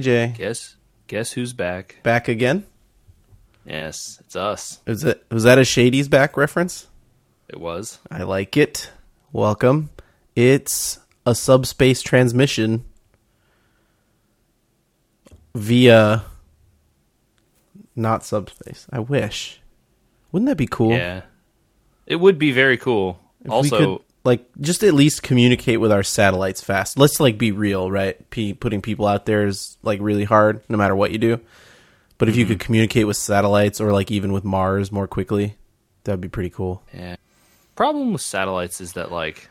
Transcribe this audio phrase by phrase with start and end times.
[0.00, 0.76] JJ, Guess
[1.06, 1.96] guess who's back?
[2.02, 2.64] back again.
[3.64, 4.80] Yes, it's us.
[4.86, 6.88] Is it was that a Shady's back reference?
[7.48, 7.98] It was.
[8.10, 8.90] I like it.
[9.32, 9.90] Welcome.
[10.34, 12.84] It's a subspace transmission
[15.54, 16.24] via
[17.94, 18.86] not subspace.
[18.90, 19.60] I wish.
[20.32, 20.92] Wouldn't that be cool?
[20.92, 21.22] Yeah.
[22.06, 23.20] It would be very cool.
[23.44, 26.98] If also, like just at least communicate with our satellites fast.
[26.98, 28.28] Let's like be real, right?
[28.30, 31.40] P- putting people out there is like really hard, no matter what you do.
[32.16, 35.56] But if you could communicate with satellites or like even with Mars more quickly,
[36.04, 36.82] that'd be pretty cool.
[36.92, 37.16] yeah.
[37.76, 39.48] Problem with satellites is that like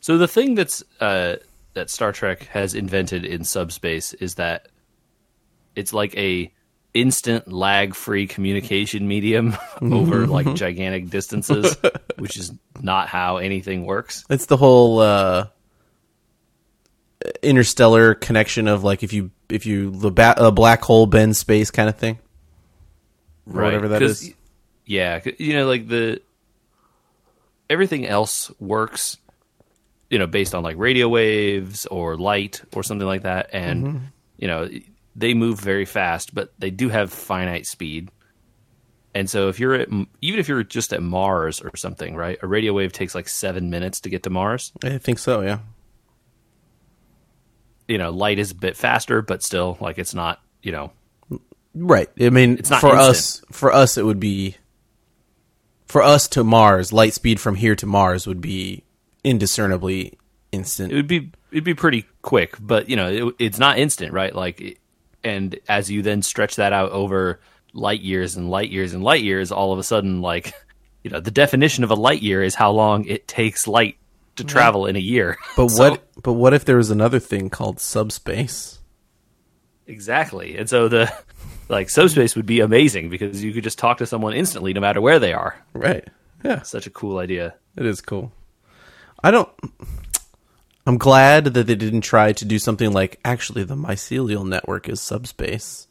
[0.00, 1.36] So the thing that's uh
[1.74, 4.68] that Star Trek has invented in subspace is that
[5.76, 6.52] it's like a
[6.94, 11.76] instant lag-free communication medium over like gigantic distances,
[12.18, 14.24] which is not how anything works.
[14.30, 15.48] It's the whole uh,
[17.42, 21.70] interstellar connection of like if you if you the ba- a black hole bends space
[21.70, 22.18] kind of thing,
[23.52, 24.32] or whatever that is.
[24.84, 26.22] Yeah, you know, like the
[27.68, 29.18] everything else works,
[30.08, 34.04] you know, based on like radio waves or light or something like that, and Mm-hmm.
[34.38, 34.68] you know,
[35.18, 38.10] they move very fast, but they do have finite speed.
[39.14, 39.88] And so, if you're at
[40.20, 42.38] even if you're just at Mars or something, right?
[42.42, 44.72] A radio wave takes like seven minutes to get to Mars.
[44.84, 45.40] I think so.
[45.40, 45.58] Yeah.
[47.88, 50.40] You know, light is a bit faster, but still, like it's not.
[50.62, 50.92] You know,
[51.74, 52.08] Right.
[52.20, 53.08] I mean, It's not for instant.
[53.10, 53.42] us.
[53.52, 54.56] For us, it would be.
[55.86, 58.84] For us to Mars, light speed from here to Mars would be
[59.24, 60.18] indiscernibly
[60.52, 60.92] instant.
[60.92, 64.34] it would be it'd be pretty quick, but you know, it, it's not instant, right?
[64.34, 64.77] Like,
[65.24, 67.40] and as you then stretch that out over
[67.72, 70.52] light years and light years and light years, all of a sudden, like,
[71.02, 73.96] you know, the definition of a light year is how long it takes light
[74.36, 74.50] to mm-hmm.
[74.50, 75.36] travel in a year.
[75.56, 76.04] but So- what?
[76.22, 78.78] But what if there was another thing called subspace?
[79.86, 80.56] exactly?
[80.56, 81.12] And so the
[81.68, 85.00] like subspace would be amazing because you could just talk to someone instantly, no matter
[85.00, 85.56] where they are.
[85.72, 86.06] Right.
[86.44, 86.62] Yeah.
[86.62, 87.54] Such a cool idea.
[87.76, 88.32] It is cool.
[89.22, 89.48] I don't.
[90.88, 95.02] I'm glad that they didn't try to do something like actually the mycelial network is
[95.02, 95.86] subspace.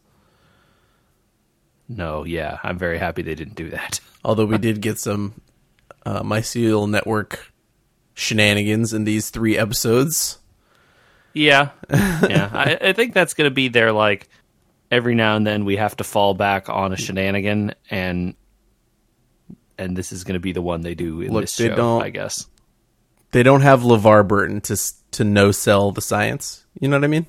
[1.87, 3.99] No, yeah, I'm very happy they didn't do that.
[4.25, 5.39] Although we did get some
[6.03, 7.53] uh, mycelial network
[8.15, 10.39] shenanigans in these three episodes.
[11.31, 12.49] Yeah, yeah.
[12.51, 14.27] I, I think that's going to be their like.
[14.89, 18.33] Every now and then we have to fall back on a shenanigan, and
[19.77, 21.99] and this is going to be the one they do in Look, this show.
[21.99, 22.47] I guess.
[23.37, 24.75] They don't have LeVar Burton to
[25.11, 26.65] to no sell the science.
[26.79, 27.27] You know what I mean?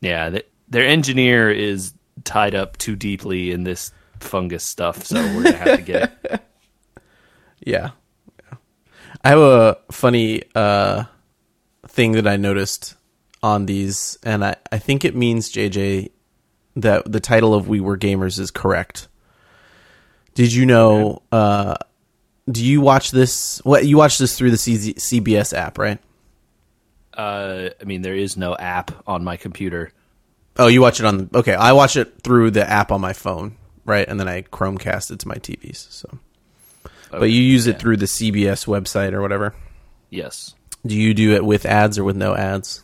[0.00, 3.90] Yeah, th their engineer is tied up too deeply in this
[4.20, 6.42] fungus stuff, so we're gonna have to get it.
[7.66, 7.90] Yeah.
[8.38, 8.58] yeah.
[9.24, 11.06] I have a funny uh,
[11.88, 12.94] thing that I noticed
[13.42, 16.12] on these, and I, I think it means, JJ,
[16.76, 19.08] that the title of We Were Gamers is correct.
[20.34, 21.22] Did you know?
[21.32, 21.74] Uh,
[22.50, 23.60] do you watch this?
[23.64, 25.98] What you watch this through the CBS app, right?
[27.14, 29.90] Uh, I mean, there is no app on my computer.
[30.56, 31.30] Oh, you watch it on.
[31.34, 34.06] Okay, I watch it through the app on my phone, right?
[34.08, 35.90] And then I Chromecast it to my TVs.
[35.90, 36.18] So,
[37.10, 39.54] but you use it through the CBS website or whatever.
[40.10, 40.54] Yes,
[40.86, 42.82] Do you do it with ads or with no ads?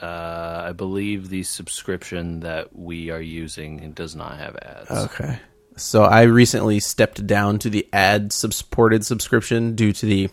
[0.00, 4.90] uh, I believe the subscription that we are using does not have ads.
[4.90, 5.38] Okay.
[5.76, 10.30] So I recently stepped down to the ad supported subscription due to the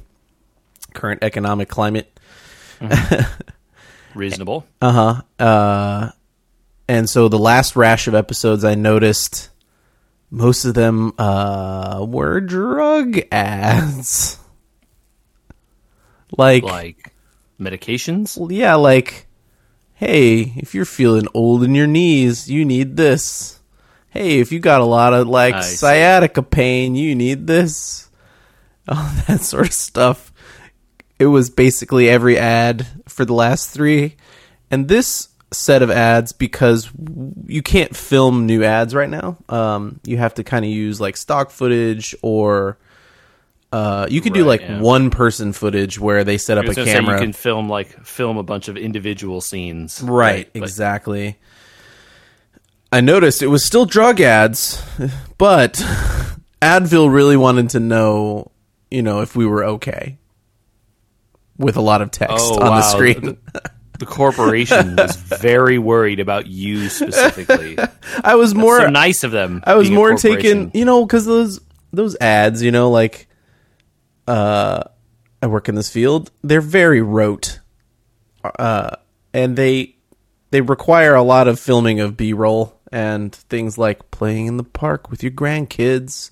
[0.93, 2.19] current economic climate.
[4.15, 4.65] Reasonable.
[4.81, 5.21] Uh-huh.
[5.43, 6.11] Uh
[6.87, 9.49] and so the last rash of episodes I noticed
[10.29, 14.37] most of them uh were drug ads.
[16.37, 17.13] Like, like
[17.59, 18.37] medications.
[18.49, 19.27] yeah, like
[19.95, 23.60] hey, if you're feeling old in your knees, you need this.
[24.11, 25.77] Hey, if you got a lot of like I see.
[25.77, 28.09] sciatica pain, you need this.
[28.87, 30.33] All that sort of stuff.
[31.17, 34.17] It was basically every ad for the last three.
[34.69, 36.89] And this set of ads, because
[37.45, 41.15] you can't film new ads right now, um, you have to kind of use like
[41.17, 42.77] stock footage or.
[43.73, 44.81] Uh, you could do like yeah.
[44.81, 47.15] one person footage where they set up a camera.
[47.15, 50.01] you can film like film a bunch of individual scenes.
[50.01, 51.37] Right, But- exactly.
[52.91, 54.83] I noticed it was still drug ads,
[55.37, 55.73] but
[56.61, 58.51] Advil really wanted to know,
[58.89, 60.17] you know, if we were okay
[61.57, 63.37] with a lot of text Oh, on the screen.
[63.99, 67.77] The, corporation was very worried about you specifically.
[68.23, 69.63] I was more so nice of them.
[69.63, 71.61] I was more taken, you know, cuz those
[71.93, 73.27] those ads, you know, like
[74.27, 74.83] uh
[75.43, 76.31] I work in this field.
[76.43, 77.59] They're very rote,
[78.43, 78.95] uh,
[79.35, 79.95] and they
[80.49, 84.63] they require a lot of filming of B roll and things like playing in the
[84.63, 86.29] park with your grandkids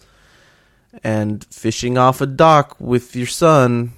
[1.03, 3.93] and fishing off a dock with your son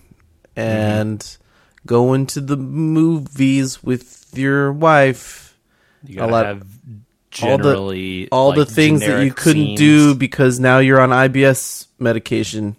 [0.56, 1.38] and
[1.86, 5.58] going to the movies with your wife.
[6.04, 9.80] You gotta lot- have all the- generally All like, the things that you couldn't scenes.
[9.80, 12.76] do because now you're on IBS medication,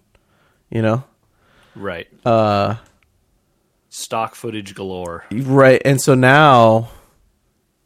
[0.70, 1.04] you know?
[1.74, 2.06] Right.
[2.24, 2.76] Uh
[3.88, 5.24] Stock footage galore.
[5.32, 6.88] Right, and so now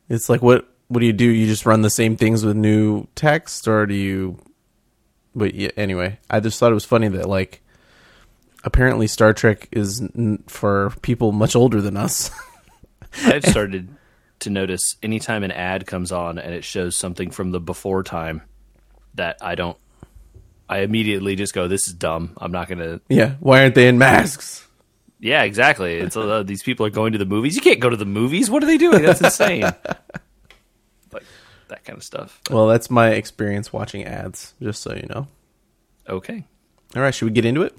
[0.09, 1.25] it's like, what what do you do?
[1.25, 4.39] You just run the same things with new text, or do you?
[5.35, 7.63] But yeah, anyway, I just thought it was funny that like
[8.65, 12.31] apparently Star Trek is n- for people much older than us.
[13.25, 13.89] I've started
[14.41, 18.43] to notice anytime an ad comes on and it shows something from the before time
[19.15, 19.79] that I don't.
[20.69, 22.33] I immediately just go, "This is dumb.
[22.37, 24.67] I'm not gonna." yeah, why aren't they in masks?
[25.19, 25.95] Yeah, exactly.
[25.95, 27.57] It's uh, these people are going to the movies.
[27.57, 28.51] You can't go to the movies.
[28.51, 29.03] What are they doing?
[29.03, 29.65] That's insane.
[31.69, 32.41] that kind of stuff.
[32.51, 34.55] Well, that's my experience watching ads.
[34.63, 35.29] Just so you know.
[36.09, 36.45] Okay.
[36.95, 37.77] All right, should we get into it?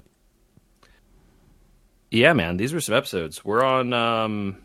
[2.10, 2.56] Yeah, man.
[2.56, 3.44] These were some episodes.
[3.44, 4.58] We're on um,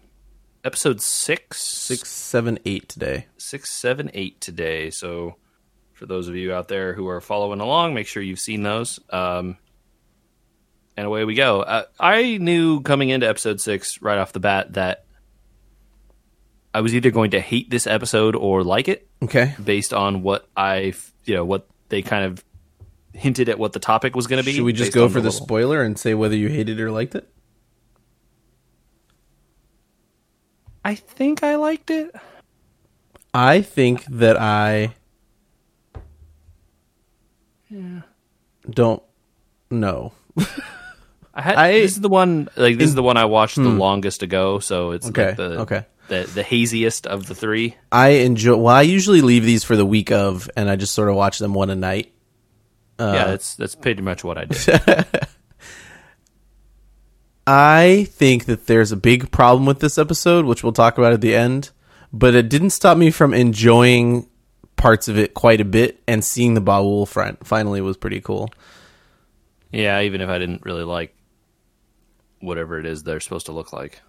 [0.63, 3.27] episode six, Six, seven, eight today.
[3.37, 4.89] six, seven, eight today.
[4.89, 5.35] So,
[5.93, 8.99] for those of you out there who are following along, make sure you've seen those.
[9.09, 9.57] Um,
[10.95, 11.61] and away we go.
[11.61, 15.05] Uh, I knew coming into episode six right off the bat that
[16.73, 19.55] I was either going to hate this episode or like it, Okay.
[19.63, 20.93] based on what I,
[21.25, 22.43] you know, what they kind of
[23.13, 24.53] hinted at what the topic was going to be.
[24.53, 26.91] Should we just go for the little- spoiler and say whether you hated it or
[26.91, 27.29] liked it?
[30.83, 32.13] I think I liked it.
[33.33, 34.95] I think that I
[37.69, 38.01] yeah.
[38.69, 39.01] don't
[39.71, 40.11] know.
[41.33, 43.69] I had I- this is the one like this is the one I watched the
[43.69, 43.77] hmm.
[43.79, 45.85] longest ago, so it's Okay, like the okay.
[46.07, 47.75] The the haziest of the three.
[47.91, 48.55] I enjoy.
[48.57, 51.39] Well, I usually leave these for the week of, and I just sort of watch
[51.39, 52.13] them one a night.
[53.00, 55.05] Uh, yeah, that's that's pretty much what I did.
[57.47, 61.21] I think that there's a big problem with this episode, which we'll talk about at
[61.21, 61.71] the end.
[62.13, 64.29] But it didn't stop me from enjoying
[64.75, 68.49] parts of it quite a bit, and seeing the Baul front finally was pretty cool.
[69.71, 71.15] yeah, even if I didn't really like
[72.39, 74.01] whatever it is they're supposed to look like.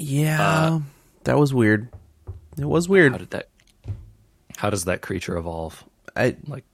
[0.00, 0.80] Yeah,
[1.24, 1.88] that was weird.
[2.58, 3.12] It was weird.
[3.12, 3.48] How did that?
[4.56, 5.84] How does that creature evolve?
[6.16, 6.64] I, Like,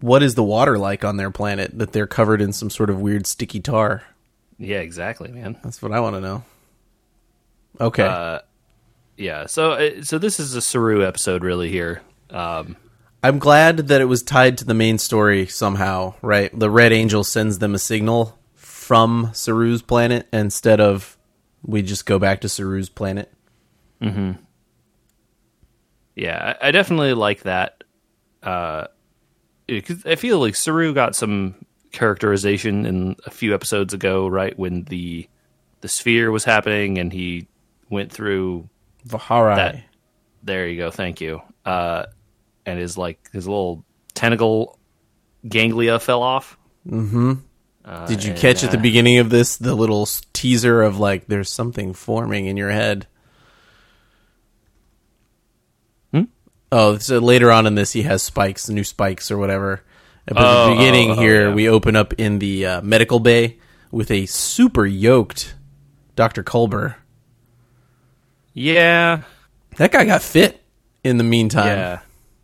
[0.00, 3.00] what is the water like on their planet that they're covered in some sort of
[3.00, 4.02] weird sticky tar?
[4.58, 5.58] yeah, exactly, man.
[5.62, 6.44] That's what I want to know.
[7.80, 8.02] Okay.
[8.02, 8.40] Uh,
[9.16, 11.70] yeah, so uh, so this is a Saru episode, really.
[11.70, 12.76] Here, um,
[13.22, 16.50] I'm glad that it was tied to the main story somehow, right?
[16.58, 21.16] The Red Angel sends them a signal from Saru's planet instead of
[21.62, 23.32] we just go back to Saru's planet.
[26.14, 27.84] Yeah, I, I definitely like that.
[28.42, 28.86] Uh,
[29.68, 31.54] it- I feel like Saru got some
[31.92, 35.28] characterization in a few episodes ago, right when the
[35.80, 37.48] the sphere was happening, and he
[37.88, 38.68] went through.
[39.06, 39.56] Vaharai.
[39.56, 39.82] That-
[40.42, 41.40] There you go, thank you.
[41.64, 42.04] Uh,
[42.66, 44.78] and his like his little tentacle
[45.48, 46.56] ganglia fell off.
[48.06, 51.92] Did you catch at the beginning of this the little teaser of like there's something
[51.94, 53.06] forming in your head?
[56.12, 56.24] Hmm?
[56.70, 59.82] Oh, so later on in this he has spikes, new spikes or whatever.
[60.26, 61.54] But at Oh, the beginning oh, oh, here yeah.
[61.54, 63.58] we open up in the uh, medical bay
[63.90, 65.54] with a super yoked
[66.16, 66.44] Dr.
[66.44, 66.96] Culber.
[68.52, 69.22] Yeah,
[69.76, 70.60] That guy got fit
[71.02, 71.66] in the meantime.
[71.78, 71.98] yeah.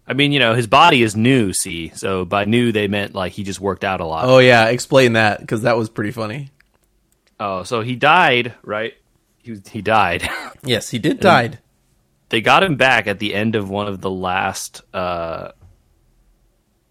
[0.08, 1.52] I mean, you know, his body is new.
[1.52, 4.24] See, so by new they meant like he just worked out a lot.
[4.26, 6.50] Oh yeah, explain that because that was pretty funny.
[7.40, 8.94] Oh, so he died, right?
[9.38, 10.28] He he died.
[10.62, 11.58] Yes, he did died.
[12.30, 14.82] they got him back at the end of one of the last.
[14.94, 15.52] uh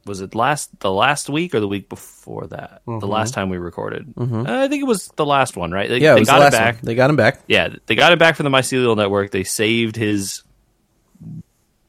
[0.06, 2.82] Was it last the last week or the week before that?
[2.86, 4.14] The last time we recorded.
[4.18, 5.90] Uh, I think it was the last one, right?
[5.90, 6.04] They, Mm-hmm.
[6.04, 6.76] Yeah, it they was got the last him back.
[6.76, 6.86] one.
[6.86, 7.40] They got him back.
[7.48, 9.32] Yeah, they got him back from the mycelial network.
[9.32, 10.44] They saved his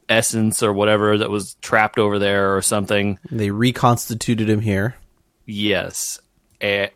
[0.09, 3.19] essence or whatever that was trapped over there or something.
[3.31, 4.95] They reconstituted him here.
[5.45, 6.19] Yes.
[6.61, 6.91] A-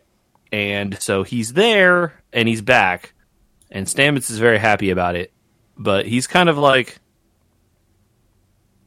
[0.50, 3.14] and so he's there and he's back.
[3.70, 5.32] And Stamets is very happy about it.
[5.78, 6.98] But he's kind of like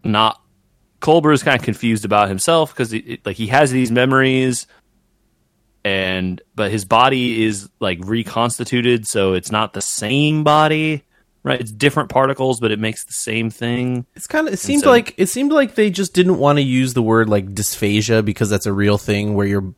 [0.04, 0.40] not
[1.02, 2.94] Culber is kind of confused about himself because
[3.26, 4.66] like he has these memories
[5.84, 11.04] and but his body is like reconstituted so it's not the same body
[11.46, 14.54] right it's different particles but it makes the same thing It's kind of.
[14.54, 17.30] It seemed so- like it seemed like they just didn't want to use the word
[17.30, 19.74] like dysphagia because that's a real thing where your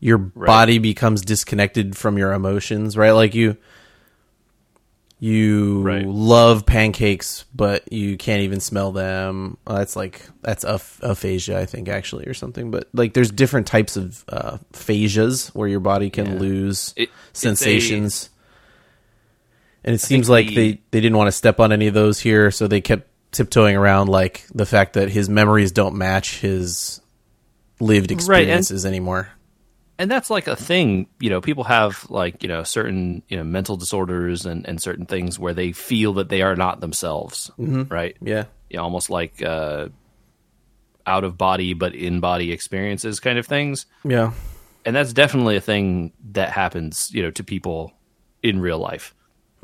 [0.00, 3.10] your body becomes disconnected from your emotions, right?
[3.10, 3.56] Like you
[5.20, 6.06] you Right.
[6.06, 9.56] love pancakes, but you can't even smell them.
[9.66, 12.70] Uh, that's like that's aph- aphasia, I think, actually, or something.
[12.70, 16.38] But like, there's different types of uh, phasias where your body can Yeah.
[16.38, 18.30] lose It- sensations.
[19.88, 22.20] And it seems like the- they they didn't want to step on any of those
[22.20, 27.00] here, so they kept tiptoeing around like the fact that his memories don't match his
[27.80, 29.28] lived and- experiences anymore.
[29.98, 33.42] and that's like a thing you know people have like you know certain you know
[33.44, 38.16] mental disorders and, and certain things where they feel that they are not themselves right
[38.22, 38.44] Yeah.
[38.70, 39.88] you know, almost like uh,
[41.06, 44.32] out of body but in body experiences kind of things Yeah.
[44.84, 47.92] and that's definitely a thing that happens you know to people
[48.42, 49.14] in real life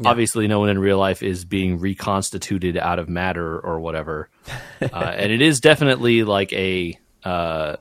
[0.05, 4.29] obviously no one in real life is being reconstituted out of matter or whatever
[4.83, 7.77] uh, and it is definitely like a uh,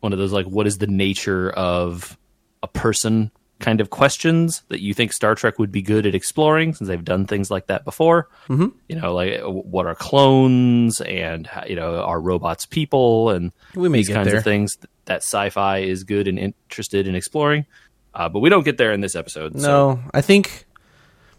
[0.00, 2.18] one of those like what is the nature of
[2.62, 3.30] a person
[3.60, 7.04] kind of questions that you think Star Trek would be good at exploring since they've
[7.04, 8.28] done things like that before.
[8.48, 8.68] Mm-hmm.
[8.88, 13.88] You know, like uh, what are clones and you know are robots people and We
[13.88, 14.38] these kinds there.
[14.38, 17.66] of things that sci-fi is good and interested in exploring.
[18.14, 19.60] Uh, but we don't get there in this episode.
[19.60, 20.66] So No, I think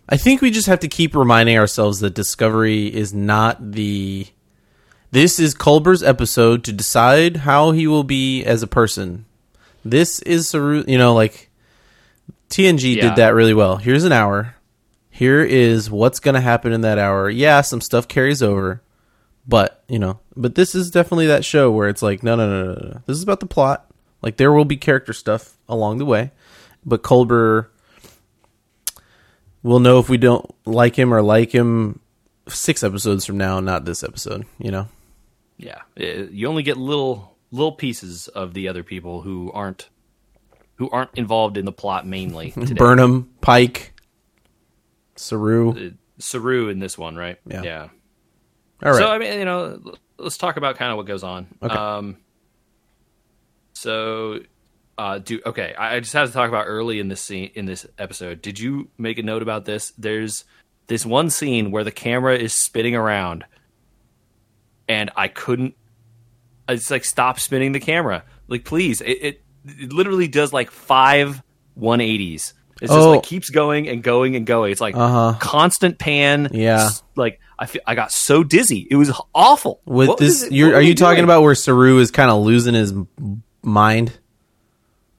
[0.08, 4.28] I think we just have to keep reminding ourselves that Discovery is not the
[5.12, 9.26] this is Culber's episode to decide how he will be as a person.
[9.84, 11.50] This is Saru, you know, like
[12.50, 13.02] TNG Yeah.
[13.10, 13.78] did that really well.
[13.78, 14.56] Here's an hour.
[15.10, 17.30] Here is what's going to happen in that hour.
[17.30, 18.82] Yeah, some stuff carries over,
[19.48, 22.74] but you know, but this is definitely that show where it's like, no, no, no,
[22.74, 23.02] no, no.
[23.06, 23.90] This is about the plot.
[24.22, 26.32] Like there will be character stuff along the way,
[26.86, 27.68] but Culber
[29.66, 32.00] we'll know if we don't like him or like him
[32.48, 34.46] six episodes from now, not this episode.
[34.60, 34.88] You know,
[35.58, 39.90] yeah, Uh, you only get little little pieces of the other people who aren't
[40.76, 42.52] who aren't involved in the plot mainly.
[42.52, 42.76] Today.
[42.76, 43.94] Burnham, Pike,
[45.16, 45.94] Saru.
[46.20, 47.40] Saru in this one, right?
[47.48, 47.64] Yeah.
[47.64, 47.90] Yeah.
[48.84, 49.82] All right, So I mean, you know,
[50.20, 51.48] let's talk about kind of what goes on.
[51.64, 51.74] Okay.
[51.74, 52.18] Um,
[53.74, 54.40] so,
[54.98, 55.74] uh, do okay.
[55.78, 58.42] I just had to talk about early in this scene in this episode.
[58.42, 59.92] Did you make a note about this?
[59.98, 60.46] There's
[60.88, 63.44] this one scene where the camera is spinning around,
[64.88, 65.76] and I couldn't.
[66.70, 68.24] It's like stop spinning the camera.
[68.48, 71.42] Like please, it it, it literally does like five
[71.80, 72.54] 180s.
[72.82, 73.12] It's just Oh.
[73.12, 74.72] like keeps going and going and going.
[74.72, 75.38] It's like Uh-huh.
[75.40, 76.50] constant pan.
[76.52, 76.90] Yeah.
[77.16, 78.86] like I feel, I got so dizzy.
[78.92, 79.82] It was awful.
[79.86, 81.24] with What this, was it- you're, are you we talking doing?
[81.24, 82.94] about where Saru is kind of losing his
[83.64, 84.12] mind?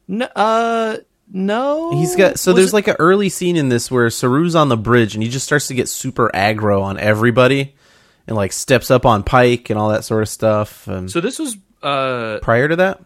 [0.09, 0.97] No, uh,
[1.33, 1.91] no.
[1.93, 4.69] He's got so Was there's it- like an early scene in this where Saru's on
[4.69, 7.75] the bridge and he just starts to get super aggro on everybody
[8.27, 10.87] and like steps up on Pike and all that sort of stuff.
[10.89, 11.57] And so this was.
[11.83, 13.01] Uh, prior to that,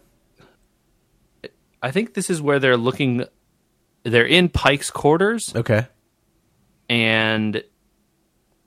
[1.83, 3.25] I think this is where they're looking.
[4.05, 5.87] They're in Pike's quarters okay,
[6.89, 7.63] and,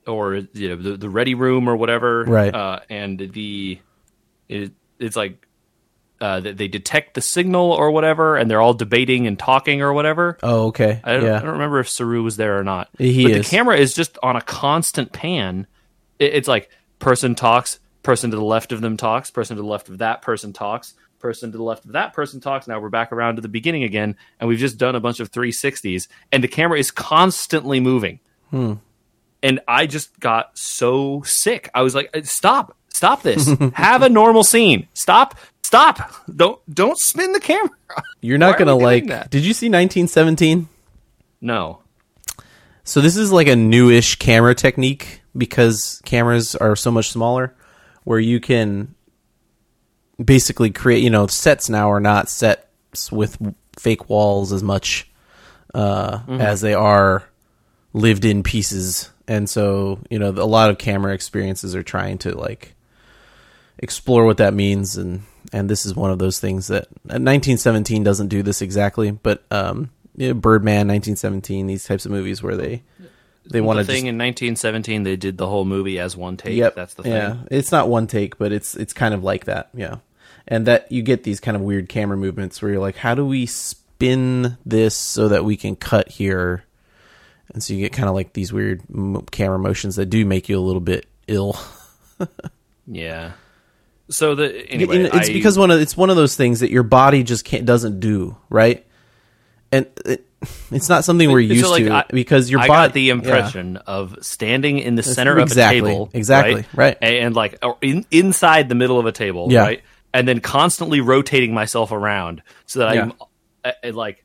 [0.06, 2.24] or you know, the the ready room or whatever.
[2.24, 2.54] Right.
[2.54, 3.78] Uh, and the,
[4.48, 5.46] it, it's like.
[6.20, 9.92] Uh, that they detect the signal or whatever, and they're all debating and talking or
[9.92, 10.38] whatever.
[10.42, 12.88] oh okay, I don't, yeah, I don't remember if Saru was there or not.
[12.96, 13.44] He but is.
[13.44, 15.66] the camera is just on a constant pan.
[16.20, 19.88] It's like person talks, person to the left of them talks, person to the left
[19.88, 22.68] of that person talks, person to the left of that person talks.
[22.68, 25.32] Now we're back around to the beginning again, and we've just done a bunch of
[25.32, 28.20] 360s, and the camera is constantly moving.
[28.50, 28.74] Hmm.
[29.42, 31.70] And I just got so sick.
[31.74, 32.76] I was like, "Stop!
[32.94, 33.50] Stop this!
[33.74, 34.88] Have a normal scene.
[34.94, 35.36] Stop!
[35.62, 36.12] Stop!
[36.34, 37.70] Don't don't spin the camera."
[38.20, 39.08] you're not gonna like.
[39.08, 39.30] that?
[39.30, 40.68] Did you see 1917?
[41.40, 41.80] No.
[42.84, 47.54] So this is like a newish camera technique because cameras are so much smaller,
[48.04, 48.94] where you can
[50.22, 51.02] basically create.
[51.02, 53.36] You know, sets now are not sets with
[53.76, 55.10] fake walls as much
[55.74, 57.24] uh, as they are
[57.92, 62.73] lived-in pieces, and so you know a lot of camera experiences are trying to like
[63.78, 68.02] explore what that means and and this is one of those things that uh, 1917
[68.02, 72.56] doesn't do this exactly but um you know, birdman 1917 these types of movies where
[72.56, 72.82] they
[73.50, 76.56] they want the to thing in 1917 they did the whole movie as one take
[76.56, 76.74] yep.
[76.74, 77.12] that's the thing.
[77.12, 79.96] Yeah it's not one take but it's it's kind of like that yeah.
[80.46, 83.24] And that you get these kind of weird camera movements where you're like how do
[83.24, 86.64] we spin this so that we can cut here?
[87.52, 90.48] And so you get kind of like these weird m- camera motions that do make
[90.50, 91.58] you a little bit ill.
[92.86, 93.32] Yeah
[94.10, 96.82] so the anyway it's I- because one of it's one of those things that your
[96.82, 98.86] body just can't doesn't do right,
[99.72, 100.26] and it,
[100.70, 102.88] it's not something we're so, used like, to I- because your I body.
[102.88, 106.98] got the impression of standing in the center exactly, of a table exactly, right.
[107.00, 109.60] and, and like or in, inside the middle of a table Yeah.
[109.60, 109.82] right
[110.12, 113.12] and then constantly rotating myself around so that I'm
[113.64, 114.24] I, like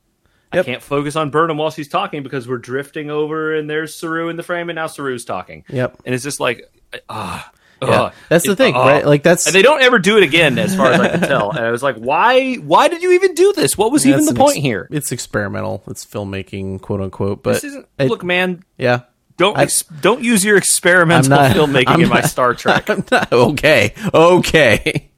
[0.52, 0.66] Yep.
[0.66, 4.30] I can't focus on Burnham while she's talking because we're drifting over and there's Saru
[4.30, 5.64] in the frame and now Saru's talking.
[5.70, 6.02] Yep.
[6.06, 6.64] And it's just like
[7.08, 7.52] ah.
[7.82, 8.12] Yeah.
[8.28, 8.86] That's the thing, ugh.
[8.86, 9.06] right?
[9.06, 11.52] Like that's and they don't ever do it again, as far as I can tell.
[11.52, 12.56] And I was like, why?
[12.56, 13.78] Why did you even do this?
[13.78, 14.88] What was even the point ex- here?
[14.92, 15.84] It's experimental.
[15.88, 17.42] It's filmmaking, quote unquote.
[17.44, 17.88] But This isn't.
[17.98, 19.02] it- look, man, yeah.
[19.38, 22.88] don't I- ex- don't use your experimental not- filmmaking I'm in my not- Star Trek.
[23.12, 23.94] Not- okay.
[24.14, 25.10] Okay.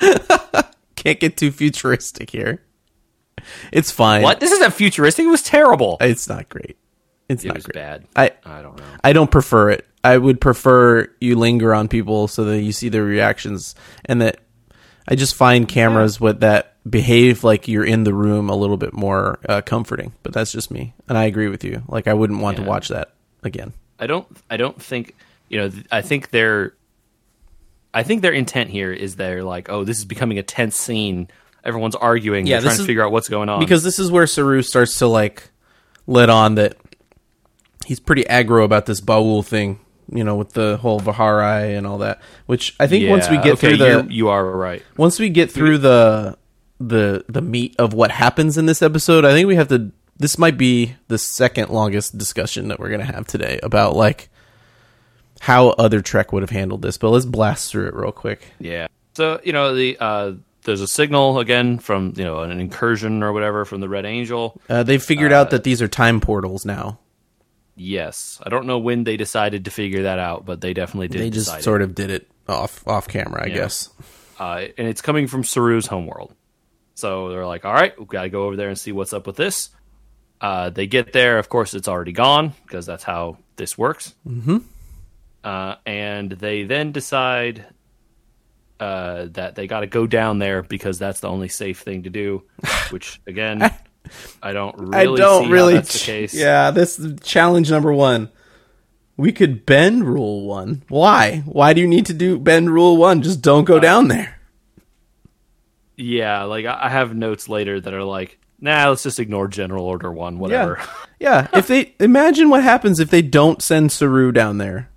[0.96, 2.62] Can't get too futuristic here.
[3.72, 4.22] It's fine.
[4.22, 4.40] What?
[4.40, 5.24] This isn't futuristic.
[5.24, 5.96] It was terrible.
[6.00, 6.76] It's not great.
[7.28, 7.74] It's it not was great.
[7.74, 8.04] bad.
[8.16, 8.84] I I don't know.
[9.04, 9.86] I don't prefer it.
[10.12, 13.74] I would prefer you linger on people so that you see their reactions
[14.04, 14.40] and that
[15.06, 18.92] I just find cameras with that behave like you're in the room a little bit
[18.92, 20.12] more uh, comforting.
[20.22, 21.82] But that's just me, and I agree with you.
[21.88, 22.64] Like I wouldn't want Yeah.
[22.64, 23.12] to watch that
[23.42, 23.72] again.
[23.98, 24.26] I don't.
[24.50, 25.14] I don't think.
[25.48, 25.68] You know.
[25.70, 26.74] th- I think their.
[27.94, 31.28] I think their intent here is they're like, oh, this is becoming a tense scene.
[31.64, 32.46] Everyone's arguing.
[32.46, 33.60] Yeah, trying this to figure out what's going on.
[33.60, 35.50] because this is where Saru starts to like
[36.06, 36.76] let on that
[37.86, 39.80] he's pretty aggro about this Baul thing,
[40.12, 42.20] you know, with the whole Vahari and all that.
[42.46, 44.82] Which I think once we get okay, through the you're- you are right.
[44.96, 46.36] once we get through the
[46.80, 49.90] the the meat of what happens in this episode, I think we have to.
[50.16, 54.28] This might be the second longest discussion that we're gonna have today about like
[55.40, 56.98] how other Trek would have handled this.
[56.98, 58.42] But let's blast through it real quick.
[58.58, 58.88] Yeah.
[59.14, 60.32] So you know the uh,
[60.64, 64.60] there's a signal again from you know an incursion or whatever from the Red Angel.
[64.68, 66.98] Uh, they've figured out that these are time portals now.
[67.78, 71.20] Yes, I don't know when they decided to figure that out, but they definitely did.
[71.20, 71.64] They just decide it.
[71.64, 73.90] sort of did it off off camera, I guess.
[74.38, 76.34] uh, and it's coming from Saru's homeworld.
[76.94, 79.26] So they're like, all right, we've got to go over there and see what's up
[79.26, 79.70] with this.
[80.40, 81.38] Uh, they get there.
[81.38, 84.14] Of course, it's already gone because that's how this works.
[84.26, 84.58] Mm-hmm.
[85.44, 87.66] Uh, and they then decide
[88.80, 92.10] uh, that they got to go down there because that's the only safe thing to
[92.10, 92.42] do.
[92.90, 93.70] Which, again,
[94.42, 95.74] I don't really I don't see really.
[95.74, 96.34] that's the case.
[96.34, 98.30] Yeah, this challenge number one.
[99.16, 100.84] We could bend rule one.
[100.88, 101.42] Why?
[101.44, 103.22] Why do you need to do bend rule one?
[103.22, 104.38] Just don't go uh, down there.
[105.96, 110.12] Yeah, like I have notes later that are like, nah, let's just ignore General Order
[110.12, 110.80] One, whatever.
[111.20, 111.48] Yeah.
[111.52, 114.88] If they imagine what happens if they don't send Saru down there.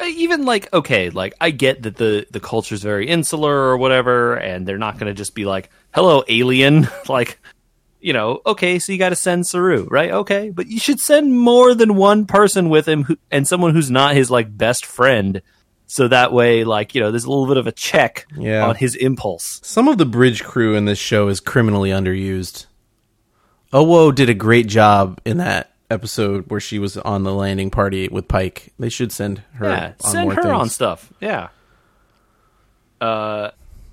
[0.00, 4.34] Uh, even like okay like i get that the the culture's very insular or whatever
[4.34, 7.38] and they're not going to just be like hello alien like
[8.02, 11.32] you know okay so you got to send saru right okay but you should send
[11.38, 15.40] more than one person with him who, and someone who's not his like best friend
[15.86, 18.66] so that way like you know there's a little bit of a check Yeah.
[18.66, 22.66] on his impulse Some of the bridge crew in this show is criminally underused.
[23.72, 28.08] Owo did a great job in that episode where she was on the landing party
[28.08, 28.72] with Pike.
[28.78, 30.52] They should send her yeah on send her things.
[30.54, 31.48] on stuff yeah
[33.00, 33.50] uh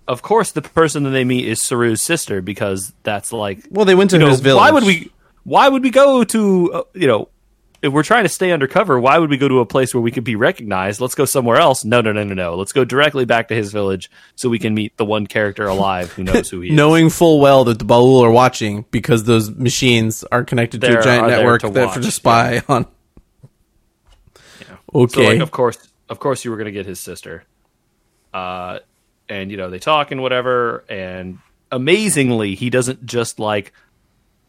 [0.09, 3.95] of course the person that they meet is saru's sister because that's like Well, they
[3.95, 4.59] went to you know, his village.
[4.59, 5.11] why would we
[5.43, 7.29] why would we go to uh, you know
[7.81, 10.11] if we're trying to stay undercover why would we go to a place where we
[10.11, 10.99] could be recognized?
[10.99, 11.85] Let's go somewhere else.
[11.85, 12.55] No no no no no.
[12.55, 16.11] Let's go directly back to his village so we can meet the one character alive
[16.11, 16.75] who knows who he is.
[16.75, 21.01] Knowing full well that the Baul are watching because those machines are connected to a
[21.01, 22.85] giant network to that for to spy on.
[24.35, 24.41] so
[24.95, 25.33] Okay.
[25.33, 25.77] like of course
[26.09, 27.43] of course you were going to get his sister.
[28.33, 28.79] Uh
[29.29, 31.37] and you know they talk and whatever and
[31.71, 33.71] amazingly he doesn't just like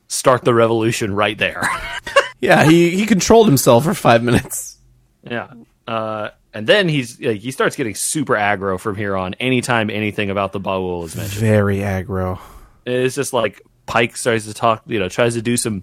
[0.08, 1.68] start the revolution right there
[2.40, 4.78] yeah, he he controlled himself for five minutes.
[5.22, 5.52] Yeah.
[5.86, 9.34] Uh, and then he's like, he starts getting super aggro from here on.
[9.34, 12.40] Anytime anything about the Baul is mentioned, Very aggro.
[12.86, 14.82] it's just like Pike starts to talk.
[14.86, 15.82] You know, tries to do some,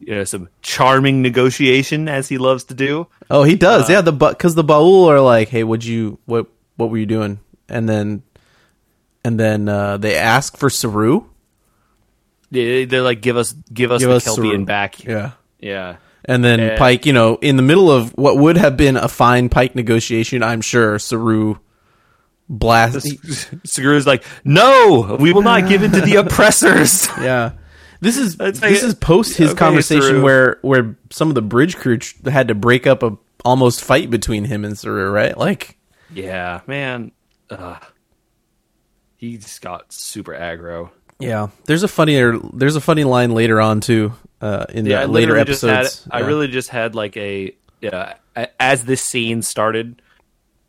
[0.00, 3.06] you know, some charming negotiation as he loves to do.
[3.30, 3.88] Oh, he does.
[3.88, 7.06] Uh, yeah, the because the Baul are like, "Hey, would you what what were you
[7.06, 8.22] doing?" And then
[9.24, 11.24] and then uh, they ask for Saru.
[12.50, 14.64] They, they're like, give us, give us Give the us Kelpian Saru.
[14.66, 15.02] back.
[15.04, 15.32] Yeah.
[15.58, 15.96] Yeah.
[16.24, 16.78] And then Yeah.
[16.78, 20.42] Pike, you know, in the middle of what would have been a fine Pike negotiation,
[20.42, 21.56] I'm sure Saru
[22.48, 23.06] blast.
[23.64, 27.08] Seguru's like, no, we will not give in to the oppressors.
[27.18, 27.52] yeah,
[28.00, 30.22] this is this is post his okay, conversation Saru.
[30.22, 34.44] where where some of the bridge crew had to break up a almost fight between
[34.44, 35.36] him and Saru, right?
[35.36, 35.78] Like,
[36.12, 37.12] yeah, man.
[37.50, 37.82] Ugh.
[39.22, 40.90] He just got super aggro.
[41.20, 45.06] yeah, there's a funnier there's a funny line later on too uh, in yeah, I
[45.06, 46.02] the later episodes.
[46.02, 48.14] Had, I really just had like a yeah.
[48.58, 50.02] As this scene started,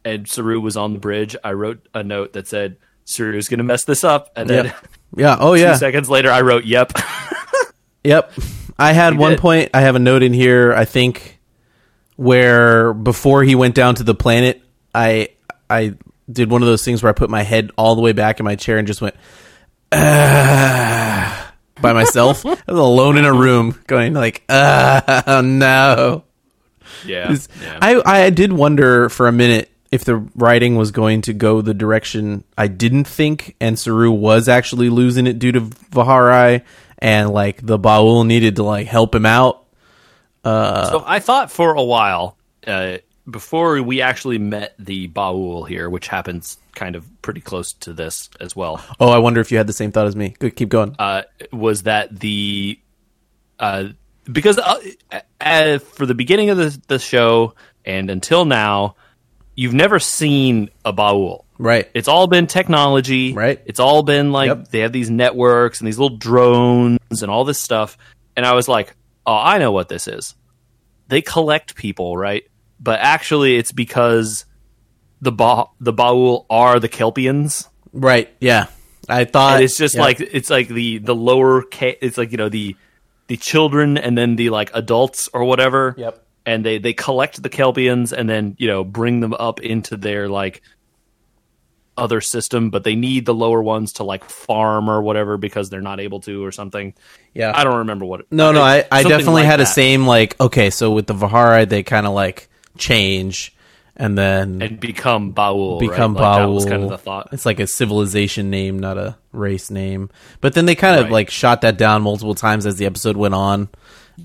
[0.05, 3.85] and Saru was on the bridge, I wrote a note that said Saru's gonna mess
[3.85, 4.79] this up, and then yeah.
[5.15, 5.37] yeah.
[5.39, 5.73] Oh yeah.
[5.73, 6.93] seconds later, I wrote "Yep."
[8.03, 8.33] Yep.
[8.77, 9.39] I had one did.
[9.39, 9.69] point.
[9.73, 10.73] I have a note in here.
[10.73, 11.39] I think
[12.17, 14.61] where before he went down to the planet,
[14.93, 15.29] I
[15.71, 15.95] I
[16.31, 18.45] did one of those things where I put my head all the way back in
[18.45, 19.15] my chair and just went.
[19.91, 21.43] By
[21.81, 22.45] myself.
[22.45, 26.23] I was alone in a room, going like, "Oh no."
[27.05, 27.79] Yeah, yeah.
[27.81, 31.73] I I did wonder for a minute if the writing was going to go the
[31.73, 36.63] direction I didn't think, and Saru was actually losing it due to Vaharai,
[36.99, 39.65] and like the Baul needed to like help him out.
[40.45, 42.97] so I thought for a while uh,
[43.29, 48.29] before we actually met the Baul here, which happens kind of pretty close to this
[48.41, 48.83] as well.
[48.99, 50.35] Oh, I wonder if you had the same thought as me.
[50.39, 50.95] Good, keep going.
[50.99, 52.79] uh, was that the
[53.59, 53.85] uh,
[54.31, 54.79] because uh,
[55.41, 57.55] uh, for the beginning of the, the show
[57.85, 58.95] and until now,
[59.55, 61.43] you've never seen a Baul.
[61.57, 61.89] right.
[61.93, 63.61] It's all been technology, Right.
[63.65, 64.67] It's all been like Yep.
[64.69, 67.97] they have these networks and these little drones and all this stuff.
[68.35, 70.35] And I was like, oh, I know what this is.
[71.07, 72.43] They collect people, right?
[72.83, 74.45] But actually, it's because
[75.21, 77.69] the ba- the Baul are the Kelpians.
[77.93, 78.29] Right.
[78.41, 78.65] Yeah.
[79.09, 80.01] I thought And it's just yeah.
[80.01, 82.75] like it's like the the lower ca- it's like you know the
[83.27, 86.25] the children and then the like adults or whatever Yep.
[86.45, 90.29] and they they collect the kelpians and then you know bring them up into their
[90.29, 90.61] like
[91.97, 95.81] other system but they need the lower ones to like farm or whatever because they're
[95.81, 96.93] not able to or something
[97.33, 97.51] yeah.
[97.55, 100.39] i don't remember what it, No, no, I, I definitely like had a same like
[100.39, 103.55] okay, so with the Vahara they kind of like change
[103.95, 106.21] and then and become baul become right?
[106.23, 106.53] Like, Baul.
[106.55, 110.09] was kind of the thought It's like a civilization name, not a race name.
[110.41, 111.11] But then they kind of Right.
[111.11, 113.69] like shot that down multiple times as the episode went on.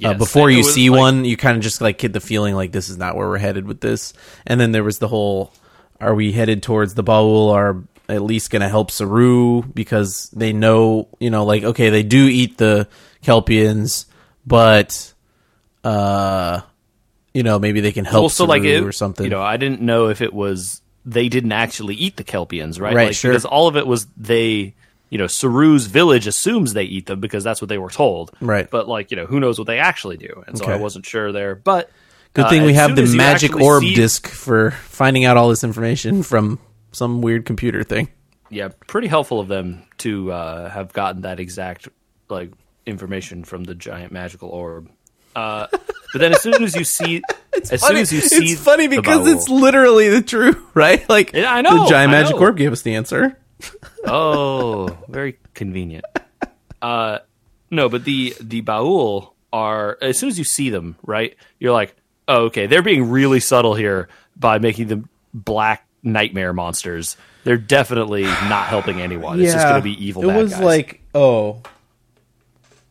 [0.04, 2.72] uh, before you see like- one, you kind of just like get the feeling like
[2.72, 4.12] this is not where we're headed with this.
[4.46, 5.52] And then there was the whole:
[6.00, 7.52] Are we headed towards the Baul?
[7.52, 12.02] Are at least going to help Saru because they know, you know, like okay, they
[12.02, 12.88] do eat the
[13.22, 14.06] Kelpians,
[14.46, 15.12] but
[15.84, 16.60] uh,
[17.34, 19.24] you know, maybe they can help well, so Saru like it, or something.
[19.24, 22.94] You know, I didn't know if it was they didn't actually eat the kelpians, right?
[22.94, 23.32] Right, Like, sure.
[23.32, 24.74] Because all of it was they.
[25.10, 28.30] You know, Saru's village assumes they eat them because that's what they were told.
[28.42, 28.68] Right.
[28.70, 30.44] But like, you know, who knows what they actually do?
[30.46, 31.54] And so I wasn't sure there.
[31.54, 31.90] But
[32.34, 35.64] Good uh, thing we have the magic orb see- disc for finding out all this
[35.64, 36.58] information from
[36.92, 38.08] some weird computer thing.
[38.50, 41.88] Yeah, pretty helpful of them to uh, have gotten that exact
[42.28, 42.52] like
[42.86, 44.90] information from the giant magical orb.
[45.34, 45.66] Uh,
[46.12, 47.22] but then as soon as you see,
[47.70, 51.08] as soon as you see, it's funny because Baul- it's literally the truth, right?
[51.08, 53.38] Like Yeah, I know, the giant magic orb gave us the answer.
[54.06, 56.04] Oh, very convenient.
[56.80, 57.18] Uh,
[57.70, 61.36] no, but the the Baul are as soon as you see them, right?
[61.58, 61.94] You're like,
[62.28, 67.16] oh, okay, they're being really subtle here by making them black nightmare monsters.
[67.44, 69.40] They're definitely not helping anyone.
[69.40, 70.28] It's just going to be evil.
[70.28, 70.62] It was guys.
[70.62, 71.62] like, oh,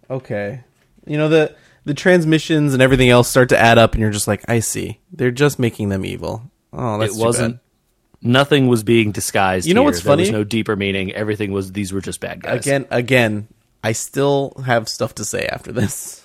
[0.10, 0.64] okay.
[1.06, 1.56] You know the
[1.88, 5.00] the transmissions and everything else start to add up, and you're just like, I see.
[5.12, 6.52] They're just making them evil.
[6.74, 7.56] Oh, that's it wasn't.
[7.56, 7.62] bad.
[8.22, 9.68] Nothing was being disguised.
[9.68, 9.86] You know here.
[9.92, 11.12] what's There was no deeper meaning.
[11.14, 11.72] Everything was.
[11.72, 12.66] These were just bad guys.
[12.66, 12.86] again.
[12.92, 13.48] Again,
[13.84, 16.24] I still have stuff to say after this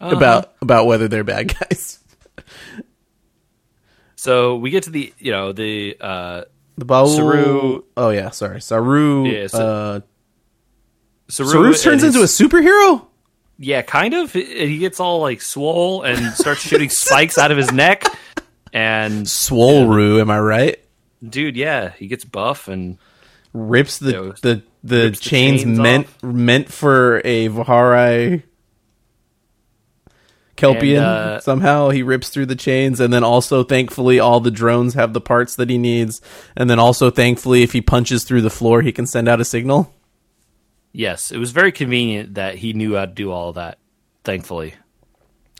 [0.00, 0.16] Uh-huh.
[0.16, 1.98] about about whether they're bad guys.
[4.16, 6.42] So we get to the you know the uh,
[6.78, 7.14] The Baul.
[7.14, 9.26] Saru- Oh yeah, sorry, Saru.
[9.26, 10.00] Yeah, so- uh,
[11.28, 13.06] Saru, Saru turns his- into a superhero.
[13.62, 14.32] Yeah, kind of.
[14.32, 18.04] He he gets all like swole and starts shooting spikes out of his neck.
[18.72, 20.76] And Swolru, am I right?
[21.28, 22.96] dude, yeah, he gets buff and
[23.52, 26.22] Rips the Yeah, the the rips the chains, chains meant off.
[26.22, 28.44] meant for a Vaharai
[30.56, 30.98] Kelpian.
[30.98, 34.94] And, uh, somehow he rips through the chains, and then also thankfully all the drones
[34.94, 36.20] have the parts that he needs,
[36.56, 39.44] and then also thankfully if he punches through the floor, he can send out a
[39.44, 39.92] signal.
[40.92, 43.78] Yes, it was very convenient that he knew how to do all of that.
[44.24, 44.74] Thankfully,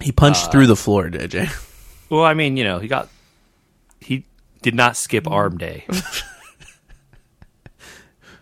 [0.02, 1.48] He punched Uh, through the floor, JJ.
[2.10, 3.08] well, I mean, you know, he got
[4.00, 4.24] he
[4.62, 5.86] did not skip arm day.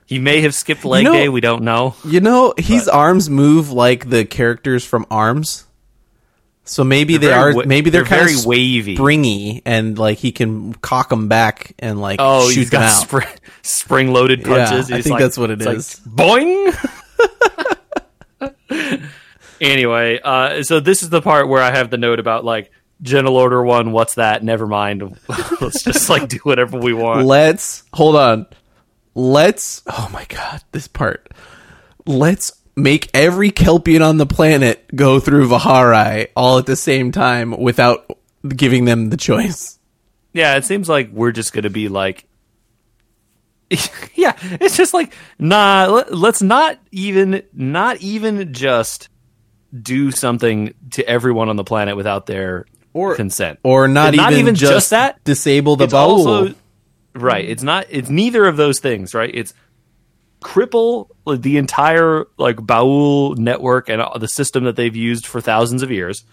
[0.06, 1.28] he may have skipped leg know- day.
[1.28, 1.94] We don't know.
[2.04, 5.64] You know, his arms move like the characters from Arms.
[6.68, 8.94] So maybe They're they are wa- maybe they're, they're kind very of wavy.
[8.96, 12.90] springy and like he can cock them back and like Oh, shoot he's them got
[12.90, 13.02] out.
[13.02, 13.28] spring,
[13.62, 14.90] spring-loaded punches.
[14.92, 15.78] I think like- that's what it's like,
[16.14, 16.74] boing.
[19.60, 22.70] anyway, uh, so this is the part where I have the note about like
[23.02, 23.92] General Order One.
[23.92, 24.42] What's that?
[24.42, 25.18] Never mind.
[25.60, 27.26] Let's just like do whatever we want.
[27.26, 28.46] Let's hold on.
[29.14, 31.32] Let's oh my god, this part.
[32.06, 37.50] Let's make every Kelpian on the planet go through Vaharai all at the same time
[37.52, 38.10] without
[38.48, 39.78] giving them the choice.
[40.32, 42.24] Yeah, it seems like we're just gonna be like.
[44.14, 45.86] yeah, it's just like nah.
[45.90, 49.10] Let, let's not even, not even just
[49.82, 52.64] do something to everyone on the planet without their
[52.94, 55.22] Or- consent, Or not, Not even, even just, just that.
[55.24, 56.54] disable the it's also
[57.14, 57.46] right.
[57.46, 57.86] It's not.
[57.90, 59.30] It's neither of those things, right?
[59.34, 59.52] It's
[60.40, 65.82] cripple the entire like Baul network and uh, the system that they've used for thousands
[65.82, 66.24] of years,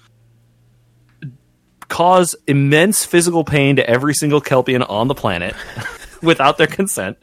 [1.88, 5.56] cause immense physical pain to every single Kelpian on the planet
[6.22, 7.18] without their consent,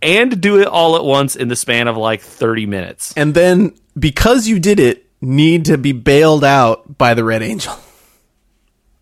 [0.00, 3.12] and do it all at once in the span of like 30 minutes.
[3.16, 7.74] And then because you did it, need to be bailed out by the Red Angel.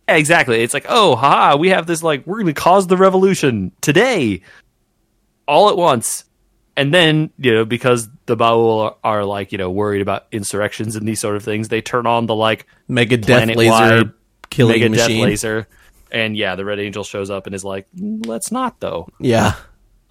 [0.08, 0.62] Yeah, exactly.
[0.62, 4.42] It's like, oh, haha, we have this like we're going to cause the revolution today,
[5.48, 6.24] all at once,
[6.80, 10.96] and then you know because the Baul are, are like you know worried about insurrections
[10.96, 14.14] and these sort of things, they turn on the like Mega death laser
[14.48, 15.20] killing mega machine.
[15.20, 15.68] death laser,
[16.10, 19.08] and yeah, the Red Angel shows up and is like, "Mm, let's not though.
[19.20, 19.56] Yeah.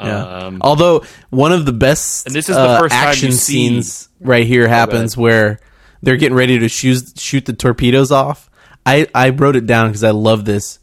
[0.01, 0.23] Yeah.
[0.23, 4.47] Um, Although one of the best And this is the uh, first action scenes right
[4.47, 5.59] here happens where
[6.01, 8.49] they're getting ready to shoot shoot the torpedoes off.
[8.85, 10.79] I I wrote it down because I love this.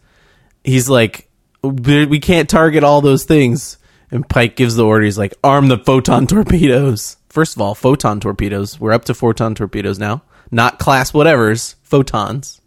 [0.64, 1.30] He's like,
[1.62, 3.78] "We we can't target all those things,"
[4.10, 5.04] and Pike gives the order.
[5.04, 8.80] He's like, "Arm the photon torpedoes." First of all, photon torpedoes.
[8.80, 12.60] We're up to photon torpedoes now, not class whatevers, photons.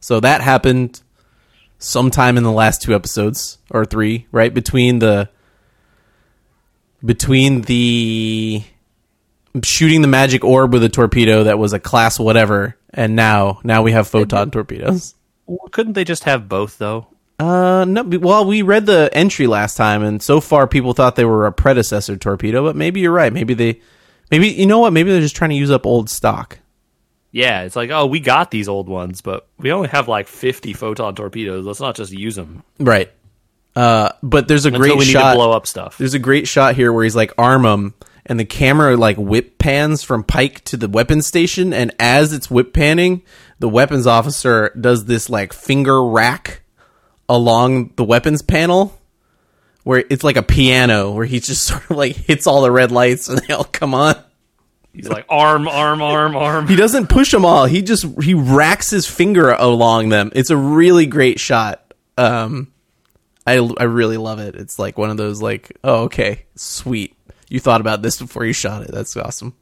[0.00, 1.02] So that happened
[1.78, 5.28] sometime in the last two episodes or three, right between the
[7.04, 8.62] between the
[9.62, 13.82] shooting the magic orb with a torpedo that was a class whatever, and now now
[13.82, 15.14] we have photon torpedoes.
[15.72, 17.08] couldn't they just have both though?
[17.40, 18.02] Uh, no.
[18.02, 21.52] Well, we read the entry last time, and so far people thought they were a
[21.52, 23.32] predecessor torpedo, but maybe you're right.
[23.32, 23.80] Maybe they,
[24.30, 24.92] maybe you know what?
[24.92, 26.58] Maybe they're just trying to use up old stock.
[27.32, 30.72] Yeah, it's like, oh, we got these old ones, but we only have like 50
[30.74, 31.64] photon torpedoes.
[31.64, 33.10] Let's not just use them Right.
[33.74, 35.36] Uh, but there's a until great shot.
[35.36, 35.96] blow up stuff.
[35.96, 37.94] There's a great shot here where he's like arm him,
[38.26, 42.50] and the camera like whip pans from Pike to the weapons station, and as it's
[42.50, 43.22] whip panning,
[43.60, 46.59] the weapons officer does this like finger rack
[47.30, 48.98] along the weapons panel,
[49.84, 52.92] where it's like a piano, where he just sort of like hits all the red
[52.92, 54.16] lights, and they all come on.
[54.92, 56.66] He's like arm, arm, arm, arm.
[56.66, 57.64] He doesn't push them all.
[57.66, 60.32] He just he racks his finger along them.
[60.34, 61.94] It's a really great shot.
[62.18, 62.72] Um,
[63.46, 64.56] I I really love it.
[64.56, 67.16] It's like one of those like, oh okay, sweet.
[67.48, 68.90] You thought about this before you shot it.
[68.90, 69.54] That's awesome.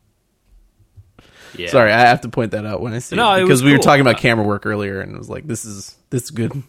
[1.56, 1.68] Yeah.
[1.70, 3.64] Sorry, I have to point that out when I see No, it it because was
[3.64, 6.30] we were talking about camera work earlier, and it was like this is this is
[6.30, 6.62] good.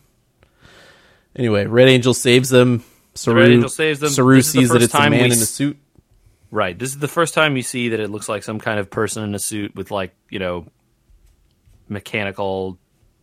[1.40, 2.84] Anyway, Red Angel saves them.
[3.16, 4.10] Saru, Red Angel saves them.
[4.10, 5.78] Saru This is the sees that it's a man in a suit.
[6.52, 6.78] Right.
[6.78, 9.24] This is the first time you see that it looks like some kind of person
[9.24, 10.68] in a suit with like, you know,
[11.88, 12.78] mechanical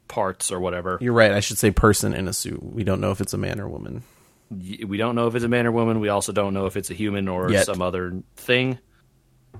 [0.08, 0.96] parts or whatever.
[1.00, 1.32] You're right.
[1.32, 2.62] I should say person in a suit.
[2.62, 4.02] We don't know if it's a man or woman.
[4.50, 6.00] We don't know if it's a man or woman.
[6.00, 7.66] We also don't know if it's a human or Yet.
[7.66, 8.78] some other thing.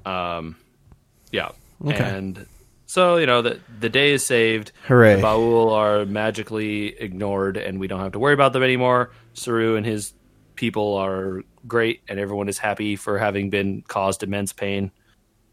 [0.07, 0.57] Um,
[1.31, 1.51] yeah.
[1.85, 2.03] Okay.
[2.03, 2.47] And
[2.87, 4.73] so, you know, the the day is saved.
[4.87, 5.17] Hooray.
[5.17, 9.11] The Baul are magically ignored and we don't have to worry about them anymore.
[9.35, 10.15] Saru and his
[10.55, 14.91] people are great and everyone is happy for having been caused immense pain.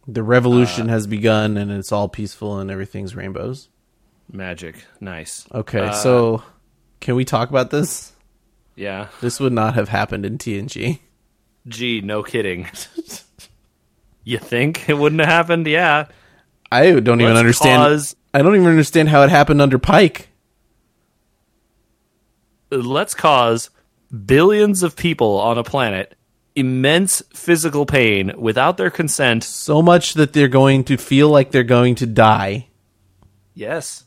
[0.08, 3.70] The revolution has begun, and it's all peaceful, and everything's rainbows.
[4.30, 4.76] Magic.
[5.00, 5.46] Nice.
[5.54, 6.44] Okay, Uh, so
[7.00, 8.12] can we talk about this?
[8.76, 9.08] Yeah.
[9.22, 11.00] This would not have happened in TNG.
[11.70, 12.68] Gee, no kidding.
[14.26, 15.68] you think it wouldn't have happened?
[15.68, 16.08] Yeah.
[16.74, 17.82] I don't even Let's understand.
[17.82, 20.30] cause- I don't even understand how it happened under Pike.
[22.72, 23.70] let's cause
[24.26, 26.16] billions of people on a planet
[26.56, 29.44] immense physical pain without their consent.
[29.44, 32.68] So much that they're going to feel like they're going to die.
[33.56, 34.04] Yes.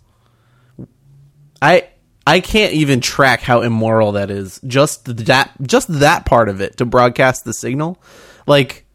[1.61, 1.89] I
[2.27, 4.61] I can't even track how immoral that is.
[4.67, 8.01] Just that just that part of it to broadcast the signal.
[8.47, 8.86] Like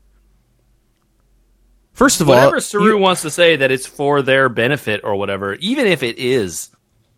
[2.02, 5.16] First of Whatever all, Saru you- wants to say that it's for their benefit or
[5.16, 6.72] whatever, even if it is,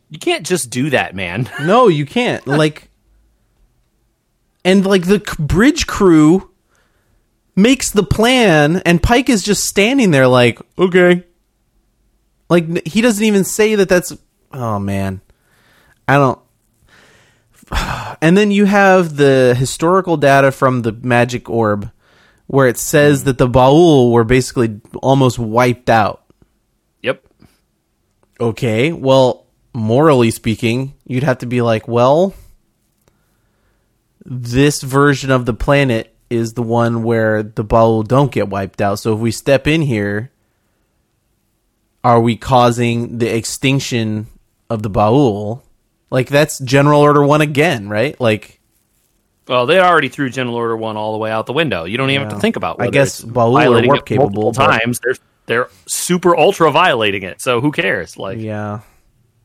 [0.10, 1.50] you can't just do that, man.
[1.62, 2.46] No, you can't.
[2.46, 2.90] Like,
[4.66, 6.52] and like the c- bridge crew
[7.56, 11.24] makes the plan, and Pike is just standing there, like, okay.
[12.50, 13.88] Like he doesn't even say that.
[13.88, 14.12] That's
[14.52, 15.22] oh man,
[16.10, 16.40] I don't.
[18.22, 21.90] And then you have the historical data from the magic orb,
[22.48, 23.26] where it says mm.
[23.26, 26.24] that the Baul were basically almost wiped out.
[27.02, 27.24] Yep.
[28.40, 32.34] Okay, well, morally speaking, you'd have to be like, well,
[34.26, 39.00] this version of the planet is the one where the Baul don't get wiped out.
[39.00, 40.32] So if we step in here,
[42.04, 44.28] are we causing the extinction
[44.70, 45.62] of the Baul?
[46.10, 48.20] Like that's General Order One again, right?
[48.20, 48.60] Like
[49.48, 51.84] Well, they already threw General Order One all the way out the window.
[51.84, 52.80] You don't even have to think about.
[52.80, 52.84] It.
[52.84, 55.00] I guess Baul violating warp it capable, multiple but- times.
[55.04, 57.42] They're they're super ultra violating it.
[57.42, 58.18] So who cares?
[58.18, 58.80] Like yeah,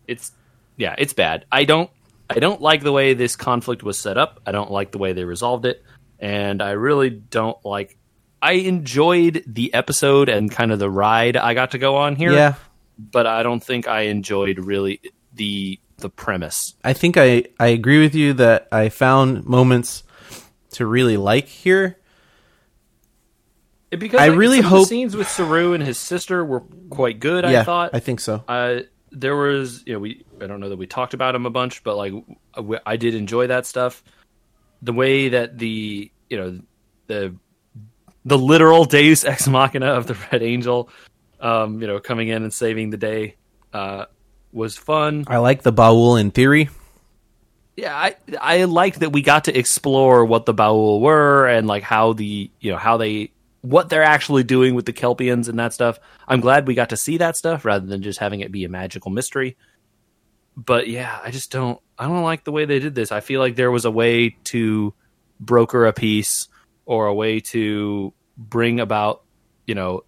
[0.06, 0.30] it's
[0.76, 1.44] yeah, it's bad.
[1.50, 1.90] I don't
[2.30, 4.40] I don't like the way this conflict was set up.
[4.46, 5.82] I don't like the way they resolved it.
[6.20, 7.96] and I really don't like.
[8.40, 12.32] I enjoyed the episode and kind of the ride I got to go on here.
[12.32, 12.54] Yeah,
[12.96, 15.00] but I don't think I enjoyed really
[15.34, 16.74] the the premise.
[16.84, 20.02] I think I I agree with you that I found moments
[20.72, 21.98] to really like here.
[23.90, 27.44] Because I like, really hope- the scenes with Saru and his sister were quite good.
[27.44, 27.90] yeah, I thought.
[27.94, 28.44] I think so.
[28.46, 28.80] uh,
[29.10, 31.82] there was, you know, we I don't know that we talked about him a bunch,
[31.82, 32.12] but like
[32.54, 34.04] w- I did enjoy that stuff.
[34.82, 36.60] The way that the you know
[37.06, 37.34] the
[38.26, 40.90] the literal Deus ex machina of the Red Angel,
[41.40, 43.36] um, you know, coming in and saving the day,
[43.72, 44.04] uh,
[44.58, 45.24] was fun.
[45.26, 46.68] I like the Baul in theory.
[47.76, 51.84] Yeah, I I liked that we got to explore what the Baul were and like
[51.84, 53.30] how the you know how they
[53.62, 55.98] what they're actually doing with the Kelpiens and that stuff.
[56.26, 58.68] I'm glad we got to see that stuff rather than just having it be a
[58.68, 59.56] magical mystery.
[60.56, 63.12] But yeah, I just don't I don't like the way they did this.
[63.12, 64.92] I feel like there was a way to
[65.40, 66.48] broker a peace
[66.84, 69.22] or a way to bring about,
[69.66, 70.02] you know,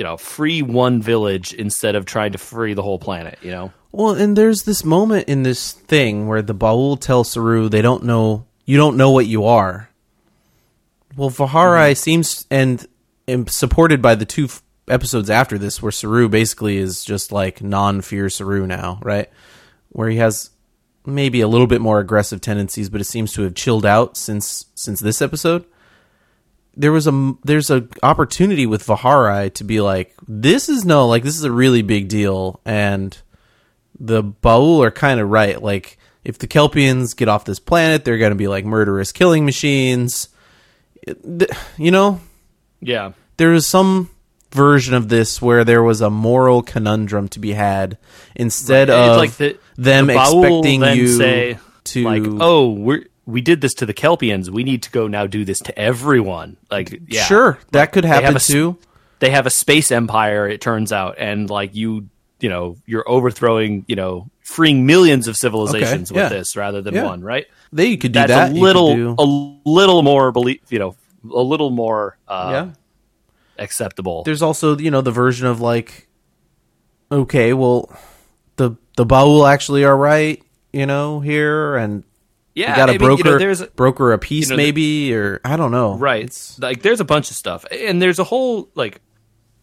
[0.00, 3.70] you know, free one village instead of trying to free the whole planet, you know?
[3.92, 8.04] Well, and there's this moment in this thing where the Baul tell Saru they don't
[8.04, 9.90] know you don't know what you are.
[11.16, 11.96] Well, Vaharai mm-hmm.
[11.96, 12.86] seems and,
[13.28, 17.62] and supported by the two f- episodes after this, where Saru basically is just like
[17.62, 19.28] non-fear Saru now, right?
[19.90, 20.48] Where he has
[21.04, 24.64] maybe a little bit more aggressive tendencies, but it seems to have chilled out since
[24.74, 25.66] since this episode.
[26.76, 31.22] There was a there's a opportunity with Vaharai to be like, this is no like
[31.24, 33.16] this is a really big deal, and
[33.98, 35.60] the Baul are kind of right.
[35.62, 39.44] Like, if the Kelpiens get off this planet, they're going to be like murderous killing
[39.44, 40.28] machines.
[41.76, 42.20] You know,
[42.80, 43.12] Yeah.
[43.36, 44.10] there was some
[44.52, 47.98] version of this where there was a moral conundrum to be had
[48.36, 49.08] instead Right.
[49.08, 53.74] of like the- them the expecting you say, to like, oh, we we did this
[53.74, 54.48] to the Kelpiens.
[54.50, 56.56] We need to go now do this to everyone.
[56.70, 58.76] Like, yeah, sure that could have happen a s- too.
[59.20, 60.48] They have a space empire.
[60.48, 62.08] It turns out, and like you,
[62.40, 66.38] you know, you're overthrowing, you know, freeing millions of civilizations Okay, with yeah.
[66.38, 67.04] this rather than Yeah.
[67.04, 67.46] one, right?
[67.72, 68.52] They could do That's that.
[68.52, 69.24] a little, do- a
[69.68, 70.96] little more belief, you know,
[71.30, 72.70] a little more uh, yeah.
[73.62, 74.22] acceptable.
[74.24, 76.08] there's also you know the version of like
[77.12, 77.90] okay well
[78.56, 82.04] the the Baul actually are right you know here and
[82.54, 84.56] yeah, you got to I mean, broker you know, there's broker a piece you know,
[84.56, 85.96] maybe or I don't know.
[85.96, 86.24] Right.
[86.24, 87.64] It's- like there's a bunch of stuff.
[87.70, 89.00] And there's a whole like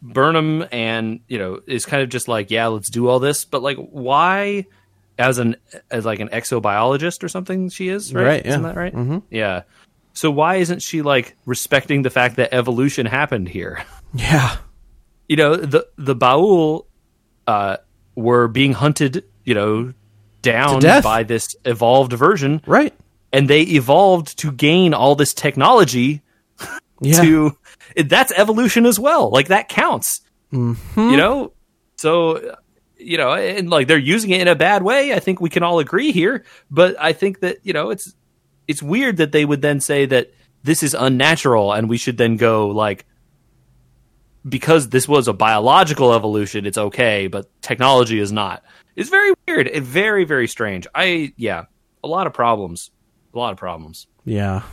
[0.01, 3.45] burnham and you know is kind of just like yeah let's do all this.
[3.45, 4.65] But like why
[5.17, 5.55] as an
[5.89, 8.49] as like an exobiologist or something she is right, Right, yeah.
[8.51, 8.93] isn't that right?
[8.93, 9.17] Mm-hmm.
[9.31, 9.63] yeah.
[10.13, 13.83] So why isn't she like respecting the fact that evolution happened here?
[14.13, 14.57] Yeah.
[15.27, 16.85] You know the the baul
[17.45, 17.75] uh
[18.15, 19.93] were being hunted you know
[20.47, 22.93] down by this evolved version right
[23.31, 26.21] and they evolved to gain all this technology
[27.01, 27.57] yeah to
[28.05, 29.29] that's evolution as well.
[29.29, 30.21] Like that counts.
[30.51, 31.09] Mm-hmm.
[31.09, 31.53] You know,
[31.95, 32.55] so
[32.97, 35.13] you know, and like they're using it in a bad way.
[35.13, 36.45] I think we can all agree here.
[36.69, 38.13] But I think that you know, it's
[38.67, 40.31] it's weird that they would then say that
[40.63, 43.05] this is unnatural, and we should then go like
[44.47, 48.63] because this was a biological evolution, it's okay, but technology is not.
[48.97, 49.67] It's very weird.
[49.67, 50.87] It very very strange.
[50.93, 51.65] I yeah,
[52.03, 52.91] a lot of problems.
[53.33, 54.07] A lot of problems.
[54.25, 54.63] yeah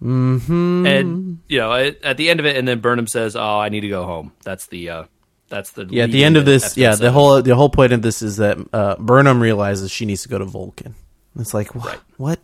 [0.00, 3.58] hmm and you know at, at the end of it and then burnham says oh
[3.58, 5.04] i need to go home that's the uh
[5.48, 7.92] that's the yeah at the end of this episode yeah the whole the whole point
[7.92, 10.94] of this is that uh, Burnham realizes she needs to go to Vulcan
[11.36, 11.98] it's like wh- Right.
[12.16, 12.38] what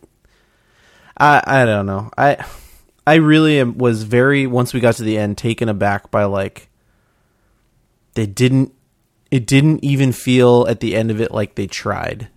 [1.17, 2.45] I I don't know I
[3.07, 6.67] I really am, was very once we got to the end taken aback by like
[8.15, 8.73] they didn't
[9.35, 12.27] it didn't even feel at the end of it like they tried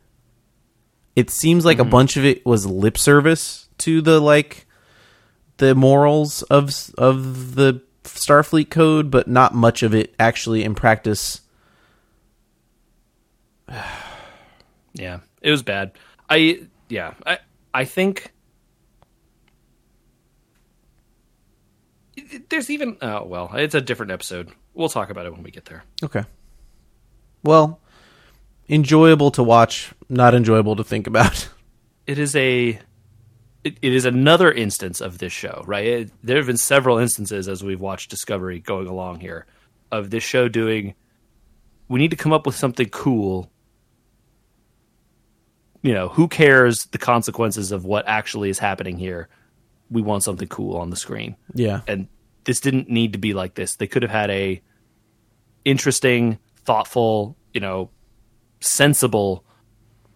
[1.14, 1.88] it seems like Mm-hmm.
[1.88, 4.66] a bunch of it was lip service to the like
[5.58, 11.40] the morals of of the Starfleet code, but not much of it actually in practice.
[14.94, 15.92] yeah it was bad
[16.30, 17.38] i yeah i
[17.74, 18.32] i think
[22.48, 25.66] there's even oh well it's a different episode we'll talk about it when we get
[25.66, 26.24] there Okay.
[27.48, 27.80] Well,
[28.68, 31.48] enjoyable to watch, not enjoyable to think about.
[32.06, 32.78] it is a
[33.64, 35.86] it, it is another instance of this show right?
[35.86, 39.46] It, there have been several instances as we've watched discovery going along here
[39.90, 40.94] of this show doing
[41.88, 43.50] we need to come up with something cool.
[45.80, 49.30] You know who cares the consequences of what actually is happening here?
[49.90, 51.34] We want something cool on the screen.
[51.54, 51.80] Yeah.
[51.88, 52.08] and
[52.44, 53.76] this didn't need to be like this.
[53.76, 54.60] They could have had a
[55.64, 56.38] interesting
[56.68, 57.90] thoughtful you know
[58.60, 59.44] sensible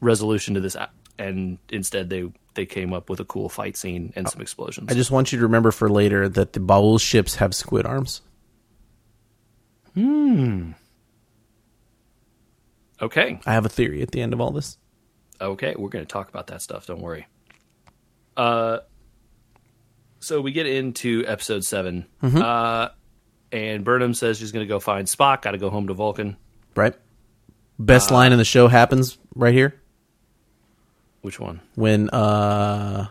[0.01, 0.76] resolution to this
[1.18, 4.93] and instead they they came up with a cool fight scene and some explosions.
[4.93, 8.20] I just want you to remember for later that the Baul ships have squid arms.
[9.95, 10.72] Hmm.
[13.01, 14.78] Okay, I have a theory at the end of all this.
[15.40, 16.86] okay, we're going to talk about that stuff.
[16.86, 17.26] Don't worry.
[18.36, 18.78] Uh,
[20.20, 22.90] so we get into episode 7 uh,
[23.51, 25.43] and Burnham says she's going to go find Spock.
[25.43, 26.36] Got to go home to Vulcan.
[26.76, 26.95] Right?
[27.86, 29.74] Best line in the show happens right here
[31.22, 31.60] Which one?
[31.74, 33.08] when uh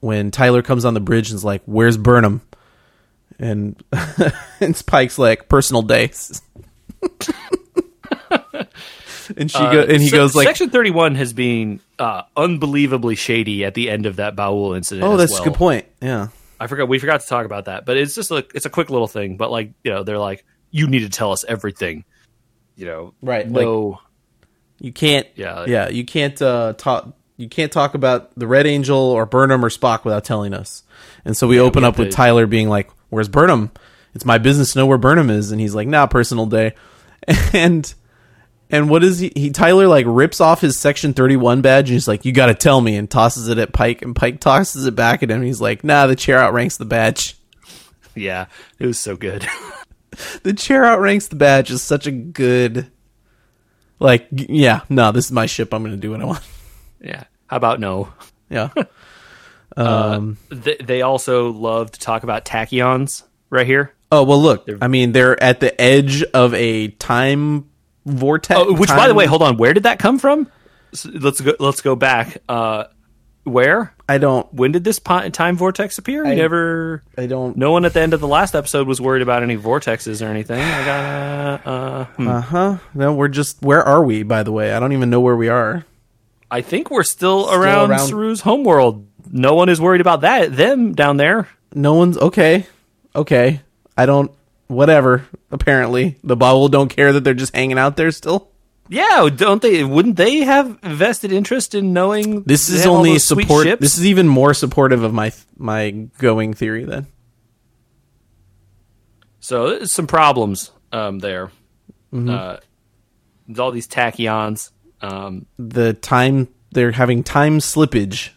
[0.00, 2.42] when Tyler comes on the bridge and is like, "Where's Burnham?"
[3.38, 3.82] And
[4.60, 6.10] and Pike's like, "Personal day."
[9.36, 13.64] and she go, and he Uh, goes like, Section 31 has been uh, unbelievably shady
[13.64, 15.06] at the end of that Baul incident.
[15.06, 15.42] "Oh, that's well.
[15.42, 16.28] a good point." Yeah.
[16.60, 18.90] I forgot we forgot to talk about that, but it's just like it's a quick
[18.90, 19.36] little thing.
[19.36, 22.04] But like you know, they're like, you need to tell us everything.
[22.76, 24.00] You know, Right, No,
[24.84, 25.26] You can't.
[25.34, 25.88] Yeah, like- yeah.
[25.88, 27.14] You can't uh, talk.
[27.38, 30.82] You can't talk about the Red Angel or Burnham or Spock without telling us.
[31.24, 33.70] And so we open we up with to- Tyler being like, "Where's Burnham?
[34.14, 36.74] It's my business to know where Burnham is." And he's like, "Nah, personal day."
[37.54, 37.92] And
[38.70, 39.32] and what is he?
[39.34, 42.46] He Tyler like rips off his Section Thirty One badge and he's like, "You got
[42.46, 44.02] to tell me," and tosses it at Pike.
[44.02, 45.42] And Pike tosses it back at him.
[45.42, 47.36] He's like, "Nah, the chair outranks the badge."
[48.14, 48.46] yeah,
[48.78, 49.46] it was so good.
[50.42, 52.90] the chair outranks the badge is such a good.
[53.98, 55.72] Like, yeah, no, this is my ship.
[55.72, 56.42] I'm going to do what I want.
[57.00, 58.12] yeah, how about no?
[58.50, 58.70] Yeah.
[59.76, 60.38] Um.
[60.50, 64.68] They, they also love to talk about tachyons right here, Oh well, look.
[64.80, 67.68] I mean, they're at the edge of a time
[68.06, 68.60] vortex.
[68.60, 70.48] oh, which by the way, hold on, where did that come from?
[70.92, 71.54] S let's go.
[71.58, 72.38] Let's go back.
[72.48, 72.84] Uh,
[73.44, 73.94] where?
[74.08, 74.52] I don't.
[74.52, 76.26] When did this time vortex appear?
[76.26, 77.02] I- never.
[77.16, 77.56] I don't.
[77.56, 80.30] No one at the end of the last episode was worried about any vortexes or
[80.30, 80.60] anything.
[80.60, 81.66] I got.
[81.66, 82.28] Uh, uh, hmm.
[82.28, 82.78] Uh huh.
[82.94, 83.62] No, we're just.
[83.62, 84.22] Where are we?
[84.22, 85.84] By the way, I don't even know where we are.
[86.50, 89.06] I think we're still, around, around- Saru's homeworld.
[89.30, 90.54] No one is worried about that.
[90.54, 91.48] Them down there.
[91.74, 92.66] No one's okay.
[93.16, 93.60] Okay.
[93.96, 94.30] I don't.
[94.66, 95.26] Whatever.
[95.50, 98.50] Apparently, the Baul don't care that they're just hanging out there still.
[98.88, 99.82] Yeah, don't they?
[99.82, 102.42] Wouldn't they have vested interest in knowing?
[102.42, 103.80] This is only support.
[103.80, 106.84] This is even more supportive of my my going theory.
[106.84, 107.06] Then
[109.40, 111.46] so there's some problems um, there.
[112.12, 112.30] Mm-hmm.
[112.30, 112.56] Uh,
[113.46, 114.70] there's all these tachyons.
[115.00, 118.30] Um, the time they're having time slippage.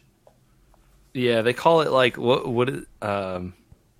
[1.13, 2.47] yeah, they call it like what?
[2.47, 2.69] What?
[3.01, 3.53] Um,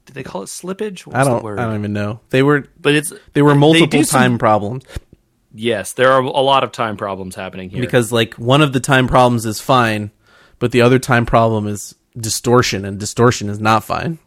[0.06, 1.06] did they call it slippage?
[1.06, 1.44] What's I don't.
[1.44, 1.60] word?
[1.60, 2.22] I don't even know.
[2.30, 2.68] They were.
[2.80, 4.84] But it's They were they multiple some- time problems.
[5.60, 7.82] Yes, there are a lot of time problems happening here.
[7.82, 10.12] because like one of the time problems is fine,
[10.60, 14.20] but the other time problem is distortion, and distortion is not fine.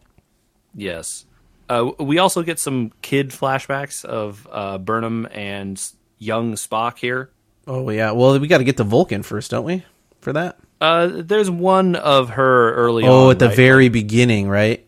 [0.74, 1.24] Yes.
[1.68, 5.80] Uh, we also get some kid flashbacks of uh, Burnham and
[6.18, 7.30] young Spock here.
[7.66, 9.84] Oh yeah, well we got to get to Vulcan first, don't we?
[10.20, 10.58] For that.
[10.80, 13.10] Uh, there's one of her early on.
[13.10, 13.56] Oh, at the right?
[13.56, 14.84] very beginning, right,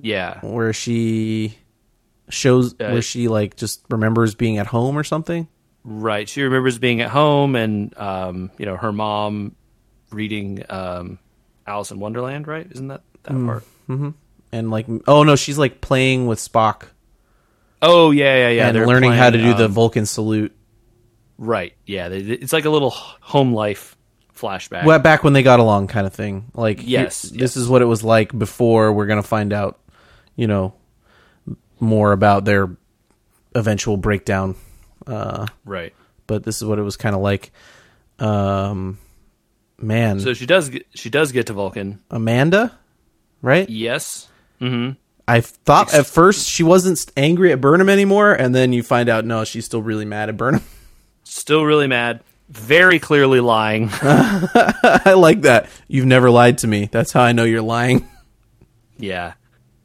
[0.00, 0.38] Yeah.
[0.42, 1.58] where she
[2.28, 5.48] shows Uh, where she like just remembers being at home or something.
[5.84, 6.28] Right.
[6.28, 9.54] She remembers being at home and, um, you know, her mom
[10.10, 11.18] reading um,
[11.66, 12.66] Alice in Wonderland, right?
[12.70, 13.46] Isn't that that Mm.
[13.46, 14.14] part?
[14.52, 16.84] And like, oh no, she's like playing with Spock
[17.82, 18.68] Oh, yeah, yeah, yeah.
[18.68, 20.56] and they're learning how to playing, do the um, Vulcan salute.
[21.36, 21.74] Right.
[21.84, 22.08] Yeah.
[22.08, 23.94] They, it's like a little home life
[24.34, 24.84] flashback.
[24.84, 26.46] Well, back when they got along, kind of thing.
[26.54, 28.92] Like, here- Yes, this is what it was like before.
[28.92, 29.78] We're gonna find out,
[30.34, 30.72] you know,
[31.78, 32.74] more about their
[33.54, 34.54] eventual breakdown.
[35.06, 35.92] Uh, right.
[36.26, 37.52] but this is what it was kind of like.
[38.18, 38.98] Um,
[39.78, 42.00] man, So she does get, she does get to Vulcan.
[42.10, 42.76] Amanda,
[43.42, 43.68] right?
[43.68, 44.28] Yes.
[44.60, 44.92] Mm-hmm.
[45.26, 49.24] I thought at first she wasn't angry at Burnham anymore, and then you find out
[49.24, 50.62] no, she's still really mad at Burnham.
[51.26, 52.22] Still really mad.
[52.50, 53.88] Very clearly lying.
[53.92, 55.68] I like that.
[55.88, 56.90] You've never lied to me.
[56.92, 58.06] That's how I know you're lying.
[58.98, 59.32] yeah.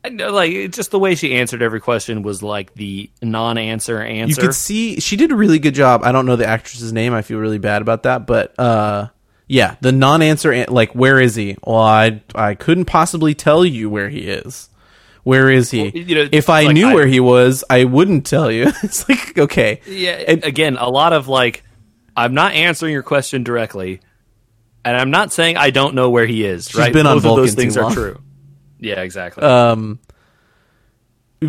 [0.10, 4.42] Know, like just the way she answered every question was like the non-answer answer.
[4.42, 6.02] You could see she did a really good job.
[6.04, 7.14] I don't know the actress's name.
[7.14, 9.10] I feel really bad about that, but uh,
[9.48, 11.58] yeah, the non-answer, like where is he?
[11.64, 14.70] Well, I I couldn't possibly tell you where he is.
[15.24, 15.84] Where is he?
[15.84, 18.72] Well, you know, if I like, knew I- where he was, I wouldn't tell you.
[18.84, 20.12] it's like okay, yeah.
[20.28, 21.64] And- again, a lot of like,
[22.16, 24.02] I'm not answering your question directly,
[24.86, 26.74] and I'm not saying I don't know where he is.
[26.76, 26.94] right?
[26.94, 28.20] been on Both of those things are true.
[28.80, 29.44] Yeah, exactly.
[29.44, 30.00] um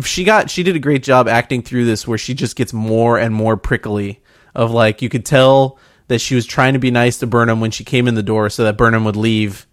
[0.03, 3.17] she got she did a great job acting through this where she just gets more
[3.19, 4.21] and more prickly
[4.55, 5.77] of like you could tell
[6.07, 8.49] that she was trying to be nice to Burnham when she came in the door
[8.49, 9.67] so that Burnham would leave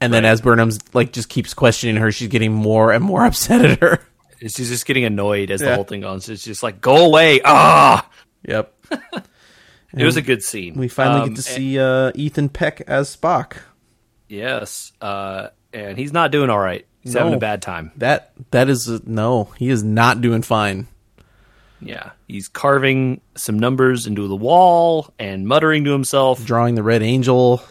[0.00, 0.30] and then Right.
[0.30, 4.00] as Burnham's like just keeps questioning her she's getting more and more upset at her
[4.40, 6.28] She's just getting annoyed as the whole thing goes.
[6.28, 7.40] It's just like, go away.
[7.44, 8.08] Ah,
[8.46, 8.72] yep
[9.92, 10.74] it was a good scene.
[10.74, 13.56] we finally Um, get to see uh Ethan Peck as Spock
[14.28, 16.86] Yes, uh, and he's not doing all right.
[17.08, 17.92] He's having a bad time.
[17.96, 20.86] That that is no, he is not doing fine.
[21.80, 27.02] Yeah, he's carving some numbers into the wall and muttering to himself, Drawing the red
[27.02, 27.62] angel.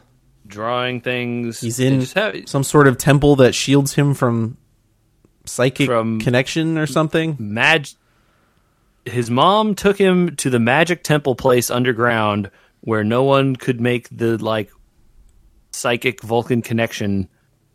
[0.48, 1.60] drawing things.
[1.60, 4.56] He's in have- some sort of temple that shields him from
[5.46, 7.36] psychic From- connection or something.
[7.38, 7.88] mag.
[9.06, 12.50] His mom took him to the magic temple place underground
[12.82, 14.72] where no one could make the like
[15.72, 17.28] psychic Vulcan connection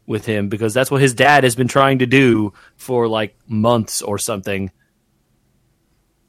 [0.06, 4.02] with him because that's what his dad has been trying to do for like months
[4.02, 4.70] or something.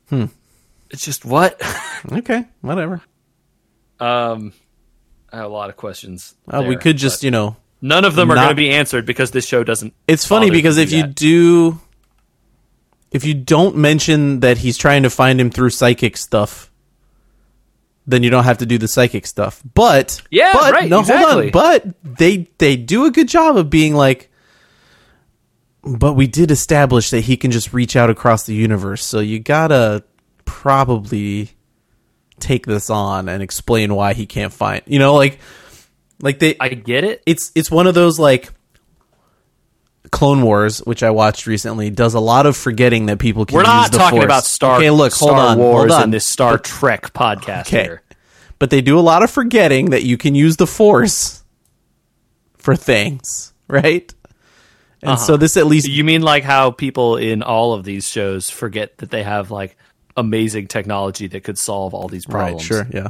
[0.09, 0.26] Hmm.
[0.89, 1.61] It's just what?
[2.11, 3.01] Okay, whatever.
[4.01, 4.51] um,
[5.32, 6.36] I have a lot of questions.
[6.45, 9.32] Uh, we could just, you know, none of them are going to be answered because
[9.32, 9.93] this show doesn't.
[10.05, 11.15] It's funny because if you that.
[11.15, 11.80] do,
[13.09, 16.69] if you don't mention that he's trying to find him through psychic stuff,
[18.05, 19.61] then you don't have to do the psychic stuff.
[19.73, 21.31] But Yeah, but, right, No, exactly.
[21.31, 21.51] hold on.
[21.51, 24.29] But they they do a good job of being like.
[25.85, 29.39] But we did establish that he can just reach out across the universe, so you
[29.39, 30.03] gotta
[30.45, 31.51] probably
[32.39, 34.81] take this on and explain why he can't find.
[34.85, 35.39] You know, like
[36.21, 37.21] like they I get it.
[37.25, 38.49] it's it's one of those like
[40.14, 43.57] Clone Wars, which I watched recently, does a lot of forgetting that people can.
[43.57, 43.74] Use the Force.
[43.74, 44.26] We're not talking Force.
[44.26, 44.78] about Star.
[44.78, 46.03] Okay, look, Star hold on, Wars hold on.
[46.03, 48.01] and this Star Trek podcast Okay, here.
[48.59, 51.43] but they do a lot of forgetting that you can use the Force
[52.57, 54.14] for things, right?
[55.01, 55.18] And Uh-huh.
[55.18, 58.97] so this at least You mean like how people in all of these shows forget
[58.99, 59.76] that they have like
[60.16, 62.70] amazing technology that could solve all these problems.
[62.72, 62.86] right?
[62.86, 63.09] Sure, yeah.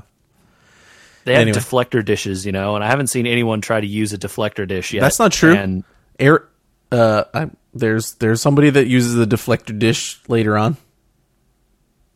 [1.25, 1.57] They have Anyway.
[1.59, 4.91] deflector dishes, you know, and I haven't seen anyone try to use a deflector dish
[4.93, 5.01] yet.
[5.01, 5.53] That's not true.
[5.53, 5.83] And
[6.19, 6.47] Air,
[6.93, 10.77] uh, I, there's there's somebody that uses the deflector dish later on.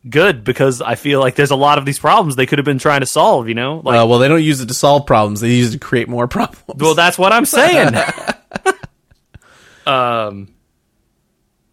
[0.07, 2.77] good because I feel like there's a lot of these problems they could have been
[2.79, 3.81] trying to solve, you know?
[3.83, 6.07] Like uh, well, they don't use it to solve problems; they use it to create
[6.07, 6.63] more problems.
[6.81, 7.95] Well, that's what I'm saying.
[9.87, 10.53] um,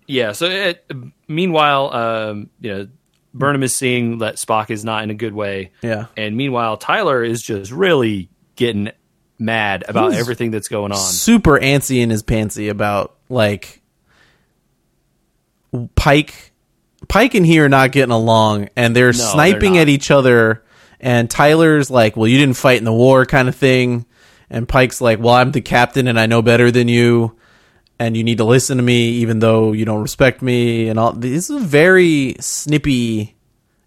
[0.06, 0.32] yeah.
[0.32, 0.86] So, it,
[1.28, 2.88] meanwhile, um, you know,
[3.34, 5.72] Burnham is seeing that Spock is not in a good way.
[5.82, 6.06] Yeah.
[6.16, 8.92] And meanwhile, Tyler is just really getting
[9.38, 10.98] mad about He's everything that's going on.
[10.98, 13.82] super antsy in his pantsy about like
[15.94, 16.52] Pike
[17.08, 20.62] Pike and he are not getting along and they're sniping they're at each other
[21.00, 24.06] and Tyler's like, "Well, you didn't fight in the war" kind of thing.
[24.48, 27.36] And Pike's like, "Well, I'm the captain and I know better than you
[27.98, 31.12] and you need to listen to me even though you don't respect me." And all
[31.12, 33.33] this is very snippy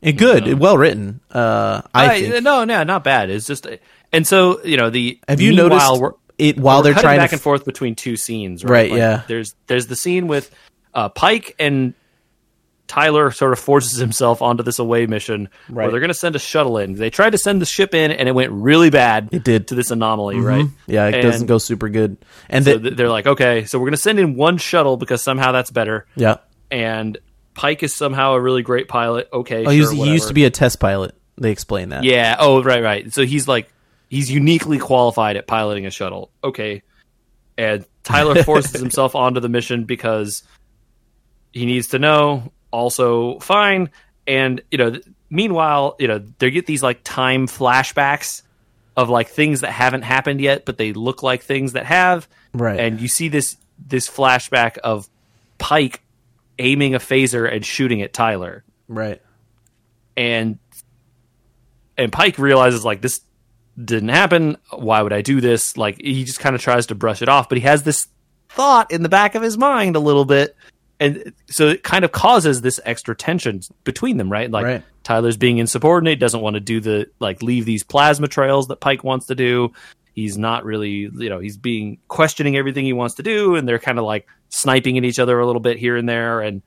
[0.10, 1.20] and good, well written.
[1.32, 3.30] Uh I I- no, no, not bad.
[3.30, 3.68] It's just,
[4.12, 5.20] and so you know the.
[5.28, 8.64] Have you noticed we're- it while they're trying back to and forth between two scenes,
[8.64, 8.98] Right, right?
[8.98, 9.22] yeah.
[9.28, 10.50] There's there's the scene with
[10.94, 11.94] uh, Pike and
[12.88, 15.92] Tyler sort of forces himself onto this away mission where Right.
[15.92, 16.94] they're going to send a shuttle in.
[16.94, 19.28] They tried to send the ship in, and it went really bad.
[19.34, 19.64] It did.
[19.64, 19.66] Mm-hmm.
[19.68, 20.66] to this anomaly, right?
[20.86, 22.16] Yeah, it And doesn't go super good.
[22.50, 25.22] And So the- they're like, okay, so we're going to send in one shuttle because
[25.22, 26.06] somehow that's better.
[26.16, 26.38] yeah.
[26.72, 27.18] And
[27.58, 29.28] Pike is somehow a really great pilot.
[29.34, 31.16] Okay, Oh, he, sure, was, he used to be a test pilot.
[31.38, 32.04] They explain that.
[32.04, 32.36] Yeah.
[32.40, 33.12] Oh, right, right.
[33.12, 33.68] So he's like
[34.10, 36.30] he's uniquely qualified at piloting a shuttle.
[36.44, 36.84] Okay.
[37.58, 40.44] And Tyler forces himself onto the mission because
[41.52, 42.52] he needs to know.
[42.70, 43.90] Also, fine.
[44.28, 45.00] And you know,
[45.32, 48.44] meanwhile, you know, they get these like time flashbacks
[48.96, 52.28] of like things that haven't happened yet, but they look like things that have.
[52.54, 52.80] Right.
[52.80, 55.10] And you see this this flashback of
[55.58, 56.04] Pike
[56.60, 59.22] aiming a phaser and shooting at Tyler Right.
[60.16, 60.60] and
[61.98, 63.22] and Pike realizes like this
[63.84, 64.58] didn't happen.
[64.72, 65.78] Why would I do this?
[65.78, 68.08] Like he just kind of tries to brush it off, but he has this
[68.50, 70.56] thought in the back of his mind a little bit,
[71.00, 74.50] and so it kind of causes this extra tension between them, right?
[74.50, 74.84] Like Right.
[75.04, 79.04] Tyler's being insubordinate, doesn't want to do the like leave these plasma trails that Pike
[79.04, 79.72] wants to do.
[80.18, 83.78] He's not really, you know, he's being questioning everything he wants to do, and they're
[83.78, 86.64] kind of like sniping at each other a little bit here and there, and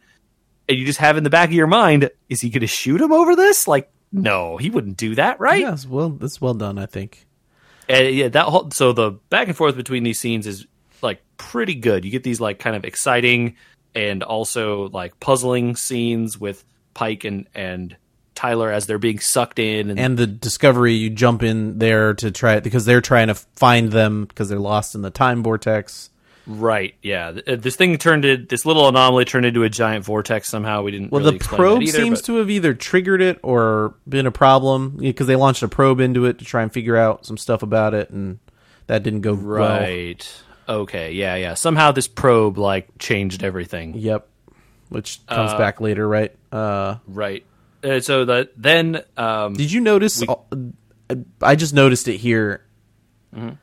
[0.69, 3.01] and you just have in the back of your mind, is he going to shoot
[3.01, 3.67] him over this?
[3.67, 5.59] Like, no, he wouldn't do that, right?
[5.59, 5.85] Yes.
[5.85, 6.79] Well, that's well done.
[6.79, 7.27] I think.
[7.89, 10.69] And yeah, that whole so the back and forth between these scenes is
[11.03, 12.05] like pretty good.
[12.05, 13.57] You get these like kind of exciting
[13.97, 17.97] and also like puzzling scenes with Pike and and
[18.41, 22.31] Tyler as they're being sucked in and, And the discovery, you jump in there to
[22.31, 26.09] try it because they're trying to find them because they're lost in the time vortex.
[26.47, 27.33] right, yeah.
[27.47, 30.83] Uh, This thing turned it this little anomaly turned into a giant vortex somehow.
[30.83, 33.95] We didn't Well, really the probe either, seems but- to have either triggered it or
[34.09, 37.27] been a problem because they launched a probe into it to try and figure out
[37.27, 38.39] some stuff about it, and
[38.87, 39.81] that didn't go well.
[39.81, 40.43] right.
[40.67, 41.55] Okay, yeah, yeah.
[41.55, 43.95] Somehow this probe like changed everything.
[43.97, 44.27] Yep.
[44.89, 46.35] Which comes back later, right?
[46.51, 47.45] Uh, Right.
[47.83, 50.23] Uh, so that then um Did you notice?
[50.23, 50.35] uh,
[51.43, 52.65] I just noticed it here.
[53.35, 53.55] Mm-hmm.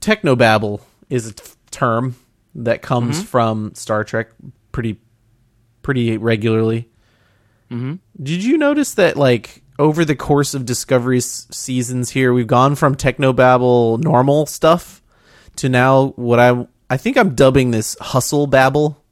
[0.00, 2.16] technobabble is a t- term
[2.54, 4.30] that comes from Star Trek
[4.72, 5.00] pretty
[5.82, 6.88] pretty regularly.
[7.70, 7.98] Mhm.
[8.22, 12.94] Did you notice that like over the course of Discovery's seasons here, we've gone from
[12.94, 15.02] technobabble normal stuff
[15.56, 19.02] to now what I I think I'm dubbing this hustle babble.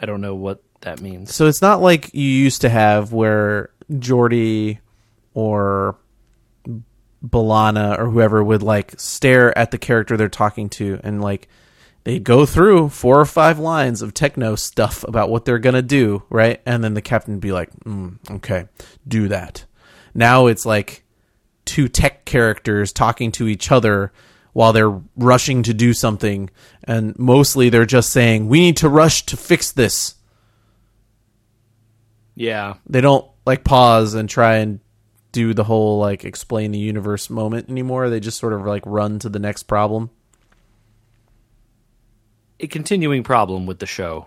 [0.00, 1.34] I don't know what that means.
[1.34, 4.78] So it's not like you used to have where Geordi
[5.34, 5.96] or
[7.24, 11.48] B'Elanna or whoever would like stare at the character they're talking to and like
[12.04, 16.22] they go through four or five lines of techno stuff about what they're gonna do,
[16.30, 16.60] right?
[16.64, 18.66] And then the captain would be like, mm, "Okay,
[19.06, 19.64] do that."
[20.14, 21.04] Now it's like
[21.66, 24.12] two tech characters talking to each other
[24.54, 26.48] while they're rushing to do something,
[26.84, 30.14] and mostly they're just saying, "We need to rush to fix this."
[32.40, 34.80] Yeah, they don't like pause and try and
[35.32, 38.08] do the whole like explain the universe moment anymore.
[38.08, 40.08] They just sort of like run to the next problem.
[42.62, 44.26] a continuing problem with the show.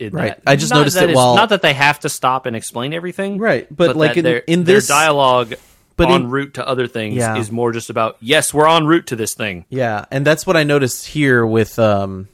[0.00, 0.12] Right.
[0.36, 2.54] that- I just not noticed that it while- not that they have to stop and
[2.56, 5.54] explain everything, Right, but, like, that in- their, in their this- dialogue
[5.96, 7.36] but en in- route to other things Yeah.
[7.36, 9.64] is more just about yes, we're en route to this thing.
[9.70, 12.28] Yeah, and that's what I noticed here with um,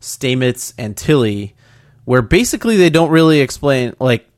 [0.00, 1.54] Stamets and Tilly,
[2.04, 3.94] where basically they don't really explain.
[3.98, 4.28] Like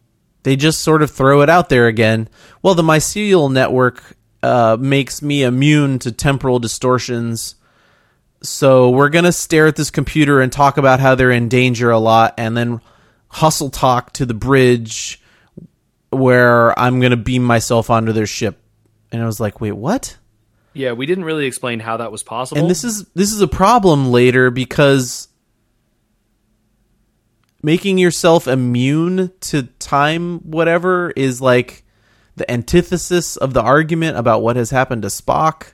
[0.43, 2.29] they just sort of throw it out there again.
[2.63, 7.57] Well, the mycelial network uh, makes me immune to temporal distortions.
[8.43, 11.99] So we're gonna stare at this computer and talk about how they're in danger a
[11.99, 12.81] lot, and then
[13.29, 15.21] hustle talk to the bridge
[16.11, 18.61] where I'm gonna beam myself onto their ship.
[19.11, 20.19] And I was like, wait, what?
[20.75, 22.61] Yeah, we didn't really explain how that was possible.
[22.61, 25.29] and this is this is a problem later because
[27.65, 31.83] making yourself immune to time whatever is like
[32.37, 35.73] the antithesis of the argument about what has happened to Spock.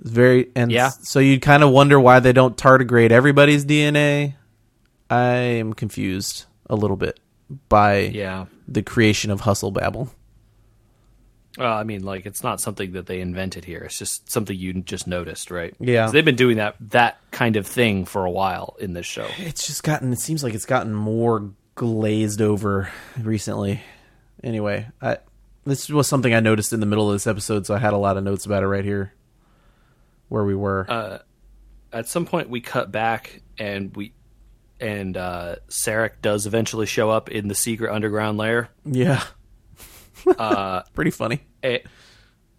[0.00, 0.88] It's very and Yeah.
[0.88, 4.34] so you kind of wonder why they don't tardigrade everybody's DNA.
[5.08, 5.26] I
[5.62, 7.20] am confused a little bit
[7.68, 8.46] by yeah.
[8.66, 10.10] the creation of Hustle Babble.
[11.58, 13.80] Well, I mean, like it's not something that they invented here.
[13.80, 15.74] It's just something you just noticed, right?
[15.80, 16.10] Yeah.
[16.10, 19.26] they've been doing that that kind of thing for a while in this show.
[19.38, 20.12] It's just gotten.
[20.12, 22.90] It seems like it's gotten more glazed over
[23.20, 23.80] recently.
[24.42, 25.18] Anyway, I,
[25.64, 27.98] this was something I noticed in the middle of this episode, so I had a
[27.98, 29.12] lot of notes about it right here,
[30.28, 30.86] where we were.
[30.88, 31.18] Uh,
[31.92, 34.12] At some point, we cut back and we
[34.80, 38.68] and uh, Sarek does eventually show up in the secret underground lair.
[38.84, 39.24] yeah,
[40.38, 41.42] Uh, pretty funny.
[41.64, 41.82] a-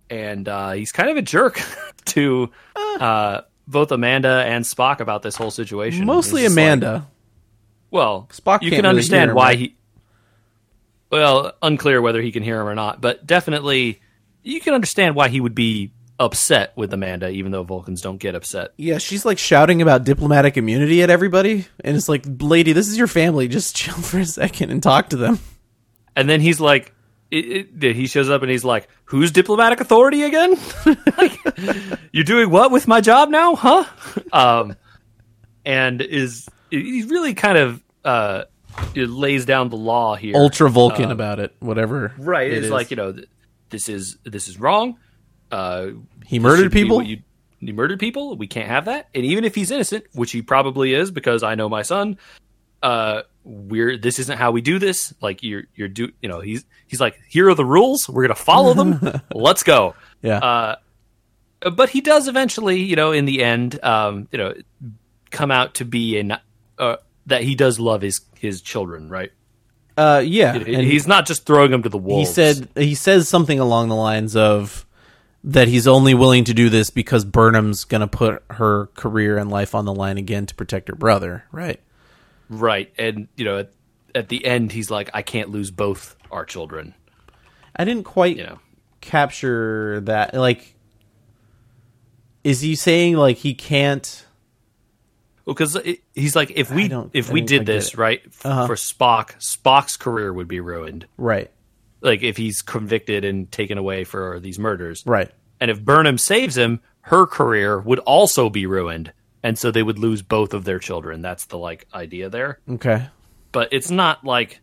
[0.09, 1.61] and uh, he's kind of a jerk
[2.05, 6.05] to uh, both Amanda and Spock about this whole situation.
[6.05, 7.07] Mostly just like- Amanda.
[7.91, 9.59] well, Spock you can't really understand him, why right?
[9.59, 9.75] he.
[11.11, 13.99] Well, unclear whether he can hear him or not, but definitely
[14.43, 18.35] you can understand why he would be upset with Amanda, even though Vulcans don't get
[18.35, 18.73] upset.
[18.77, 22.97] yeah, she's like shouting about diplomatic immunity at everybody, and it's like, lady, this is
[22.97, 23.47] your family.
[23.47, 25.39] Just chill for a second and talk to them.
[26.15, 26.93] And then he's like,
[27.31, 30.57] it, it, he shows up and he's like, "Who's diplomatic authority again?
[31.17, 31.37] like,
[32.11, 33.85] you're doing what with my job now, huh?"
[34.33, 34.75] Um,
[35.65, 38.43] and is he really kind of uh,
[38.95, 40.35] it lays down the law here.
[40.35, 42.13] Ultra Vulcan about it, whatever.
[42.17, 42.49] right?
[42.51, 42.71] it It's is.
[42.71, 43.27] like you know, th-
[43.69, 44.97] this is this is wrong.
[45.51, 45.87] Uh,
[46.25, 47.01] he murdered people.
[47.01, 47.21] You,
[47.59, 48.37] he murdered people.
[48.37, 49.09] We can't have that.
[49.13, 52.17] And even if he's innocent, which he probably is, because I know my son.
[52.81, 55.13] Uh, we're this isn't how we do this.
[55.21, 58.07] Like you're you're do you know he's he's like here are the rules.
[58.09, 59.21] We're gonna follow them.
[59.33, 59.95] Let's go.
[60.21, 60.75] yeah, Uh,
[61.71, 64.53] but he does eventually, you know, in the end, um, you know,
[65.31, 66.37] come out to be an
[66.77, 69.31] uh, that he does love his his children, right?
[69.97, 72.19] uh, yeah, And and he's not just throwing them to the wall.
[72.19, 74.85] he said he says something along the lines of
[75.43, 79.49] that he's only willing to do this because Burnham's going to put her career and
[79.49, 81.79] life on the line again to protect her brother, right?
[82.49, 83.71] Right, and you know, at,
[84.15, 86.93] at the end, he's like, I can't lose both our children.
[87.75, 88.59] I didn't quite You know,
[89.01, 90.75] capture that like
[92.43, 94.25] is he saying like he can't
[95.45, 95.77] well, because
[96.13, 98.67] he's like, if we if I we did this right Uh-huh.
[98.67, 101.05] for Spock, Spock's career would be ruined.
[101.17, 101.49] right
[102.01, 106.57] Like if he's convicted and taken away for these murders, right And if Burnham saves
[106.57, 109.11] him, her career would also be ruined.
[109.41, 111.21] And so they would lose both of their children.
[111.21, 112.59] That's the like idea there.
[112.69, 113.07] okay
[113.51, 114.59] But it's not like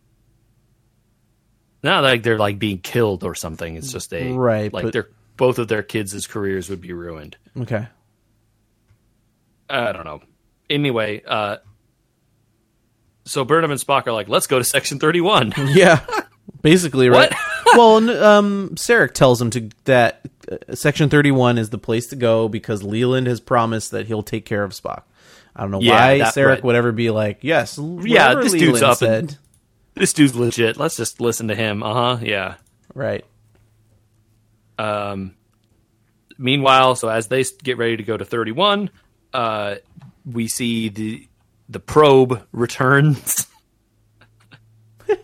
[1.83, 3.75] not like they're like being killed or something.
[3.75, 7.37] It's just a Right, like but- their both of their kids' careers would be ruined.
[7.59, 7.87] okay
[9.69, 10.21] I don't know.
[10.69, 11.57] Anyway, uh
[13.25, 15.53] so Burnham and Spock are like, let's go to section thirty one.
[15.57, 16.05] yeah
[16.61, 17.39] basically right What?
[17.75, 22.07] Well, n- um, Sarek tells him to that uh, Section Thirty One is the place
[22.07, 25.03] to go because Leland has promised that he'll take care of Spock.
[25.55, 26.63] I don't know Yeah, why that- Sarek right.
[26.63, 29.19] would ever be like, yes, Yeah, whatever this Leland dude's up said.
[29.19, 29.37] and-
[29.95, 30.77] this dude's legit.
[30.77, 31.81] Let's just listen to him.
[31.81, 32.17] Uh huh.
[32.21, 32.55] Yeah.
[32.93, 33.25] right.
[34.77, 35.33] Um,
[36.37, 38.91] meanwhile, so as they s- get ready to go to 31,
[39.33, 39.75] uh,
[40.23, 41.27] we see the
[41.69, 43.47] the probe returns.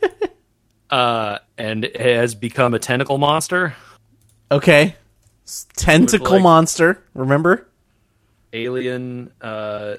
[0.89, 3.76] uh, and has become a tentacle monster,
[4.51, 4.95] Okay,
[5.76, 7.04] tentacle like- monster.
[7.14, 7.68] Remember,
[8.51, 9.95] alien, uh,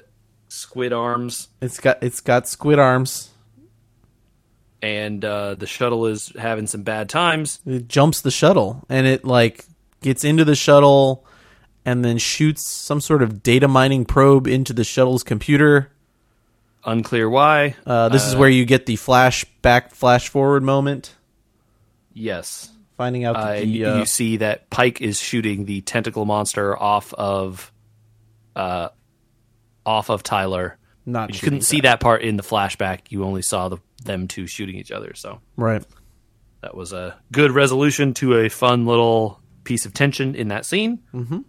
[0.47, 3.29] squid arms, it's got it's got squid arms.
[4.81, 7.59] and uh, the shuttle is having some bad times.
[7.65, 9.65] It jumps the shuttle and it like
[10.01, 11.25] gets into the shuttle
[11.85, 15.91] and then shoots some sort of data mining probe into the shuttle's computer.
[16.83, 17.75] Unclear why.
[17.85, 21.14] Uh, this is where you get the flashback, flash forward moment,
[22.15, 22.71] yes.
[22.97, 26.25] finding out Uh, that the, you, uh, you see that Pike is shooting the tentacle
[26.25, 27.71] monster off of,
[28.55, 28.89] uh,
[29.85, 30.77] off of Tyler.
[31.05, 33.01] not You couldn't see that part in the flashback.
[33.09, 35.13] You only saw the, them two shooting each other.
[35.13, 35.85] So right.
[36.61, 40.99] that was a good resolution to a fun little piece of tension in that scene.
[41.13, 41.39] Mm-hmm.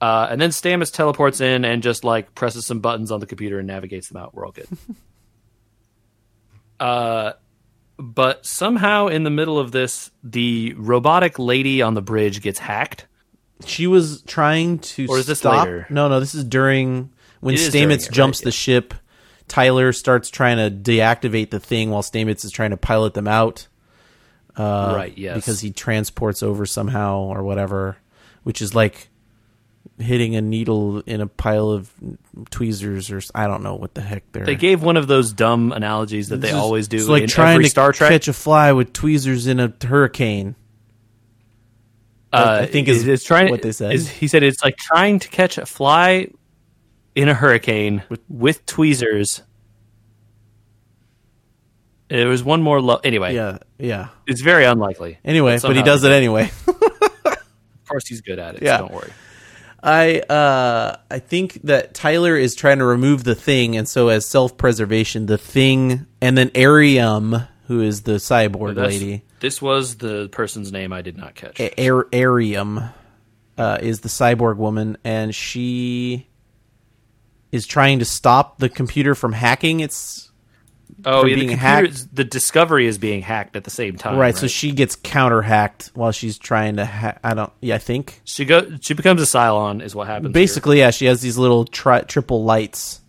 [0.00, 3.58] Uh, and then Stamets teleports in and just like presses some buttons on the computer
[3.58, 4.34] and navigates them out.
[4.34, 4.68] We're all good.
[6.80, 7.32] uh,
[7.98, 13.06] but somehow in the middle of this, the robotic lady on the bridge gets hacked.
[13.64, 15.64] She was trying to Or is this stop.
[15.64, 15.86] later?
[15.88, 18.94] No, no, this is during when It is during Stamets it, jumps right, the ship.
[19.48, 23.68] Tyler starts trying to deactivate the thing while Stamets is trying to pilot them out.
[24.56, 25.16] Uh, right.
[25.18, 25.36] Yes.
[25.36, 27.98] because he transports over somehow or whatever,
[28.42, 29.08] which is like
[29.98, 31.90] hitting a needle in a pile of
[32.50, 34.44] tweezers or I don't know what the heck they're.
[34.46, 37.28] they gave one of those dumb analogies that they is- always do It's like in
[37.28, 38.10] trying to Star Trek.
[38.10, 40.56] catch a fly with tweezers in a hurricane.
[42.32, 43.92] uh, I think is it's trying what they said.
[43.94, 46.28] is- he said it's like trying to catch a fly
[47.14, 49.42] in a hurricane with, tweezers.
[52.08, 52.80] There was one more.
[52.80, 54.08] Lo- anyway, yeah, yeah.
[54.26, 55.18] it's very unlikely.
[55.24, 56.50] Anyway, but he does it anyway.
[57.86, 58.62] Of course, he's good at it.
[58.62, 58.78] Yeah.
[58.78, 59.12] So don't worry.
[59.86, 64.26] I uh I think that Tyler is trying to remove the thing, and so as
[64.26, 69.96] self preservation, the thing, and then Airiam, who is the cyborg That's- lady, This was
[69.98, 71.60] the person's name I did not catch.
[71.60, 72.92] A- Ar- Airiam
[73.56, 76.26] uh, is the cyborg woman, and she
[77.52, 79.78] is trying to stop the computer from hacking.
[79.80, 80.30] It's
[81.04, 82.14] oh, yeah, the being computer, hacked.
[82.16, 84.16] the Discovery is being hacked at the same time.
[84.18, 86.86] right, so she gets counter hacked while she's trying to.
[86.86, 87.52] Ha- I don't.
[87.60, 90.28] Yeah, I think she go she becomes a Cylon, is what happens.
[90.28, 90.32] here.
[90.32, 93.00] basically, yeah, she has these little tri- triple lights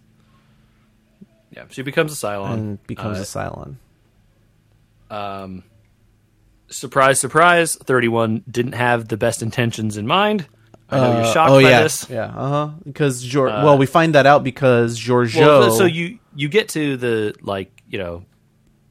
[1.51, 3.75] yeah, she becomes a Cylon and becomes Uh, a Cylon.
[5.09, 5.63] Um,
[6.69, 7.75] surprise, surprise!
[7.77, 10.45] Thirty-one didn't have the best intentions in mind.
[10.89, 12.09] I know Uh, you're shocked oh by yeah, this.
[12.09, 12.69] yeah, uh huh.
[12.85, 15.39] Because Gior- well, we find that out because Georgiou.
[15.45, 18.23] Well, so you you get to the like you know,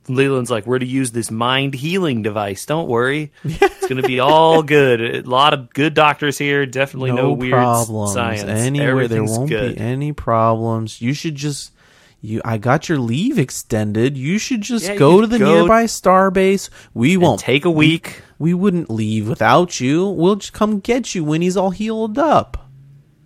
[0.09, 2.67] Leland's like we're to use this mind healing device.
[2.67, 5.01] Don't worry, it's going to be all good.
[5.01, 6.67] A lot of good doctors here.
[6.67, 8.43] Definitely no, no, weird problems science.
[8.45, 9.09] anywhere.
[9.09, 9.75] There won't good.
[9.77, 11.01] be any problems.
[11.01, 11.73] You should just
[12.21, 12.41] you.
[12.45, 14.17] I got your leave extended.
[14.17, 16.71] You should just Yeah, go to the go- nearby star base.
[16.95, 18.23] We won't Take a week.
[18.39, 20.07] We wouldn't leave without you.
[20.09, 22.69] We'll just come get you when he's all healed up.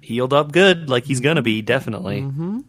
[0.01, 2.23] healed up good, like he's gonna be definitely.
[2.23, 2.61] Mm-hmm.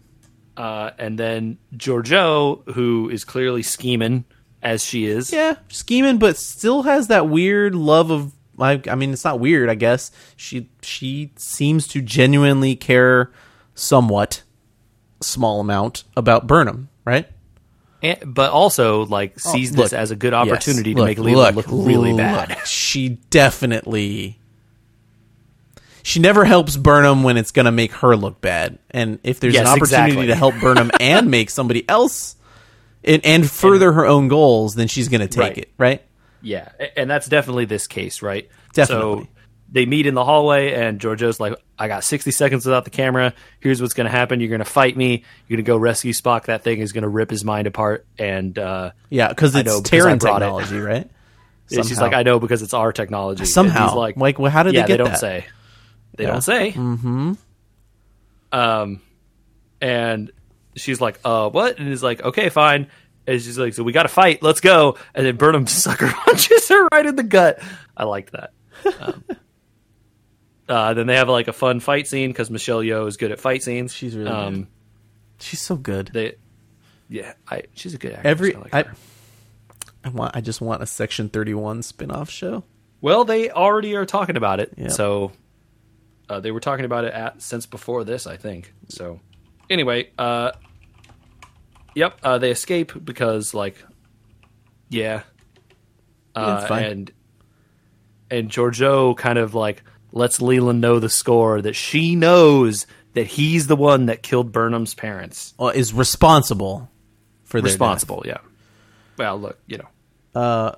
[0.55, 4.25] Uh, and then Georgiou, who is clearly scheming
[4.61, 5.31] as she is.
[5.33, 8.33] Yeah, scheming, but still has that weird love of.
[8.59, 9.69] I, I mean, it's not weird.
[9.69, 13.31] I guess she she seems to genuinely care
[13.73, 14.43] somewhat,
[15.21, 17.27] small amount about Burnham, right?
[18.03, 20.99] And, but also like oh, sees Oh, look, this as a good Yes, opportunity to
[20.99, 22.17] look, make Leland look, really look.
[22.17, 22.57] bad.
[22.65, 24.37] She definitely.
[26.03, 29.53] She never helps Burnham when it's going to make her look bad, and if there's
[29.53, 30.27] Yes, an opportunity exactly.
[30.27, 32.35] to help Burnham and make somebody else,
[33.03, 35.57] and, and further her own goals, then she's going to take Right.
[35.59, 36.01] it, right?
[36.41, 38.49] Yeah, and that's definitely this case, right?
[38.73, 39.25] Definitely.
[39.25, 39.27] So
[39.71, 43.33] they meet in the hallway, and Georgiou's like, "I got 60 seconds without the camera.
[43.61, 44.39] Here's what's going to happen.
[44.41, 45.23] You're going to fight me.
[45.47, 46.45] You're going to go rescue Spock.
[46.45, 49.81] That thing is going to rip his mind apart." And uh, Yeah, because it's know,
[49.81, 50.45] because I Terran brought it.
[50.45, 51.09] technology, right?
[51.69, 54.73] she's like, "I know because it's our technology." Somehow, he's like, like, well, how did
[54.73, 55.19] yeah, they get they don't that?
[55.19, 55.45] say.
[56.17, 56.31] They Yeah.
[56.31, 56.71] don't say.
[56.73, 57.33] Mm-hmm.
[58.51, 59.01] Um,
[59.79, 60.31] and
[60.75, 62.87] she's like, "Uh, what?" And he's like, "Okay, fine."
[63.27, 64.43] And she's like, "So we got to fight.
[64.43, 67.59] Let's go." And then Burnham sucker punches her right in the gut.
[67.95, 68.51] I liked that.
[68.99, 69.23] Um,
[70.71, 73.39] uh, then they have like a fun fight scene because Michelle Yeoh is good at
[73.39, 73.93] fight scenes.
[73.93, 74.67] She's really um,
[75.39, 76.09] She's so good.
[76.13, 76.35] They,
[77.09, 78.31] yeah, I she's a good actress.
[78.31, 78.85] Every I like I.
[80.03, 80.35] I want.
[80.35, 82.63] I just want a Section Thirty One spin-off show.
[83.01, 84.73] Well, they already are talking about it.
[84.77, 84.91] Yep.
[84.91, 85.31] So
[86.29, 88.73] uh, they were talking about it at, since before this, I think.
[88.87, 89.19] So
[89.69, 90.51] anyway, uh,
[91.95, 93.75] yep, uh, they escape because like,
[94.89, 95.23] yeah,
[96.35, 96.83] Yeah, uh, it's fine.
[96.83, 97.11] and
[98.29, 103.67] and Georgiou kind of like lets Leland know the score that she knows that he's
[103.67, 105.53] the one that killed Burnham's parents.
[105.57, 106.89] Well, is responsible
[107.43, 107.73] for their death.
[107.73, 108.37] Responsible, yeah.
[109.17, 110.75] Well, look, you know, Uh,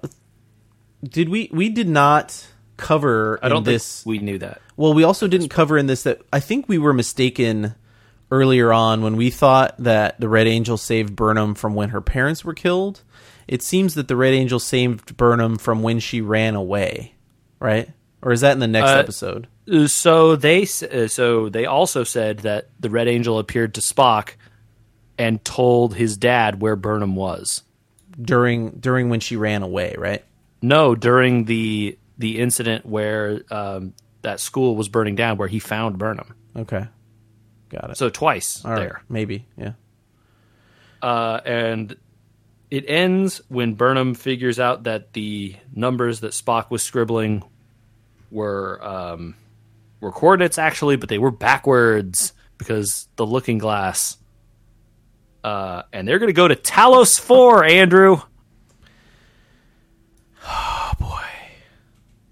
[1.04, 1.50] Did we?
[1.52, 4.06] We did not cover I don't in this.
[4.06, 4.62] we knew that.
[4.76, 7.76] Well, we also didn't cover in this that I think we were mistaken
[8.32, 12.44] earlier on when we thought that the Red Angel saved Burnham from when her parents
[12.44, 13.04] were killed.
[13.48, 17.14] It seems that the Red Angel saved Burnham from when she ran away,
[17.60, 17.90] right?
[18.24, 19.48] Or is that in the next Uh, episode?
[19.88, 24.32] So they uh, so they also said that the Red Angel appeared to Spock
[25.18, 27.64] and told his dad where Burnham was.
[28.20, 30.24] During during when she ran away, right?
[30.62, 35.98] No, during the the incident where um, that school was burning down, where he found
[35.98, 36.34] Burnham.
[36.56, 36.86] Okay,
[37.70, 37.98] got it.
[37.98, 39.74] So twice All right, there, maybe, yeah.
[41.02, 41.96] uh, and
[42.70, 47.44] it ends when Burnham figures out that the numbers that Spock was scribbling
[48.34, 49.36] were um,
[50.02, 54.18] were coordinates actually, but they were backwards because the Looking Glass.
[55.44, 58.18] Uh, and they're going to go to Talos Four, Andrew.
[60.46, 61.22] Oh boy.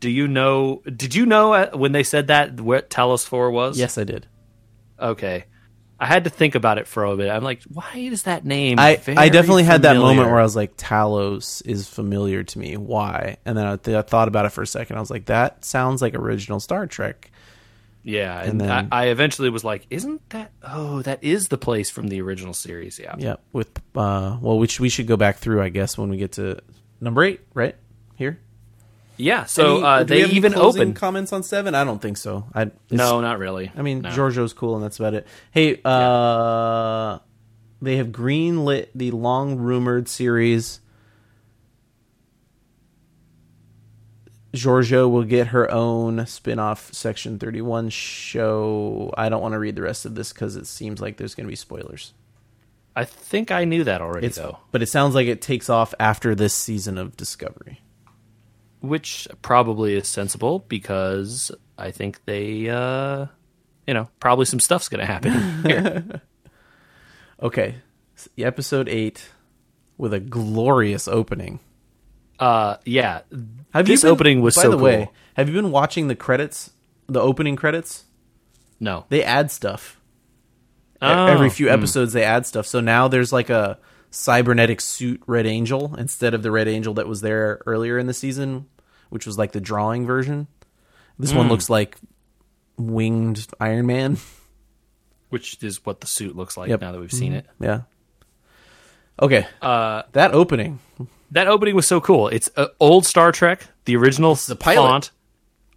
[0.01, 0.81] Do you know?
[0.83, 3.79] Did you know uh, when they said that what Talos Four was?
[3.79, 4.27] Yes, I did.
[4.99, 5.45] Okay.
[6.01, 7.29] I had to think about it for a bit.
[7.29, 8.79] I'm like, why is that name?
[8.79, 12.75] I, I definitely had that moment where I was like, Talos is familiar to me.
[12.75, 13.37] Why?
[13.45, 14.97] And then I, th- I thought about it for a second.
[14.97, 17.29] I was like, that sounds like original Star Trek.
[18.03, 20.51] Yeah, and, And then- I, I eventually was like, "Isn't that?
[20.63, 23.35] Oh, that is the place from the original series." Yeah, Yeah.
[23.53, 26.31] With uh, well, we should, we should go back through, I guess, when we get
[26.33, 26.57] to
[26.99, 27.75] number eight, right
[28.15, 28.39] here.
[29.17, 29.45] Yeah.
[29.45, 30.95] So Any- uh, do we they even opened.
[30.95, 31.75] comments on seven.
[31.75, 32.45] I don't think so.
[32.55, 33.71] I no, not really.
[33.75, 34.09] I mean, no.
[34.09, 35.27] Georgiou's cool, and that's about it.
[35.51, 37.19] Hey, uh,
[37.81, 40.79] they have greenlit the long rumored series.
[44.53, 49.13] Georgiou will get her own spin off Section 31 show.
[49.17, 51.45] I don't want to read the rest of this because it seems like there's going
[51.45, 52.13] to be spoilers.
[52.95, 54.57] I think I knew that already, It's, though.
[54.71, 57.79] but it sounds like it takes off after this season of Discovery.
[58.81, 63.27] Which probably is sensible because I think they, uh,
[63.87, 65.31] you know, probably some stuff's going to happen
[65.63, 66.21] here.
[67.41, 67.75] Okay,
[68.17, 69.29] s- episode 8
[69.97, 71.59] with a glorious opening.
[72.39, 73.21] uh, yeah,
[73.73, 74.83] Have this you been- opening was by so the cool.
[74.85, 75.09] way.
[75.35, 76.71] Have you been watching the credits,
[77.07, 78.05] the opening credits?
[78.79, 79.99] No, They add stuff
[81.03, 81.73] Oh, every few hmm.
[81.73, 82.13] episodes.
[82.13, 82.65] They add stuff.
[82.67, 83.77] So now there's like a
[84.11, 88.13] cybernetic suit Red Angel instead of the Red Angel that was there earlier in the
[88.13, 88.67] season,
[89.09, 90.47] which was like the drawing version.
[91.17, 91.37] This Hmm.
[91.37, 91.97] one looks like
[92.77, 94.17] winged Iron Man.
[95.29, 96.81] which is what the suit looks like Yep.
[96.81, 97.45] now that we've seen it.
[97.61, 97.81] Yeah.
[99.21, 99.47] Okay.
[99.61, 100.79] Uh, that opening.
[101.31, 102.27] that opening was so cool.
[102.27, 104.87] It's uh, old Star Trek, the original the pilot.
[104.89, 105.11] font.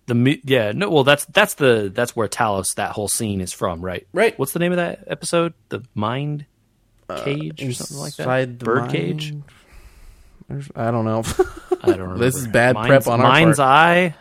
[0.07, 3.80] The yeah no well that's that's the that's where Talos that whole scene is from
[3.80, 4.39] right Right.
[4.39, 6.45] what's the name of that episode the mind
[7.09, 8.92] cage or something like that Uh, Inside the bird Mind?
[8.92, 9.34] cage
[10.48, 11.22] There's- I don't know.
[11.82, 13.68] I don't remember This is bad mind's, prep on our mind's part.
[13.68, 14.14] eye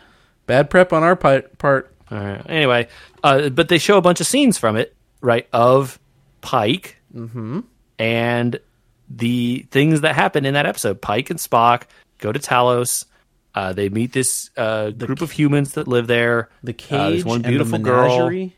[0.46, 1.94] Bad prep on our pi- part.
[2.10, 2.42] All right.
[2.48, 2.88] Anyway,
[3.22, 5.48] uh, but they show a bunch of scenes from it, right?
[5.52, 5.98] Of
[6.42, 7.60] Pike Mm-hmm.
[7.98, 8.60] and
[9.08, 11.00] the things that happen in that episode.
[11.00, 11.84] Pike and Spock
[12.18, 13.06] go to Talos.
[13.54, 16.48] Uh, they meet this uh, group of humans that live there.
[16.64, 18.08] The Uh, cage there's one and the beautiful girl.
[18.08, 18.56] menagerie.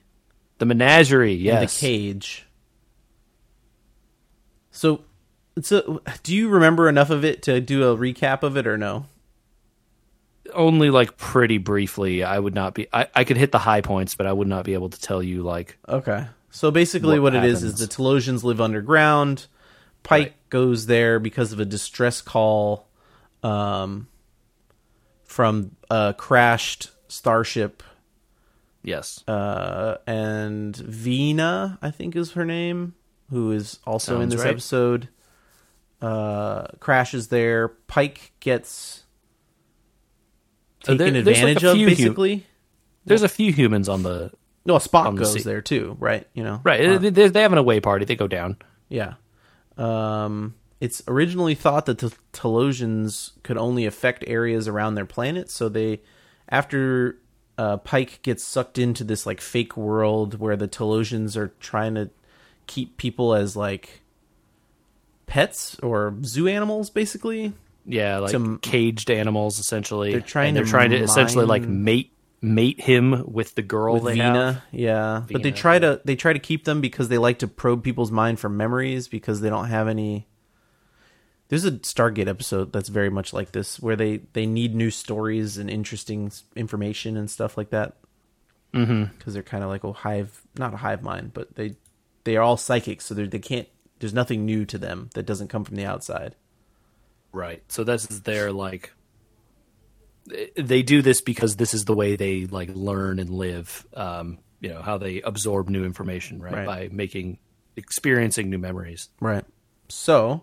[0.58, 1.74] The menagerie, and yes.
[1.78, 2.45] the cage.
[4.76, 5.00] So,
[5.62, 9.06] so do you remember enough of it to do a recap of it or no?
[10.52, 12.22] Only like pretty briefly.
[12.22, 12.86] I would not be.
[12.92, 15.22] I, I could hit the high points, but I would not be able to tell
[15.22, 15.78] you like.
[15.88, 16.26] Okay.
[16.50, 19.46] So basically, what, What it is is the Talosians live underground.
[20.02, 20.50] Pike Right.
[20.50, 22.86] goes there because of a distress call
[23.42, 24.06] um,
[25.24, 27.82] from a crashed starship,
[28.84, 29.26] Yes.
[29.26, 32.94] uh, and Vina, I think is her name,
[33.30, 34.50] who is also in this right.
[34.50, 35.08] episode,
[36.00, 37.68] uh, crashes there.
[37.68, 39.04] Pike gets
[40.82, 42.46] taken there- there's like advantage of, hu- basically.
[43.04, 44.32] There's a few humans on the
[44.64, 46.26] No, a Spock the goes sea- there too, right?
[46.34, 46.84] You know, right.
[46.84, 48.04] Uh, they, they they have an away party.
[48.04, 48.56] They go down.
[48.88, 49.14] Yeah.
[49.76, 55.68] Um, it's originally thought that the Talosians could only affect areas around their planet, so
[55.68, 56.00] they,
[56.48, 57.18] after
[57.58, 62.10] uh, Pike gets sucked into this like fake world where the Talosians are trying to
[62.66, 64.02] keep people as like
[65.26, 67.52] pets or zoo animals, basically.
[67.84, 70.12] Yeah, like To- caged animals essentially.
[70.12, 72.12] They're trying and they're to trying to essentially like mate
[72.42, 74.62] mate him with the girl with they Vina, have.
[74.72, 75.22] yeah.
[75.30, 77.82] But they Vina, try to they try to keep them because they like to probe
[77.84, 80.26] people's mind for memories because they don't have any.
[81.48, 85.58] There's a Stargate episode that's very much like this, where they they need new stories
[85.58, 87.96] and interesting information and stuff like that.
[88.74, 89.04] Mm-hmm.
[89.16, 91.76] Because they're kind of like a hive, not a hive mind, but they
[92.26, 93.68] they are all psychics, so they they can't.
[94.00, 96.34] There's nothing new to them that doesn't come from the outside.
[97.32, 97.62] Right.
[97.68, 98.92] So this is their like
[100.56, 103.86] they do this because this is the way they like learn and live.
[103.94, 106.52] Um, you know, how they absorb new information, right?
[106.52, 106.66] Right.
[106.66, 107.38] By making
[107.76, 109.08] experiencing new memories.
[109.20, 109.44] Right.
[109.88, 110.42] So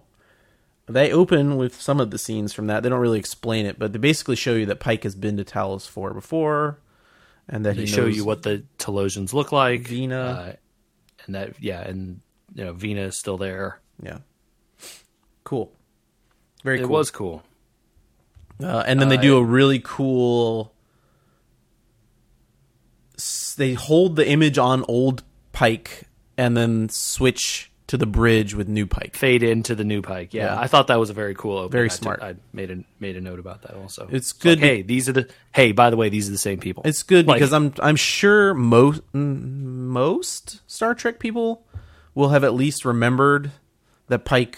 [0.88, 2.82] they open with some of the scenes from that.
[2.84, 5.44] They don't really explain it, but they basically show you that Pike has been to
[5.44, 6.80] Talos 4 before
[7.50, 9.82] and that They he show you what the Talosians look like.
[9.82, 10.58] Vina.
[11.24, 12.22] Uh, and that yeah, and
[12.54, 13.80] you know, Vina is still there.
[14.02, 14.20] Yeah.
[15.44, 15.72] Cool.
[16.64, 16.92] Very It cool.
[16.92, 17.44] was cool.
[18.62, 20.74] Uh, and then they do a really cool.
[23.58, 26.04] They hold the image on old Pike
[26.38, 29.16] and then switch to the bridge with new Pike.
[29.16, 30.34] Fade into the new Pike.
[30.34, 30.60] Yeah, Yeah.
[30.60, 31.72] I thought that was a very cool opening.
[31.72, 32.22] Very I did- smart.
[32.24, 34.08] I made a made a note about that also.
[34.12, 35.30] It's like, good be- hey, these are the.
[35.54, 36.82] Hey, by the way, these are the same people.
[36.86, 41.66] It's good Like- because I'm I'm sure most most Star Trek people
[42.16, 43.52] will have at least remembered
[44.08, 44.58] that Pike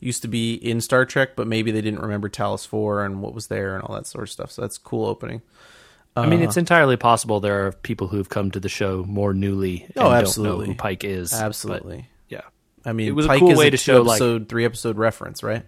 [0.00, 3.34] used to be in Star Trek, but maybe they didn't remember Talos Four and what
[3.34, 4.50] was there and all that sort of stuff.
[4.50, 5.42] So that's cool opening.
[6.16, 9.34] I mean, Uh, it's entirely possible there are people who've come to the show more
[9.34, 10.66] newly Oh, absolutely.
[10.68, 11.32] who Pike is.
[11.34, 12.06] Absolutely.
[12.84, 15.64] I mean, It was a cool way to show, like- episode, three episode reference, right?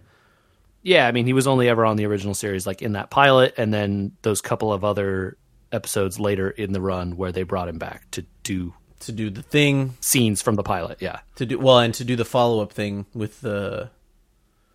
[0.83, 3.55] Yeah, I mean, he was only ever on the original series, like in that pilot,
[3.57, 5.37] and then those couple of other
[5.71, 9.41] episodes later in the run where they brought him back to do To do the
[9.41, 11.01] thing, scenes from the pilot.
[11.01, 13.89] Yeah, to do well, and to do the follow up thing with the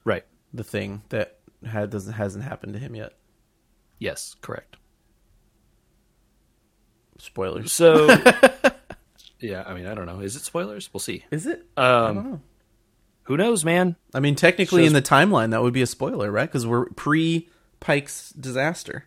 [0.04, 0.24] right.
[0.52, 3.14] the thing that had doesn't hasn't happened to him yet.
[3.98, 4.76] Yes, correct.
[7.18, 7.72] Spoilers.
[7.72, 8.08] So,
[9.42, 10.20] yeah, I mean, I don't know.
[10.20, 10.88] Is it spoilers?
[10.92, 11.24] We'll see.
[11.30, 11.66] Is it?
[11.76, 12.40] I don't Um, know.
[13.24, 13.96] who knows, man?
[14.14, 16.48] I mean, technically, Shows- in the timeline, that would be a spoiler, right?
[16.48, 17.48] Because we're pre
[17.80, 19.06] Pike's disaster.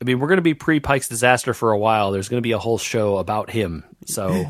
[0.00, 2.10] I mean, we're going to be pre Pike's disaster for a while.
[2.10, 3.84] There's going to be a whole show about him.
[4.06, 4.48] So, I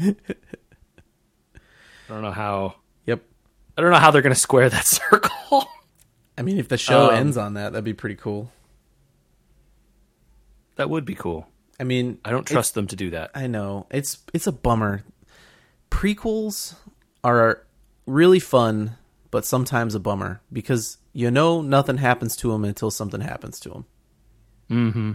[2.08, 2.76] don't know how.
[3.06, 3.22] Yep.
[3.76, 5.68] I don't know how they're going to square that circle.
[6.38, 8.50] I mean, if the show Um, ends on that, that'd be pretty cool.
[10.76, 11.46] that would be cool.
[11.80, 13.30] I mean, I don't trust them to do that.
[13.34, 15.02] I know it's it's a bummer.
[15.90, 16.74] Prequels
[17.24, 17.64] are
[18.06, 18.96] really fun,
[19.30, 23.70] but sometimes a bummer because you know nothing happens to them until something happens to
[23.70, 23.84] them.
[24.70, 25.12] Mm-hmm.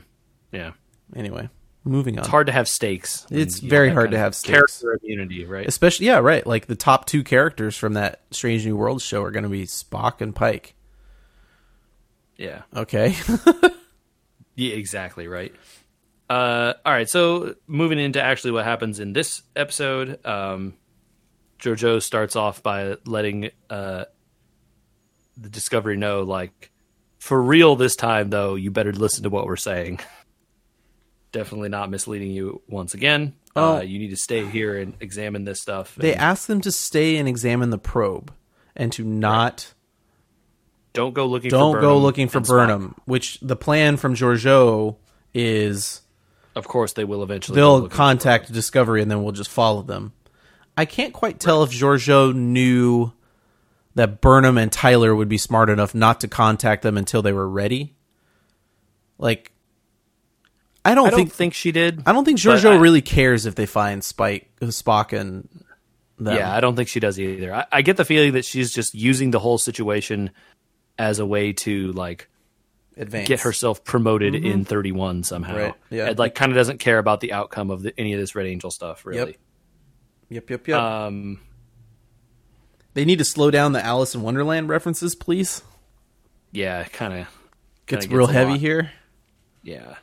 [0.51, 0.71] Yeah.
[1.15, 1.49] Anyway,
[1.83, 2.19] moving on.
[2.19, 3.25] It's hard to have stakes.
[3.29, 4.81] It's very don't hard to have stakes.
[4.81, 5.67] Character immunity, right?
[5.67, 6.45] Especially, yeah, right.
[6.45, 9.63] Like the top two characters from that Strange New Worlds show are going to be
[9.65, 10.75] Spock and Pike.
[12.35, 12.63] Yeah.
[12.75, 13.15] Okay.
[14.57, 15.53] Yeah, exactly right.
[16.29, 20.73] Uh, all right, so moving into actually what happens in this episode, um,
[21.59, 24.05] JoJo starts off by letting uh,
[25.37, 26.71] the Discovery know, like,
[27.17, 29.99] for real this time, though, you better listen to what we're saying.
[31.31, 33.33] Definitely not misleading you once again.
[33.55, 33.77] Oh.
[33.77, 35.95] Uh, you need to stay here and examine this stuff.
[35.95, 38.33] they and ask them to stay and examine the probe
[38.75, 39.73] and to not
[40.93, 41.49] don't go looking.
[41.49, 42.49] don't for go Burnham looking for and Spock.
[42.49, 44.97] Burnham, which the plan from Georgiou
[45.33, 46.01] is
[46.57, 47.55] Of course, they will eventually.
[47.55, 50.13] they'll looking for contact Discovery and then we'll just follow them.
[50.75, 53.13] I can't quite tell if Georgiou knew
[53.95, 57.47] that Burnham and Tyler would be smart enough not to contact them until they were
[57.47, 57.95] ready.
[59.17, 59.51] Like,
[60.85, 62.03] I don't, I don't think, think, she did.
[62.05, 65.47] I don't think but Georgiou I- really cares if they find Spike, Spock, and
[66.17, 66.35] them.
[66.35, 67.53] Yeah, I don't think she does either.
[67.53, 70.31] I, I get the feeling that she's just using the whole situation
[70.97, 72.29] as a way to like
[72.97, 73.27] Advance.
[73.27, 75.53] get herself promoted in 31 somehow.
[75.53, 75.61] Mm-hmm.
[75.61, 76.05] Right, yeah.
[76.09, 78.47] And like kind of doesn't care about the outcome of the, any of this Red
[78.47, 79.37] Angel stuff, really.
[80.29, 80.79] Yep, yep, yep.
[80.79, 81.39] Um,
[82.93, 85.61] they need to slow down the Alice in Wonderland references, please.
[86.51, 87.27] yeah, kind of
[87.85, 88.59] Gets Kinda real heavy lot.
[88.59, 88.91] here.
[89.63, 89.95] yeah.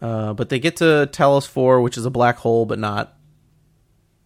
[0.00, 3.16] Uh, but they get to Talos 4, which is a black hole, but not.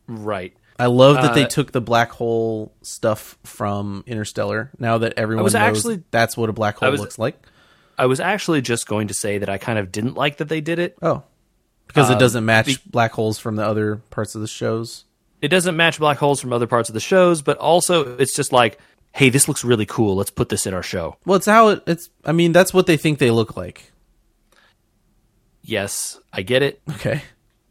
[0.06, 0.54] Right.
[0.78, 4.70] I love that they Uh, took the black hole stuff from Interstellar.
[4.78, 7.38] Now that everyone was knows actually- that's what a black hole was- looks like.
[7.98, 10.60] I was actually just going to say that I kind of didn't like that they
[10.60, 10.96] did it.
[11.02, 11.22] Oh,
[11.86, 15.04] because it Um, doesn't match be- black holes from the other parts of the shows.
[15.42, 18.52] It doesn't match black holes from other parts of the shows, but also it's just
[18.52, 18.78] like,
[19.12, 20.16] hey, this looks really cool.
[20.16, 21.16] Let's put this in our show.
[21.26, 22.08] Well, it's how it, it's.
[22.24, 23.92] I mean, that's what they think they look like.
[25.62, 26.80] Yes, I get it.
[26.90, 27.22] Okay.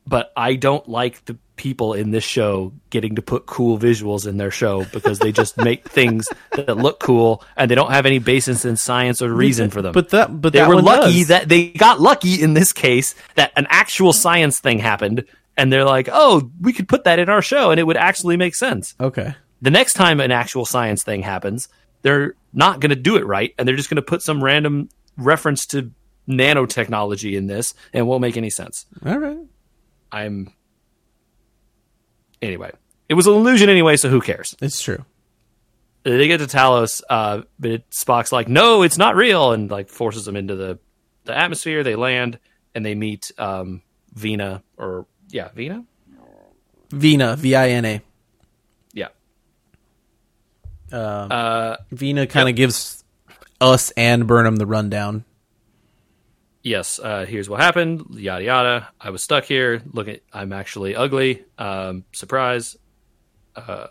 [0.06, 4.38] But I don't like the people in this show getting to put cool visuals in
[4.38, 8.20] their show because they just make things that look cool and they don't have any
[8.20, 9.93] basis in science or reason for them.
[9.93, 11.28] But that, but they that were lucky does.
[11.28, 15.26] that they got lucky in this case that an actual science thing happened
[15.56, 18.38] and they're like, "Oh, we could put that in our show and it would actually
[18.38, 19.36] make sense." Okay.
[19.62, 21.70] The next time an actual science thing happens,
[22.01, 24.89] they're not going to do it right and they're just going to put some random
[25.18, 25.91] reference to
[26.28, 28.86] nanotechnology in this and it won't make any sense.
[29.06, 29.38] All right.
[30.14, 30.53] I'm
[32.41, 32.72] anyway.
[33.09, 34.55] It was an illusion anyway, so who cares?
[34.61, 35.03] It's true.
[36.03, 39.89] They get to Talos, uh, but it, Spock's like, "No, it's not real," and like
[39.89, 40.80] forces them into the
[41.24, 41.84] the atmosphere.
[41.84, 42.39] They land
[42.76, 43.82] and they meet um,
[44.14, 45.86] Vina, or yeah, Vina,
[46.91, 48.01] Vina, V I N A.
[48.93, 49.07] yeah.
[50.91, 53.03] Um, Uh, Vina kind of gives
[53.61, 55.24] us and Burnham the rundown.
[56.64, 56.99] Yes.
[56.99, 58.05] Uh, here's what happened.
[58.11, 58.89] Yada yada.
[58.99, 59.82] I was stuck here.
[59.91, 61.43] Look at, I'm actually ugly.
[61.57, 62.76] Um, surprise.
[63.55, 63.88] Uh,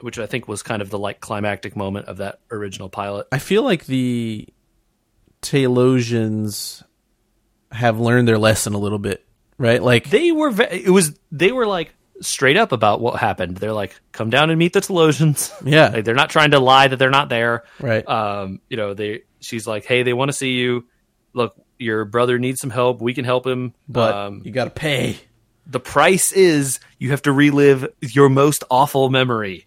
[0.00, 3.26] which I think was kind of the like climactic moment of that original pilot.
[3.32, 4.46] I feel like the
[5.42, 6.82] Talosians
[7.72, 9.24] have learned their lesson a little bit,
[9.58, 9.82] right?
[9.82, 13.74] Like, they were ve- it was they were like straight up about what happened they're
[13.74, 15.88] like come down and meet the Talosians." Yeah.
[15.88, 18.06] like, they're not trying to lie that they're not there right.
[18.08, 20.86] um you know they she's like hey they want to see you
[21.34, 24.70] look your brother needs some help we can help him but um you got to
[24.70, 25.18] pay.
[25.66, 29.66] the price is you have to relive your most awful memory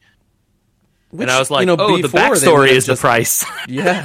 [1.12, 4.04] and i was like you know, oh the backstory is the price Yeah.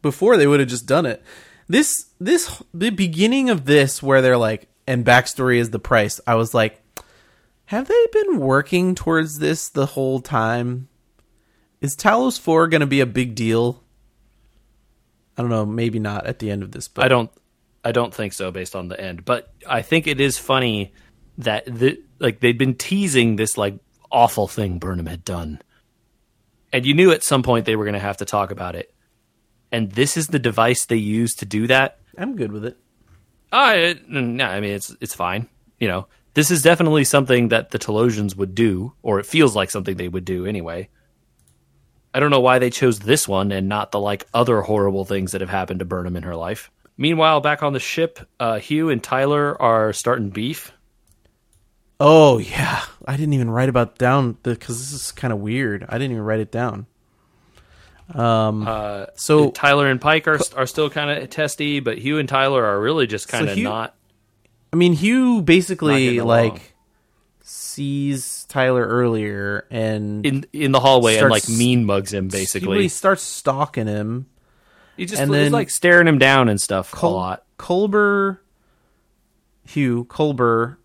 [0.00, 1.22] Before they would have just done it.
[1.68, 6.20] This this the beginning of this where they're like and backstory is the price.
[6.26, 6.80] I was like,
[7.66, 10.88] have they been working towards this the whole time?
[11.80, 13.82] Is Talos 4 going to be a big deal?
[15.38, 17.30] I don't know, maybe not at the end of this, but I don't
[17.84, 19.24] I don't think so based on the end.
[19.24, 20.92] But I think it is funny
[21.38, 23.78] that the like they'd been teasing this like
[24.10, 25.62] awful thing Burnham had done.
[26.72, 28.92] And you knew at some point they were going to have to talk about it.
[29.70, 32.00] And this is the device they use to do that.
[32.16, 32.76] I'm good with it.
[33.52, 35.48] Ah, I no, I mean it's it's fine.
[35.78, 39.70] You know, this is definitely something that the Talosians would do or it feels like
[39.70, 40.88] something they would do anyway.
[42.14, 45.32] I don't know why they chose this one and not the like other horrible things
[45.32, 46.70] that have happened to Burnham in her life.
[46.96, 50.72] Meanwhile, back on the ship, uh, Hugh and Tyler are starting beef.
[52.00, 55.84] Oh yeah, I didn't even write about down because this is kind of weird.
[55.88, 56.86] I didn't even write it down.
[58.14, 62.28] Um, Uh, so Tyler and Pike are are still kind of testy, but Hugh and
[62.28, 63.94] Tyler are really just kind of Hugh- not.
[64.72, 66.74] I mean, Hugh basically like
[67.42, 72.82] sees Tyler earlier and In in the hallway and like mean mugs him basically.
[72.82, 74.26] he starts stalking him.
[74.96, 77.44] He just and then like staring him down and stuff Col- a lot.
[77.58, 78.38] Culber,
[79.66, 80.76] Hugh Culber,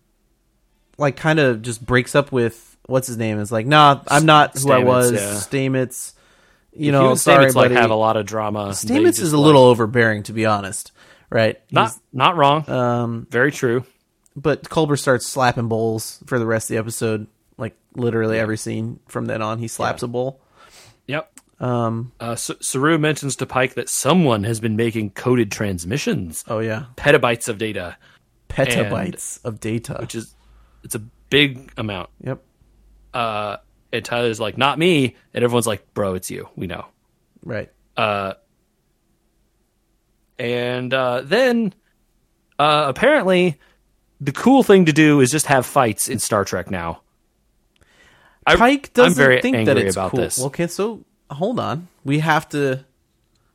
[0.98, 3.38] like kind of just breaks up with what's his name.
[3.38, 5.12] Is like, nah, I'm not who I was.
[5.12, 5.18] yeah.
[5.34, 6.12] Stamets,
[6.72, 7.74] you Hugh know, and sorry, Stamets, like buddy.
[7.76, 8.68] have a lot of drama.
[8.68, 10.92] Stamets is a like- little overbearing, to be honest.
[11.30, 11.60] Right?
[11.72, 12.68] not He's- not wrong.
[12.70, 13.84] um, Very true.
[14.36, 17.26] but Culber starts slapping bowls for the rest of the episode.
[17.56, 20.40] Like literally every scene from then on, he slaps a bowl.
[21.06, 21.30] Yep.
[21.60, 22.12] Um.
[22.18, 26.86] Uh, Saru mentions to Pike that someone has been making coded transmissions, Oh yeah.
[26.96, 27.96] petabytes of data,
[28.48, 29.96] Petabytes of data.
[30.00, 30.34] which is
[30.82, 30.98] it's a
[31.30, 32.10] big amount.
[32.20, 32.42] yep.
[33.14, 33.58] Uh,
[33.92, 36.48] and Tyler's like, "Not me," and everyone's like, "Bro, it's you.
[36.56, 36.86] We know."
[37.44, 37.70] Right.
[37.96, 38.34] Uh,
[40.38, 41.72] and uh, then
[42.58, 43.58] uh, apparently,
[44.20, 47.02] the cool thing to do is just have fights in Star Trek now.
[48.46, 50.20] I, Pike doesn't I'm very think angry that it's about cool.
[50.20, 50.40] this.
[50.40, 51.88] Okay, so hold on.
[52.04, 52.84] We have to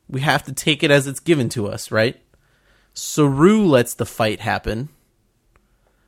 [0.08, 2.20] we have to take it as it's given to us, right?
[2.94, 4.88] Saru lets the fight happen.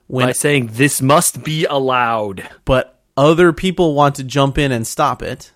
[0.08, 2.48] When by saying this must be allowed.
[2.64, 5.52] but other people want to jump in and stop it.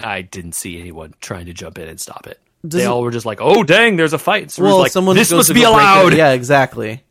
[0.00, 2.40] I didn't see anyone trying to jump in and stop it.
[2.66, 4.92] Does they it- all were just like, "Oh, dang, there's a fight." So well, like,
[4.92, 5.90] someone this must be go break it.
[5.90, 6.14] allowed.
[6.14, 7.02] Yeah, exactly.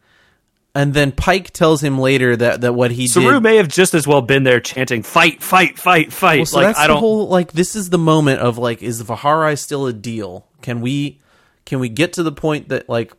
[0.75, 3.43] And then Pike tells him later that, that what he Saru did.
[3.43, 6.67] may have just as well been there chanting "fight, fight, fight, fight." Well, so like
[6.67, 6.99] that's I the don't.
[6.99, 10.47] whole like this is the moment of like is vahar'ai still a deal?
[10.63, 11.19] Can we
[11.65, 13.13] can we get to the point that like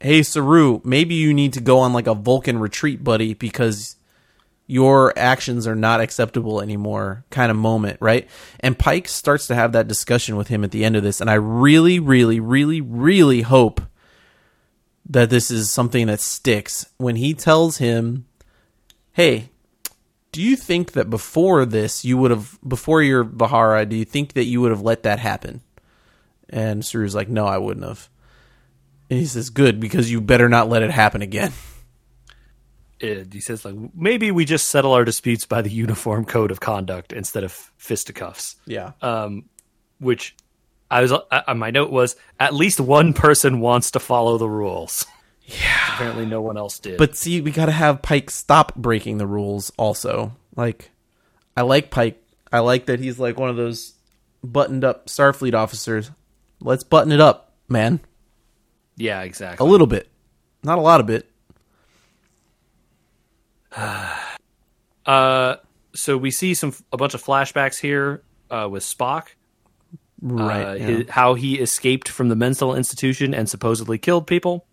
[0.00, 3.96] hey Saru, maybe you need to go on like a Vulcan retreat, buddy, because
[4.66, 8.26] your actions are not acceptable anymore kind of moment, right?
[8.60, 11.28] And Pike starts to have that discussion with him at the end of this and
[11.28, 13.82] I really really really really hope
[15.08, 18.26] that this is something that sticks when he tells him,
[19.12, 19.50] "Hey,
[20.34, 24.32] do you think that before this you would have before your vahar'ai, do you think
[24.32, 25.62] that you would have let that happen?
[26.48, 28.08] And Saru's like, No, I wouldn't have.
[29.08, 31.52] And he says, "Good, because you better not let it happen again."
[33.00, 36.58] And he says like maybe we just settle our disputes by the uniform code of
[36.58, 38.56] conduct instead of fisticuffs.
[38.66, 38.92] Yeah.
[39.02, 39.44] Um,
[39.98, 40.34] which
[40.94, 45.04] I was uh, my note was at least one person wants to follow the rules.
[45.42, 45.94] Yeah.
[45.94, 46.98] Apparently, no one else did.
[46.98, 49.72] But see, we got to have Pike stop breaking the rules.
[49.76, 50.92] Also, like,
[51.56, 52.22] I like Pike.
[52.52, 53.94] I like that he's like one of those
[54.44, 56.12] buttoned up Starfleet officers.
[56.60, 57.98] Let's button it up, man.
[58.96, 59.66] yeah, exactly.
[59.66, 60.08] A little bit,
[60.62, 61.28] not a lot of it.
[65.06, 65.56] Uh,
[65.94, 69.26] so we see some a bunch of flashbacks here uh, with Spock.
[70.24, 70.62] Right.
[70.64, 70.86] uh, yeah.
[70.86, 74.66] his- how he escaped from the mental institution and supposedly killed people.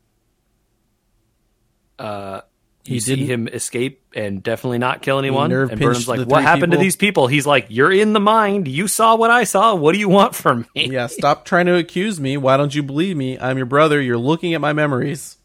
[2.00, 2.42] Uh,
[2.86, 5.52] you He see him escape and definitely not kill anyone.
[5.52, 8.68] And Burnham's like, "What happened to these people?" He's like, "You're in the mind.
[8.68, 9.76] You saw what I saw.
[9.76, 11.08] What do you want from me?" yeah.
[11.08, 12.38] Stop trying to accuse me.
[12.38, 13.38] Why don't you believe me?
[13.38, 14.02] I'm your brother.
[14.02, 15.38] You're looking at my memories.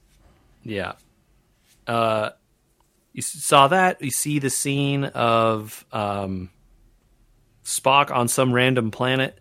[0.62, 0.92] Yeah.
[1.86, 2.30] Uh,
[3.12, 4.00] you saw that.
[4.00, 6.48] You see the scene of um,
[7.64, 9.38] Spock on some random planet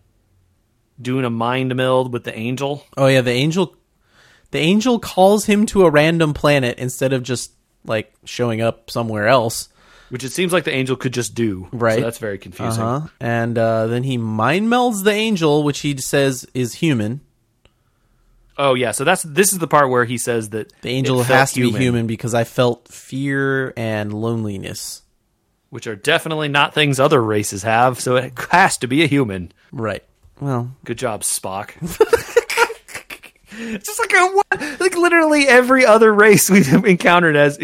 [1.00, 2.84] doing a mind meld with the angel.
[2.96, 3.74] Oh yeah, the angel.
[4.52, 7.52] The angel calls him to a random planet instead of just
[7.84, 9.68] like showing up somewhere else.
[10.08, 11.68] which it seems like the angel could just do.
[11.72, 11.96] Right.
[11.96, 12.82] So that's very confusing.
[12.82, 13.08] Uh-huh.
[13.20, 17.20] And uh, then he mind melds the angel, which he says is human.
[18.58, 21.52] Oh yeah, so that's this is the part where he says that The angel has
[21.52, 25.02] to be human because I felt fear and loneliness.
[25.68, 28.00] which are definitely not things other races have.
[28.00, 29.52] So it has to be a human.
[29.72, 30.02] Right.
[30.40, 31.72] Well, Good job, Spock.
[33.58, 37.58] Just like a, like literally every other race we've encountered as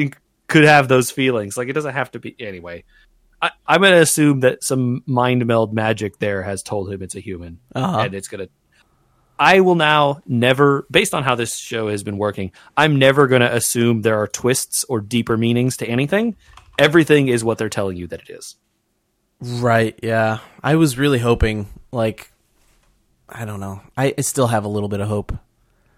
[0.48, 1.56] could have those feelings.
[1.56, 2.84] Like it doesn't have to be anyway.
[3.42, 7.14] I, I'm going to assume that some mind meld magic there has told him it's
[7.16, 7.98] a human, Uh-huh.
[8.00, 8.52] and it's going to.
[9.38, 13.40] I will now never, based on how this show has been working, I'm never going
[13.42, 16.36] to assume there are twists or deeper meanings to anything.
[16.78, 18.56] Everything is what they're telling you that it is.
[19.40, 19.98] right.
[20.02, 20.38] Yeah.
[20.62, 22.31] I was really hoping, like,
[23.34, 23.80] I don't know.
[23.96, 25.32] I, I still have a little bit of hope.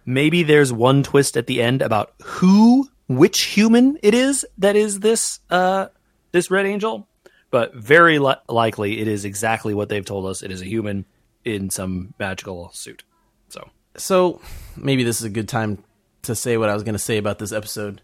[0.06, 5.00] maybe there's one twist at the end about who which human it is that is
[5.00, 5.86] this uh
[6.32, 7.06] this red angel
[7.50, 11.04] but very li- likely it is exactly what they've told us it is a human
[11.44, 13.02] in some magical suit
[13.48, 14.40] so So
[14.76, 15.82] maybe this is a good time
[16.22, 18.00] to say what I was going to say about this episode.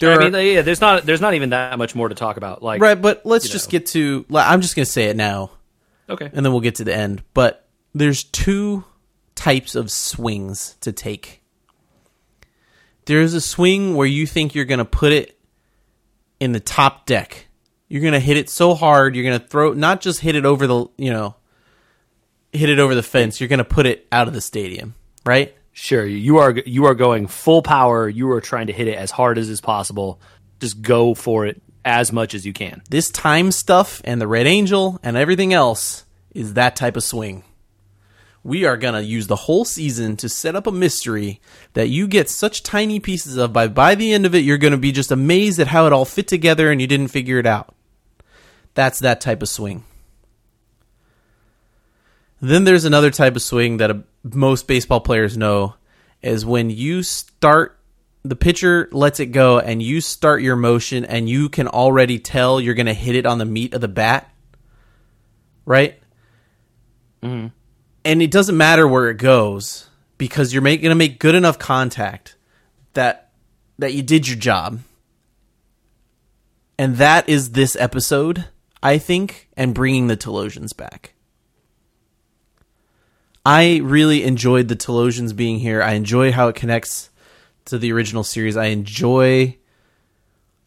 [0.00, 2.62] There i mean yeah there's not there's not even that much more to talk about
[2.62, 3.72] like right, but let's just know.
[3.78, 4.24] get to.
[4.34, 5.50] I'm just going to say it now.
[6.10, 7.22] Okay and then we'll get to the end.
[7.34, 8.84] But there's two
[9.34, 11.42] types of swings to take.
[13.06, 15.38] There's a swing where you think you're going to put it
[16.38, 17.46] in the top deck.
[17.88, 20.44] You're going to hit it so hard, you're going to throw not just hit it
[20.44, 21.34] over the, you know,
[22.52, 25.54] hit it over the fence, you're going to put it out of the stadium, right?
[25.72, 29.10] sure you are you are going full power you are trying to hit it as
[29.10, 30.20] hard as is possible
[30.60, 34.46] just go for it as much as you can This time stuff and the Red
[34.46, 37.44] Angel and everything else is that type of swing.
[38.42, 41.40] We are going to use the whole season to set up a mystery
[41.74, 44.72] that you get such tiny pieces of by by the end of it you're going
[44.72, 47.46] to be just amazed at how it all fit together and you didn't figure it
[47.46, 47.74] out.
[48.74, 49.84] That's that type of swing.
[52.40, 55.74] Then there's another type of swing that most baseball players know
[56.22, 57.78] is when you start
[58.22, 62.60] the pitcher lets it go and you start your motion and you can already tell
[62.60, 64.30] you're going to hit it on the meat of the bat.
[65.64, 66.00] Right?
[67.22, 67.48] Mm-hmm.
[68.04, 69.88] And it doesn't matter where it goes
[70.18, 72.36] because you're going to make good enough contact
[72.94, 73.30] that
[73.78, 74.80] that you did your job.
[76.78, 78.46] And that is this episode,
[78.82, 81.12] I think, and bringing the Talosians back.
[83.44, 85.82] I really enjoyed the Talosians being here.
[85.82, 87.09] I enjoy how it connects
[87.70, 88.56] to the original series.
[88.56, 89.56] I enjoy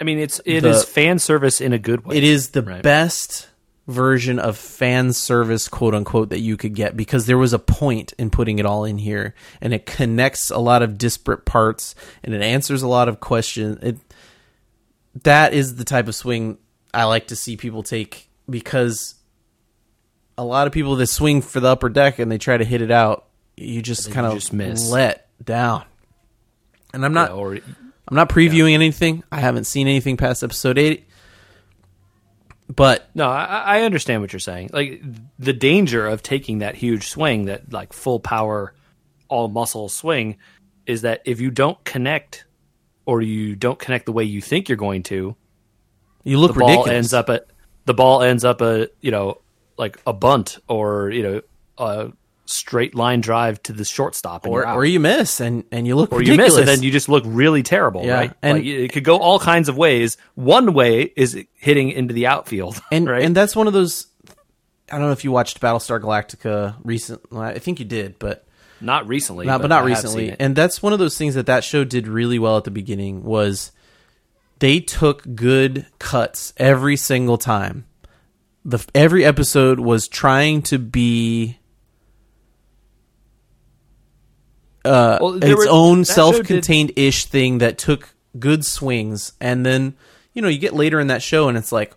[0.02, 2.64] i mean it's it is The- fan service in a good way it is the
[2.64, 2.82] Right.
[2.82, 3.48] best
[3.88, 8.12] version of fan service quote unquote that you could get because there was a point
[8.18, 11.94] in putting it all in here and it connects a lot of disparate parts
[12.24, 13.98] and it answers a lot of questions it
[15.24, 16.58] that is the type of swing
[16.94, 19.16] I like to see people take because
[20.38, 22.82] a lot of people that swing for the upper deck and they try to hit
[22.82, 23.26] it out
[23.56, 24.54] you just kind of
[24.90, 25.84] let down
[26.94, 30.78] and I'm not Yeah, or I'm not previewing anything I haven't seen anything past episode
[30.78, 31.08] 8
[32.74, 33.44] but No, I,
[33.80, 34.70] I understand what you're saying.
[34.74, 35.02] Like
[35.38, 38.74] the danger of taking that huge swing, that like full power,
[39.28, 40.38] all muscle swing,
[40.86, 42.46] is that if you don't connect,
[43.06, 45.36] or you don't connect the way you think you're going to,
[46.24, 46.96] You look the ball ridiculous.
[46.98, 47.48] ends up at
[47.86, 49.42] the ball ends up a you know
[49.78, 51.42] like a bunt or you know
[51.78, 52.12] a
[52.46, 56.12] straight line drive to the shortstop, and or or you miss and and you look
[56.12, 58.34] or you miss and then you just look really terrible, Yeah, right?
[58.42, 60.18] and- like, it could go all kinds of ways.
[60.36, 63.24] One way is hitting into the outfield, and right?
[63.24, 64.08] and that's one of those.
[64.92, 67.22] I don't know if you watched Battlestar Galactica recent.
[67.34, 68.46] I think you did, but
[68.82, 70.36] not recently, not, but not I recently.
[70.38, 73.24] And that's one of those things that that show did really well at the beginning
[73.24, 73.72] was
[74.60, 77.86] they took good cuts every single time.
[78.66, 81.58] The every episode was trying to be
[84.86, 89.96] uh, Well, its own self-contained ish thing that took good swings, and then
[90.34, 91.94] you know you get later in that show, and it's like,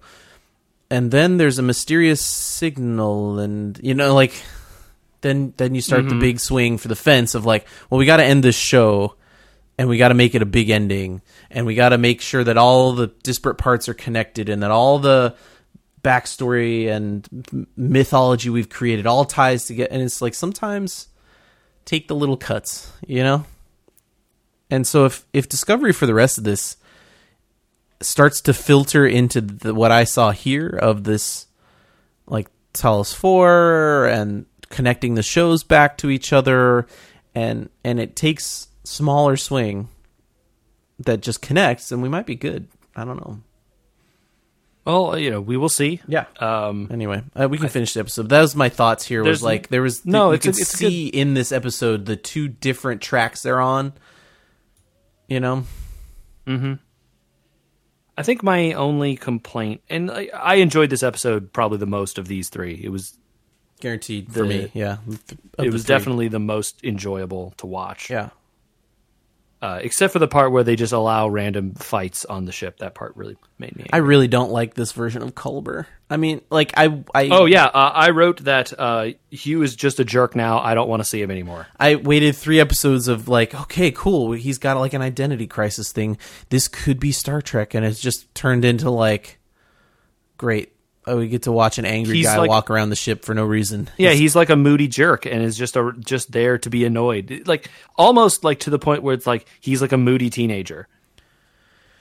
[0.90, 4.42] and then there's a mysterious signal, and you know like
[5.22, 6.18] then then you start Mm-hmm.
[6.18, 9.14] the big swing for the fence of like, well, we got to end this show,
[9.78, 12.44] and we got to make it a big ending, and we got to make sure
[12.44, 15.34] that all the disparate parts are connected, and that all the
[16.02, 19.88] backstory and mythology we've created all ties together.
[19.90, 21.08] And it's like sometimes
[21.86, 23.46] take the little cuts, you know.
[24.68, 26.76] And so if if Discovery for the rest of this
[28.02, 31.46] starts to filter into the, what I saw here of this
[32.26, 36.86] like Talos 4 and connecting the shows back to each other
[37.34, 39.88] and and it takes smaller swing
[40.98, 42.68] that just connects and we might be good.
[42.94, 43.40] I don't know.
[44.86, 46.00] Well, you know, we will see.
[46.08, 46.24] Yeah.
[46.40, 48.28] Um, Anyway, uh, we can finish the episode.
[48.30, 49.22] That was my thoughts here.
[49.24, 52.46] Was like there was No, you it's could it's see in this episode the two
[52.48, 53.92] different tracks they're on.
[55.28, 55.64] You know,
[56.46, 56.74] Hmm.
[58.16, 62.28] I think my only complaint, and I, I enjoyed this episode probably the most of
[62.28, 62.80] these three.
[62.82, 63.18] It was
[63.80, 64.70] guaranteed for me.
[64.72, 64.98] Yeah,
[65.58, 65.94] Of it was three.
[65.94, 68.08] definitely the most enjoyable to watch.
[68.08, 68.30] yeah.
[69.62, 72.78] Uh, except for the part where they just allow random fights on the ship.
[72.78, 73.86] That part really made me.
[73.90, 75.86] I really don't like this version of Culber.
[76.10, 79.98] I mean, like I, I, oh yeah, uh, I wrote that uh, Hugh is just
[79.98, 80.58] a jerk now.
[80.58, 81.66] I don't want to see him anymore.
[81.80, 84.32] I waited three episodes of like, okay, cool.
[84.32, 86.18] He's got like an identity crisis thing.
[86.50, 89.38] This could be Star Trek, and it's just turned into like,
[90.36, 90.75] great.
[91.08, 93.34] Oh, we get to watch an angry He's guy like- walk around the ship for
[93.34, 93.88] no reason.
[93.96, 97.42] Yeah, he's like a moody jerk and is just a, just there to be annoyed.
[97.46, 100.88] Like almost like to the point where it's like he's like a moody teenager,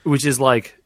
[0.02, 0.76] which is like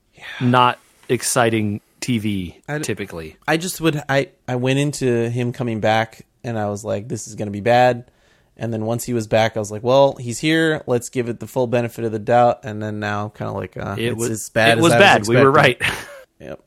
[0.41, 0.79] not
[1.09, 3.37] exciting TV I typically.
[3.49, 7.27] I just would I I went into him coming back and I was like this
[7.29, 8.11] is going to be bad
[8.57, 11.41] and then once he was back I was like well he's here let's give it
[11.41, 14.19] the full benefit of the doubt and then now kind of like uh, It it's
[14.19, 15.27] was as bad It as was bad.
[15.27, 15.81] we were right.
[16.41, 16.61] Yep.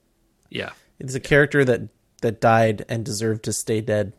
[0.52, 0.70] yeah.
[1.00, 1.82] It's a character that
[2.22, 4.14] that died and deserved to stay dead.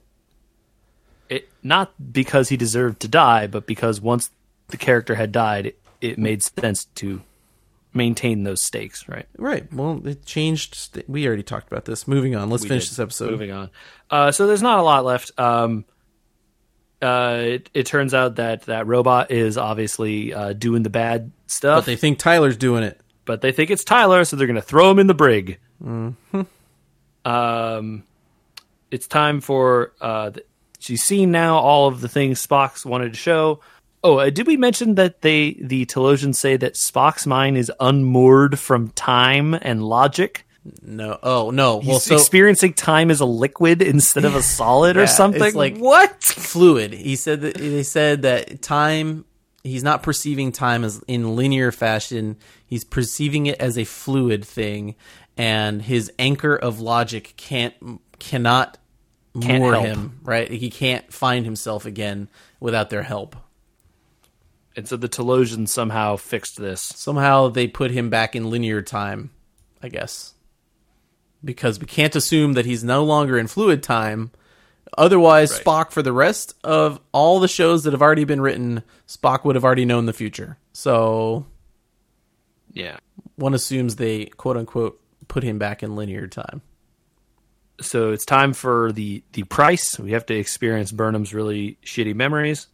[1.31, 4.31] It, not because he deserved to die, but because once
[4.69, 7.23] the character had died, it, it made sense to
[7.95, 9.27] maintain those stakes, right?
[9.39, 9.73] Right.
[9.73, 10.75] Well, it changed.
[10.75, 12.07] st- We already talked about this.
[12.07, 12.51] Moving on.
[12.51, 12.91] Let's We finish did.
[12.91, 13.31] this episode.
[13.31, 13.71] Moving on.
[14.11, 15.31] Uh, so there's not a lot left.
[15.39, 15.87] Um,
[17.01, 21.79] uh, it, it turns out that that robot is obviously uh, doing the bad stuff.
[21.79, 23.01] But they think Tyler's doing it.
[23.25, 25.59] but they think it's Tyler, so they're going to throw him in the brig.
[25.83, 26.43] Mm-hmm.
[27.25, 28.05] Um,
[28.91, 30.47] it's time for uh, th-
[30.79, 33.61] she's seen now all of the things Spock's wanted to show.
[34.03, 38.59] Oh, uh, did we mention that they the Talosians say that Spock's mind is unmoored
[38.59, 40.47] from time and logic?
[40.83, 41.19] No.
[41.23, 41.81] Oh no.
[41.81, 45.17] He's Well, so experiencing time as a liquid instead of a solid Yeah, or it's
[45.17, 45.55] something.
[45.55, 46.23] like- what?
[46.23, 46.93] fluid.
[46.93, 49.25] He said that they said that time.
[49.63, 52.37] He's not perceiving time as in linear fashion.
[52.67, 54.95] He's perceiving it as a fluid thing,
[55.37, 57.75] and his anchor of logic can't
[58.19, 58.79] cannot
[59.41, 59.85] Can't moor help.
[59.87, 60.21] him.
[60.23, 60.51] Right.
[60.51, 62.29] He can't find himself again
[62.61, 63.35] without their help.
[64.77, 66.81] And so the Talosians somehow fixed this.
[66.81, 69.31] somehow they put him back in linear time,
[69.83, 70.35] I guess.
[71.45, 74.31] Because we can't assume that he's no longer in fluid time.
[74.97, 75.65] Otherwise, Right.
[75.65, 79.55] Spock, for the rest of all the shows that have already been written, Spock would
[79.55, 80.57] have already known the future.
[80.73, 81.47] So
[82.73, 82.97] Yeah.
[83.37, 86.63] one assumes they, quote unquote, put him back in linear time.
[87.81, 89.99] So it's time for the the price.
[89.99, 92.69] We have to experience Burnham's really shitty memories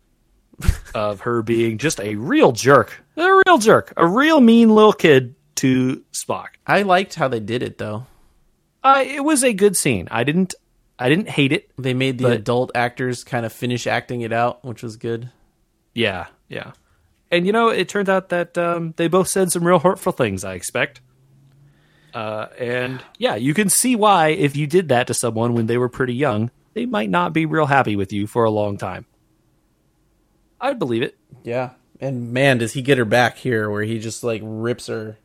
[0.94, 5.34] of her being just a real jerk, a real jerk, a real mean little kid
[5.56, 6.48] to Spock.
[6.66, 8.06] I liked how they did it, though.
[8.82, 10.06] Uh, it was a good scene.
[10.10, 10.54] I didn't
[10.98, 11.70] I didn't hate it.
[11.78, 15.30] They made the But- adult actors kind of finish acting it out, which was good.
[15.94, 16.72] Yeah, yeah.
[17.30, 20.44] And you know, it turned out that um, they both said some real hurtful things.
[20.44, 21.00] I expect.
[22.14, 25.78] Uh, and yeah, you can see why if you did that to someone when they
[25.78, 29.06] were pretty young, they might not be real happy with you for a long time.
[30.60, 31.16] I'd believe it.
[31.42, 31.70] Yeah.
[32.00, 35.18] And man, does he get her back here where he just like rips her.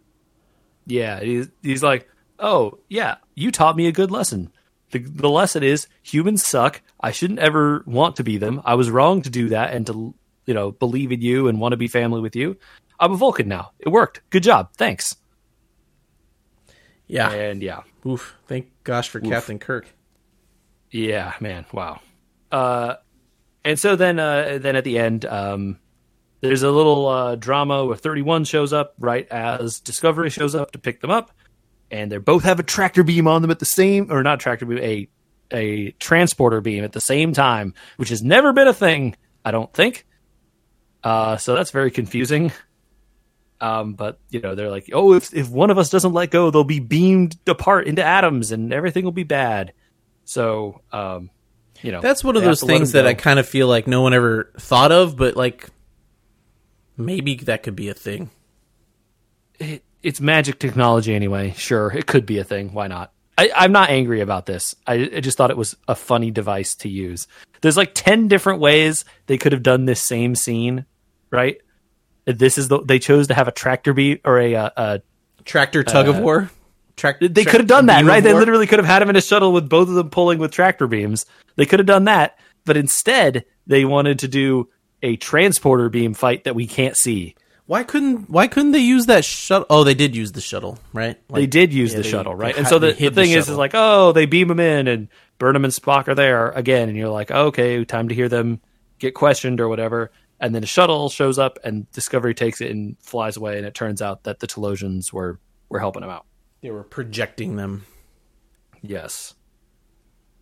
[0.85, 2.07] Yeah, he's, he's like,
[2.39, 4.51] oh yeah, you taught me a good lesson.
[4.91, 6.81] The, the lesson is humans suck.
[6.99, 8.61] I shouldn't ever want to be them.
[8.65, 10.13] I was wrong to do that and to
[10.45, 12.57] you know believe in you and want to be family with you.
[12.99, 13.71] I'm a Vulcan now.
[13.79, 14.21] It worked.
[14.29, 14.69] Good job.
[14.77, 15.15] Thanks.
[17.07, 17.31] Yeah.
[17.31, 18.35] And yeah, Oof.
[18.47, 19.87] Thank gosh for Captain Kirk.
[20.91, 21.99] Yeah, man, wow.
[22.51, 22.95] Uh,
[23.63, 25.79] and so then, uh, then at the end, um,
[26.41, 30.79] there's a little uh, drama where 31 shows up right as Discovery shows up to
[30.79, 31.31] pick them up,
[31.89, 34.65] and they both have a tractor beam on them at the same, or not tractor
[34.65, 35.07] beam, a
[35.51, 39.71] a transporter beam at the same time, which has never been a thing, I don't
[39.73, 40.05] think.
[41.03, 42.51] Uh, so that's very confusing.
[43.61, 46.51] Um, but you know, they're like, oh, if if one of us doesn't let go,
[46.51, 49.73] they'll be beamed apart into atoms, and everything will be bad.
[50.25, 51.29] So, um,
[51.81, 54.13] you know, That's one of those things that I kind of feel like no one
[54.13, 55.69] ever thought of, but like
[56.97, 58.29] maybe that could be a thing.
[59.59, 61.53] it, it's magic technology anyway.
[61.57, 62.73] Sure, it could be a thing.
[62.73, 63.11] Why not?
[63.37, 64.75] I, I'm not angry about this.
[64.87, 67.27] I, I just thought it was a funny device to use.
[67.61, 70.85] There's like ten different ways they could have done this same scene,
[71.31, 71.57] right?
[72.25, 75.01] This is the they chose to have a tractor beam or a, uh a
[75.43, 76.49] Tractor tug of war.
[76.95, 78.23] Track, they could have done that, right?
[78.23, 78.39] They war?
[78.39, 80.87] literally could have had him in a shuttle with both of them pulling with tractor
[80.87, 81.25] beams.
[81.55, 84.69] They could have done that, but instead they wanted to do
[85.03, 87.35] a transporter beam fight that we can't see.
[87.67, 89.67] Why couldn't Why couldn't they use that shuttle?
[89.69, 91.17] Oh, they did use the shuttle, right?
[91.29, 92.57] they did use yeah, the they- shuttle, right?
[92.57, 95.65] And so the, the thing is, is like, oh, they beam them in, and Burnham
[95.65, 98.61] and Spock are there again, and you're like, okay, time to hear them
[98.99, 100.11] get questioned or whatever.
[100.39, 103.73] And then a shuttle shows up, and Discovery takes it and flies away, and it
[103.73, 105.39] turns out that the Talosians were
[105.69, 106.25] were helping him out.
[106.61, 107.85] they were projecting them.
[108.81, 109.33] Yes.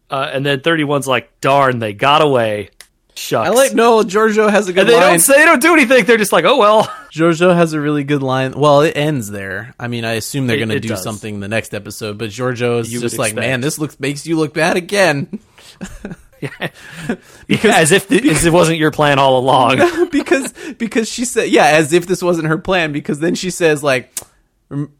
[0.09, 2.69] Uh, and then 31's like, darn, they got away.
[3.15, 3.47] Shucks.
[3.47, 4.01] I like no.
[4.01, 5.03] Georgiou has a good and they line.
[5.11, 6.03] don't say, they don't do anything.
[6.05, 6.83] They're just like, oh well.
[7.11, 8.53] Georgiou has a really good line.
[8.53, 9.75] Well, it ends there.
[9.79, 11.03] I mean, I assume they're going to do does.
[11.03, 13.47] something the next episode, but Georgiou is You just like, expect.
[13.47, 15.39] man, this looks makes you look bad again
[17.63, 20.09] as if th- as it wasn't your plan all along.
[20.11, 22.91] because because she said, yeah, as if this wasn't her plan.
[22.91, 24.13] Because then she says, like,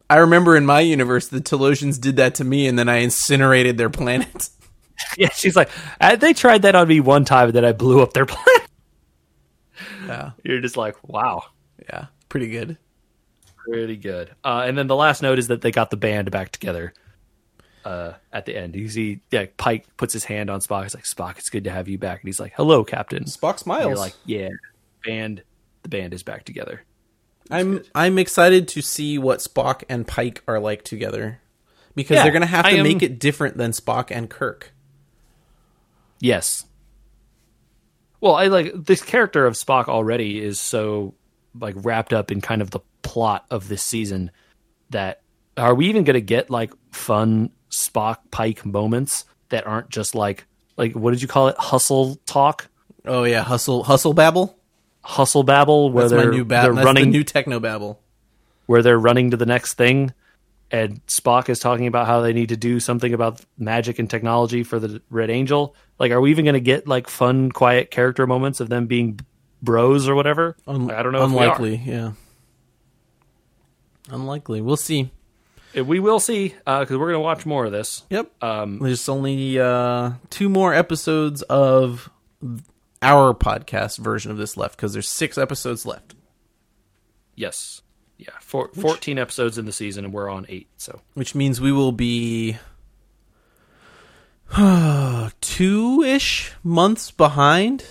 [0.10, 3.78] I remember in my universe the Talosians did that to me, and then I incinerated
[3.78, 4.50] their planet.
[5.18, 8.02] yeah, she's like, "Uh, they tried that on me one time, and then I blew
[8.02, 8.70] up their planet.
[10.06, 11.44] Yeah, You're just like, wow.
[11.90, 12.78] yeah, pretty good.
[13.58, 14.30] Pretty good.
[14.44, 16.94] Uh, and then the last note is that they got the band back together
[17.86, 18.76] uh, at the end.
[18.76, 20.84] You see, yeah, Pike puts his hand on Spock.
[20.84, 22.22] He's like, Spock, it's good to have you back.
[22.22, 23.24] And he's like, hello, Captain.
[23.26, 23.86] Spock And smiles.
[23.88, 24.50] you're like, yeah,
[25.06, 25.44] band,
[25.84, 26.82] the band is back together.
[27.52, 31.42] I'm I'm excited to see what Spock and Pike are like together
[31.94, 34.74] because Yeah, they're gonna have to am- make it different than Spock and Kirk.
[36.20, 36.66] Yes.
[38.22, 41.14] Well, I like this character of Spock already is so
[41.60, 44.32] like wrapped up in kind of the plot of this season
[44.92, 45.22] that
[45.58, 50.46] are we even going to get like fun Spock Pike moments that aren't just like
[50.78, 52.68] like what did you call it hustle talk
[53.06, 54.58] Oh yeah, hustle hustle babble.
[55.04, 56.76] hustle babble where That's my they're, new they're babble.
[56.76, 58.00] That's running the new techno babble.
[58.68, 60.14] where they're running to the next thing
[60.72, 64.64] and Spock is talking about how they need to do something about magic and technology
[64.64, 65.76] for the Red Angel.
[66.00, 69.20] Like, are we even going to get like fun, quiet character moments of them being
[69.62, 70.58] bros or whatever?
[70.66, 71.26] Un- Like, I don't know.
[71.26, 71.44] If we, are.
[71.44, 72.14] Unlikely, yeah.
[74.10, 74.62] Unlikely.
[74.62, 75.12] We'll see.
[75.78, 78.04] Uh, We will see because we're going to watch more of this.
[78.10, 78.32] Yep.
[78.44, 82.10] Um, There's only uh, two more episodes of
[83.02, 86.16] our podcast version of this left because there's six episodes left,
[87.36, 87.82] yes,
[88.18, 90.68] yeah, fourteen episodes in the season, and we're on eight.
[90.78, 92.58] So which means we will be
[95.42, 97.86] two ish months behind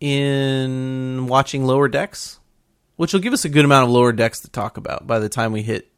[0.00, 2.40] in watching Lower Decks,
[2.96, 5.28] which will give us a good amount of Lower Decks to talk about by the
[5.28, 5.90] time we hit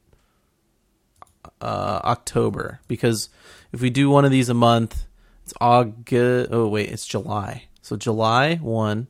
[1.61, 2.81] uh, October.
[2.89, 3.29] Because
[3.73, 5.05] if we do one of these a month,
[5.45, 6.51] it's August.
[6.53, 7.65] Oh wait, it's July.
[7.83, 9.07] So July one,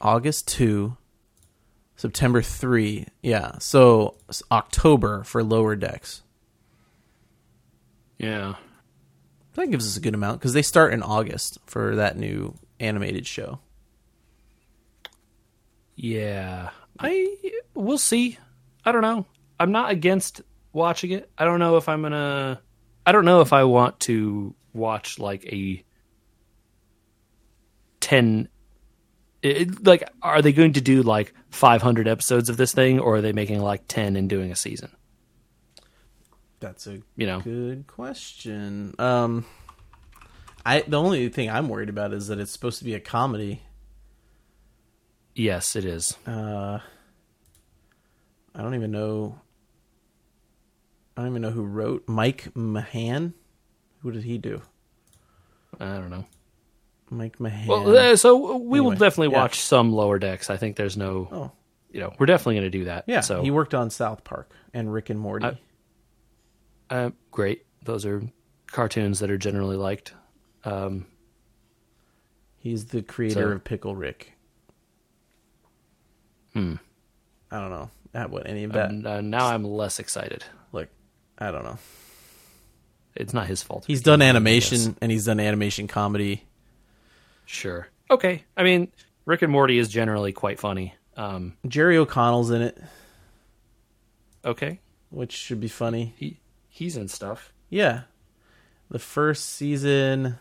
[0.00, 0.96] August two,
[1.96, 3.06] September three.
[3.22, 4.16] Yeah, so
[4.52, 6.22] October for Lower Decks.
[8.18, 8.54] yeah,
[9.54, 13.26] That gives us a good amount because they start in August for that new animated
[13.26, 13.58] show.
[15.96, 16.70] yeah.
[16.98, 17.34] I
[17.74, 18.38] we'll see.
[18.84, 19.26] I don't know.
[19.58, 20.42] I'm not against
[20.74, 21.30] watching it.
[21.38, 22.60] I don't know if I'm gonna.
[23.06, 25.82] I don't know if I want to watch like a
[28.00, 28.48] ten.
[29.42, 33.20] It, like, are they going to do like 500 episodes of this thing, or are
[33.20, 34.90] they making like 10 and doing a season?
[36.60, 38.94] That's a You know, good question.
[38.98, 39.44] Um,
[40.64, 43.60] I the only thing I'm worried about is that it's supposed to be a comedy.
[45.34, 46.16] yes, it is.
[46.26, 46.78] Uh,
[48.54, 49.40] I don't even know.
[51.16, 53.32] I don't even know who wrote Mike McMahan.
[54.00, 54.62] Who did he do?
[55.80, 56.24] I don't know.
[57.10, 57.66] Mike McMahan.
[57.66, 59.42] Well, uh, so we will definitely yeah.
[59.42, 60.50] watch some Lower Decks.
[60.50, 61.52] I think there's no, oh,
[61.92, 63.04] you know, we're definitely going to do that.
[63.06, 63.20] yeah.
[63.20, 65.46] So he worked on South Park and Rick and Morty.
[65.46, 65.58] I-
[66.90, 67.64] uh, great.
[67.82, 68.22] Those are
[68.66, 70.12] cartoons that are generally liked.
[70.64, 71.06] Um,
[72.58, 74.32] He's the creator So- of Pickle Rick.
[76.52, 76.74] Hmm.
[77.50, 78.90] I don't know that what any of that.
[78.90, 80.44] and, uh, now I'm less excited.
[80.72, 80.88] like,
[81.38, 81.78] I don't know.
[83.14, 83.84] It's not his fault.
[83.86, 86.44] He's done animation and he's done animation comedy.
[87.46, 87.88] Sure.
[88.10, 88.44] Okay.
[88.56, 88.90] I mean,
[89.24, 90.94] Rick and Morty is generally quite funny.
[91.16, 92.78] Um, Jerry O'Connell's in it,
[94.44, 94.80] okay.
[95.10, 96.12] which should be funny.
[96.16, 97.52] He he's in stuff.
[97.70, 98.02] Yeah.
[98.90, 100.38] The first season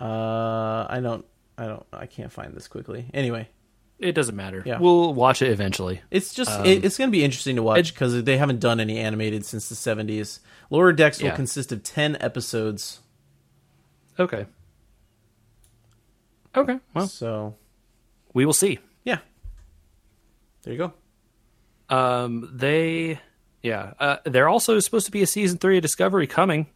[0.00, 1.24] uh I don't
[1.58, 3.06] I don't I can't find this quickly.
[3.14, 3.48] Anyway,
[3.98, 4.62] It doesn't matter.
[4.66, 4.78] Yeah.
[4.78, 6.02] We'll watch it eventually.
[6.10, 8.78] it's just Um, it, it's going to be interesting to watch cuz they haven't done
[8.78, 10.40] any animated since the 70s.
[10.70, 11.36] Lower Decks will Yeah.
[11.36, 13.00] consist of 10 episodes.
[14.18, 14.46] Okay.
[16.54, 16.78] Okay.
[16.94, 17.54] Well, So,
[18.32, 18.78] we will see.
[19.04, 19.18] yeah.
[20.62, 21.94] There you go.
[21.94, 23.20] Um, they,
[23.62, 26.66] yeah, uh, they're also supposed to be a season three of Discovery coming,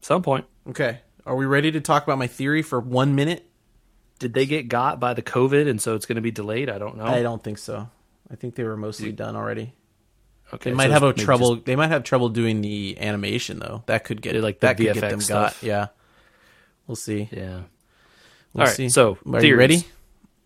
[0.00, 0.46] some point.
[0.68, 1.00] Okay.
[1.26, 3.46] Are we ready to talk about my theory for 1 minute?
[4.20, 6.70] Did they get got by the COVID and so it's going to be delayed?
[6.70, 7.04] I don't know.
[7.04, 7.88] I don't think so.
[8.30, 9.74] I think they were mostly done already.
[10.54, 11.54] okay, They might so have a trouble.
[11.56, 13.82] just- they might have trouble doing the animation though.
[13.86, 15.60] That could get like the that could get them stuff.
[15.60, 15.66] got.
[15.66, 15.86] Yeah,
[16.86, 17.28] we'll see.
[17.32, 17.62] yeah.
[18.52, 18.88] We'll All right, see.
[18.88, 19.84] so, are you ready?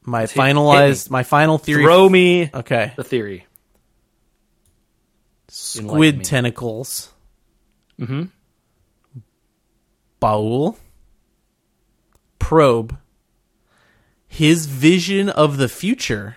[0.03, 1.11] My hit- hit finalized.
[1.11, 1.83] my final theory.
[1.85, 2.93] Throw me okay.
[2.97, 3.47] the theory.
[5.49, 7.11] Squid tentacles.
[8.01, 8.25] Mm-hmm.
[10.21, 10.77] Baul.
[12.39, 12.97] Probe.
[14.35, 16.37] His vision of the future.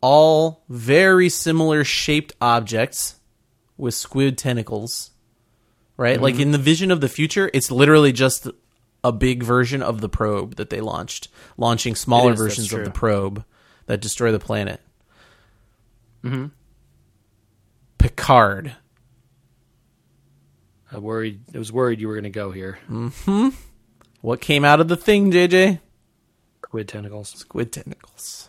[0.00, 3.16] All very similar shaped objects
[3.76, 5.10] with squid tentacles.
[5.98, 6.18] Right?
[6.18, 8.48] Like in the vision of the future, it's literally just
[9.04, 11.28] a big version of the probe that they launched,
[11.58, 13.44] launching smaller is, versions of the probe
[13.84, 14.80] that destroy the planet.
[16.24, 16.46] Mm-hmm.
[17.98, 18.74] Picard.
[20.90, 21.40] I worried.
[21.54, 22.78] I was worried you were going to go here.
[24.20, 25.80] What came out of the thing, JJ?
[26.64, 27.30] Squid tentacles.
[27.30, 28.48] Squid tentacles.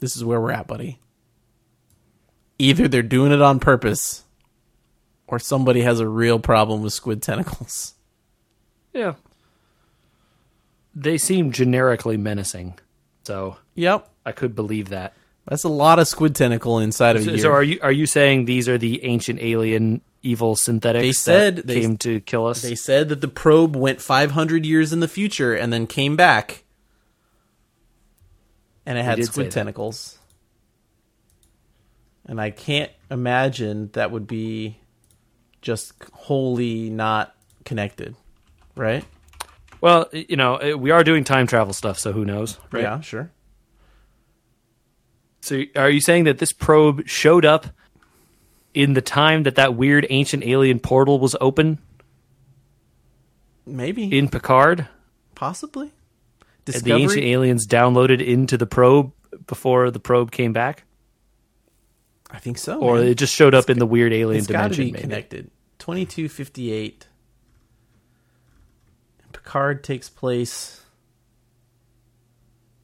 [0.00, 1.00] This is where we're at, buddy.
[2.58, 4.24] Either they're doing it on purpose,
[5.26, 7.94] or somebody has a real problem with squid tentacles.
[8.92, 9.14] Yeah.
[10.94, 12.78] They seem generically menacing,
[13.24, 14.08] so Yep.
[14.26, 15.14] I could believe that.
[15.46, 17.38] That's a lot of squid tentacle inside of So, year.
[17.38, 21.56] so are you are you saying these are the ancient alien evil synthetics They said
[21.56, 22.62] that they- came to kill us?
[22.62, 26.64] They said that the probe went 500 years in the future and then came back.
[28.84, 30.18] And it had squid tentacles.
[32.24, 34.78] And I can't imagine that would be
[35.62, 37.34] just wholly not
[37.64, 38.14] connected.
[38.76, 39.04] Right?
[39.80, 42.82] well, you know, uh, we are doing time travel stuff, so who knows, right?
[42.82, 43.30] Yeah, sure.
[45.40, 47.66] So are you saying that this probe showed up
[48.74, 51.78] in the time that that weird ancient alien portal was open
[53.66, 54.16] Maybe.
[54.16, 54.86] in Picard?
[55.34, 55.92] Possibly.
[56.66, 59.12] And the ancient aliens downloaded into the probe
[59.46, 60.84] before the probe came back?
[62.30, 62.78] I think so.
[62.78, 63.06] Or man.
[63.06, 64.84] it just showed up in the weird alien it's got to dimension?
[64.84, 65.02] be maybe?
[65.02, 65.50] connected.
[65.78, 67.06] 2258.
[69.32, 70.82] Picard takes place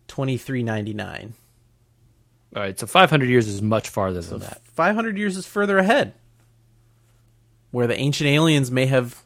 [0.08, 1.34] 2399.
[2.54, 4.60] All right, so 500 years is much farther than that.
[4.74, 6.14] 500 years is further ahead.
[7.72, 9.20] Where the ancient aliens may have,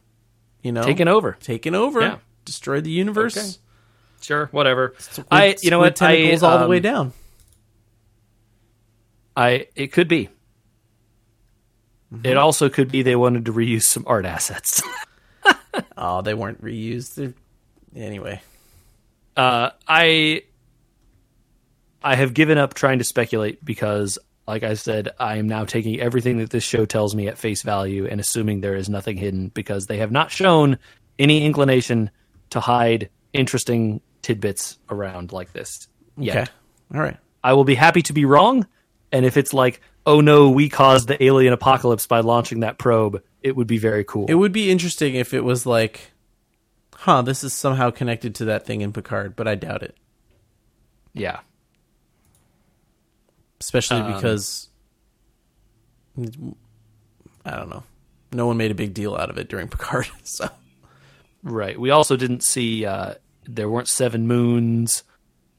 [0.62, 1.36] you know, Taken over.
[1.40, 2.16] taken over, Yeah.
[2.46, 3.36] destroyed the universe.
[3.36, 3.48] Okay.
[4.22, 4.94] Sure, whatever.
[4.98, 6.00] Squid- I, you know what?
[6.02, 7.12] I, Tentacles all the um, way down.
[9.36, 10.28] I, it could be.
[12.12, 12.26] Mm-hmm.
[12.26, 14.82] It also could be they wanted to reuse some art assets.
[15.96, 17.14] Oh, they weren't reused.
[17.14, 17.34] They're,
[17.94, 18.40] anyway,
[19.36, 20.42] uh, I,
[22.02, 26.00] I have given up trying to speculate because, like I said, I am now taking
[26.00, 29.48] everything that this show tells me at face value and assuming there is nothing hidden
[29.48, 30.78] because they have not shown
[31.18, 32.10] any inclination
[32.50, 36.36] to hide interesting tidbits around like this yet.
[36.36, 36.50] okay,
[36.94, 37.16] all right.
[37.42, 38.66] I will be happy to be wrong.
[39.12, 43.22] And if it's like, oh no, we caused the alien apocalypse by launching that probe,
[43.42, 44.26] it would be very cool.
[44.28, 46.12] It would be interesting if it was like,
[46.94, 49.96] huh, this is somehow connected to that thing in Picard, but I doubt it.
[51.12, 51.40] yeah.
[53.60, 54.68] Especially Um, because
[57.44, 57.82] I don't know.
[58.32, 60.48] No one made a big deal out of it during Picard, so
[61.42, 61.78] Right.
[61.78, 63.14] We also didn't see uh
[63.44, 65.02] there weren't seven moons,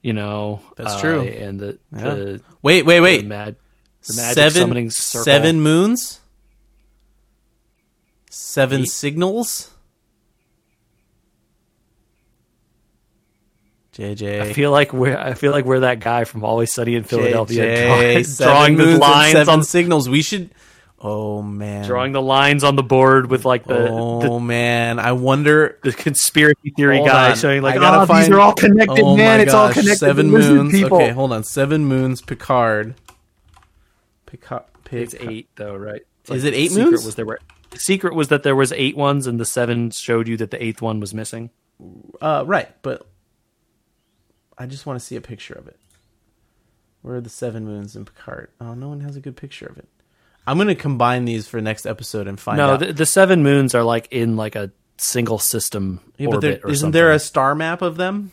[0.03, 0.61] you know.
[0.75, 1.21] That's uh, true.
[1.21, 2.13] And the, Yeah.
[2.13, 3.25] the, wait, wait, the wait.
[3.25, 3.55] mad
[4.07, 6.19] the magic seven seven moons.
[8.29, 8.87] Seven Eight.
[8.89, 9.71] signals.
[13.99, 14.41] JJ.
[14.41, 17.65] I feel like we're I feel like we're that guy from Always Sunny in Philadelphia
[17.65, 20.07] JJ, drawing, drawing the moons and lines seven on signals.
[20.09, 20.51] We should.
[21.01, 21.85] Oh man.
[21.85, 25.79] drawing the lines on the board with like the oh the, man, I wonder.
[25.81, 27.37] the conspiracy theory Hold guy on.
[27.37, 29.97] showing like I gotta oh these are all connected oh man my it's all connected
[29.97, 30.73] Seven to moons.
[30.73, 30.97] people.
[30.97, 31.43] Okay, hold on.
[31.45, 32.21] Seven moons.
[32.21, 32.95] Picard.
[34.25, 34.63] Picard.
[34.91, 36.01] It's eight though, right?
[36.23, 37.05] It's Is it eight the secret moons?
[37.05, 37.39] Was there were
[37.69, 40.61] the secret was that there was eight ones, and the seven showed you that the
[40.61, 41.49] eighth one was missing.
[42.19, 43.07] Uh, right, but
[44.59, 45.79] I just want to see a picture of it.
[47.01, 48.49] Where are the seven moons in Picard?
[48.59, 49.87] Oh, no one has a good picture of it.
[50.45, 52.79] I'm gonna combine these for next episode and find No, out.
[52.81, 56.75] the, the seven moons are like in like a single system yeah, but there, isn't
[56.75, 56.91] something.
[56.91, 58.31] there a star map of them?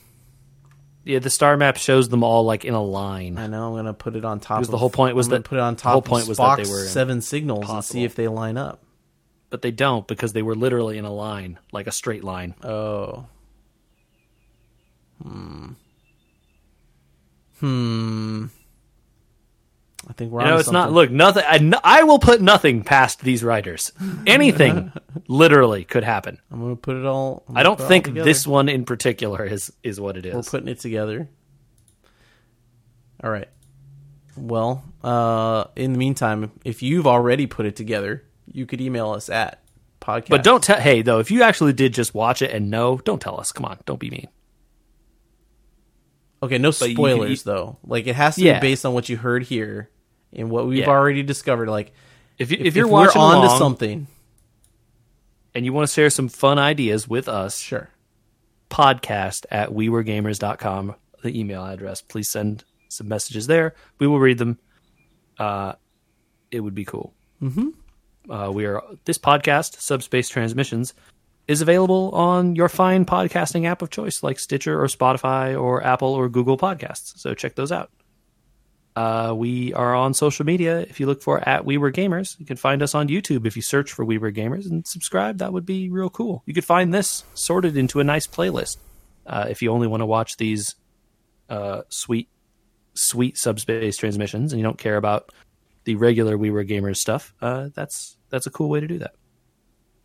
[1.04, 3.38] yeah, the star map shows them all like in a line.
[3.38, 3.68] I know.
[3.70, 4.58] I'm gonna put it on top.
[4.58, 5.82] Because of, the whole point was I'm that- put it on top.
[5.84, 8.82] the whole point was that they were seven signals and see if they line up.
[9.50, 12.54] But they don't because they were literally in a line, like a straight line.
[12.64, 13.26] Oh.
[15.22, 15.72] Hmm.
[17.60, 18.46] Hmm.
[20.08, 20.92] I think we're You know, it's not.
[20.92, 21.74] Look, nothing.
[21.82, 23.92] I will put nothing past these writers.
[24.26, 24.92] Anything,
[25.26, 26.38] literally, could happen.
[26.50, 27.44] I'm gonna put it all.
[27.54, 30.34] I don't put it all think this one in particular is is what it is.
[30.34, 31.28] We're putting it together.
[33.22, 33.48] All right.
[34.36, 38.22] Well, uh, in the meantime, if you've already put it together,
[38.52, 39.62] you could email us at
[40.00, 40.28] podcast.
[40.28, 40.78] But don't tell.
[40.78, 43.50] Hey, though, if you actually did just watch it and know, don't tell us.
[43.50, 44.28] Come on, don't be mean.
[46.42, 47.78] Okay, no spoilers though.
[47.84, 48.60] Like it has to Yeah.
[48.60, 49.88] be based on what you heard here
[50.34, 50.88] and what we've Yeah.
[50.88, 51.68] already discovered.
[51.68, 51.92] Like
[52.38, 54.06] If, you, if, if, you're if we're watching on to something,
[55.54, 57.88] and you want to share some fun ideas with us, sure.
[58.68, 62.02] podcast at weweregamers.com, the email address.
[62.02, 63.74] Please send some messages there.
[63.98, 64.58] We will read them.
[65.38, 65.72] Uh,
[66.50, 67.14] it would be cool.
[67.42, 68.30] Mm-hmm.
[68.30, 70.92] Uh, we are this podcast, Subspace Transmissions,
[71.48, 76.12] is available on your fine podcasting app of choice, like Stitcher or Spotify or Apple
[76.12, 77.18] or Google Podcasts.
[77.18, 77.90] So check those out.
[78.96, 80.80] Uh, we are on social media.
[80.80, 83.46] If you look for at We Were Gamers, you can find us on YouTube.
[83.46, 86.42] If you search for We Were Gamers and subscribe, that would be real cool.
[86.46, 88.78] You could find this sorted into a nice playlist.
[89.26, 90.76] Uh, if you only want to watch these
[91.50, 92.30] uh, sweet,
[92.94, 95.30] sweet subspace transmissions and you don't care about
[95.84, 99.14] the regular We Were Gamers stuff, uh, that's that's a cool way to do that.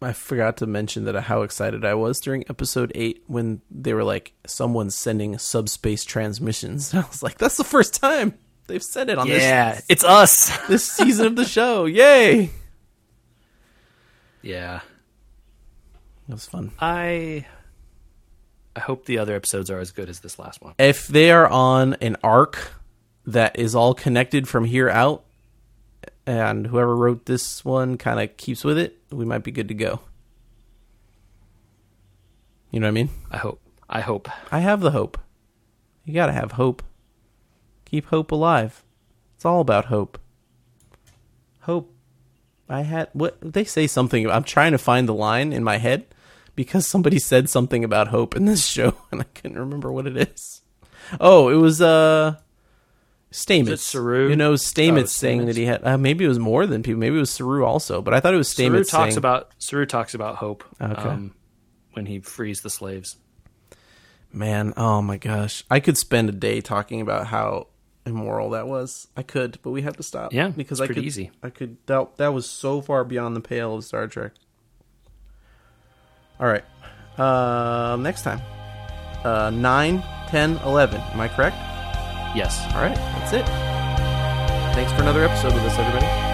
[0.01, 4.03] I forgot to mention that how excited I was during episode eight when they were
[4.03, 8.33] like, "Someone's sending subspace transmissions." I was like, "That's the first time
[8.67, 10.57] they've said it on Yeah, this it's us.
[10.67, 12.43] this season of the show." Yay!
[12.43, 12.49] It
[14.41, 14.79] yeah,
[16.27, 16.71] was fun.
[16.79, 17.45] I
[18.75, 20.73] I hope the other episodes are as good as this last one.
[20.79, 22.73] If they are on an arc
[23.25, 25.25] that is all connected from here out,
[26.31, 29.73] and whoever wrote this one kind of keeps with it, we might be good to
[29.73, 29.99] go.
[32.71, 33.09] You know what I mean?
[33.29, 33.59] I hope.
[33.89, 34.29] I hope.
[34.49, 35.17] I have the hope.
[36.05, 36.83] You gotta have hope.
[37.83, 38.85] Keep hope alive.
[39.35, 40.19] It's all about hope.
[41.63, 41.93] Hope.
[42.69, 44.29] I had what they say something.
[44.29, 46.05] I'm trying to find the line in my head
[46.55, 50.15] because somebody said something about hope in this show and I couldn't remember what it
[50.15, 50.61] is.
[51.19, 52.37] Oh, it was uh
[53.31, 53.69] Stamets.
[53.69, 54.29] it Saru?
[54.29, 55.83] You know, Stamets Oh, saying that he had.
[55.85, 56.99] Uh, maybe it was more than people.
[56.99, 59.51] Maybe it was Saru also, but I thought it was Stamets Saru talks saying, about
[59.57, 60.93] Saru talks about hope Okay.
[61.09, 61.33] um,
[61.93, 63.15] when he frees the slaves.
[64.33, 65.63] Man, oh my gosh.
[65.69, 67.67] I could spend a day talking about how
[68.05, 69.07] immoral that was.
[69.15, 70.33] I could, but we have to stop.
[70.33, 71.31] Yeah, because it's I pretty could easy.
[71.43, 74.31] I could that that was so far beyond the pale of Star Trek.
[76.39, 76.63] All right.
[77.19, 78.41] Um next time.
[79.23, 80.99] Uh 9, 10, 11.
[80.99, 81.55] Am I correct?
[82.35, 82.65] Yes.
[82.73, 82.95] All right.
[82.95, 83.45] That's it.
[84.73, 86.30] Thanks for another episode with us everybody.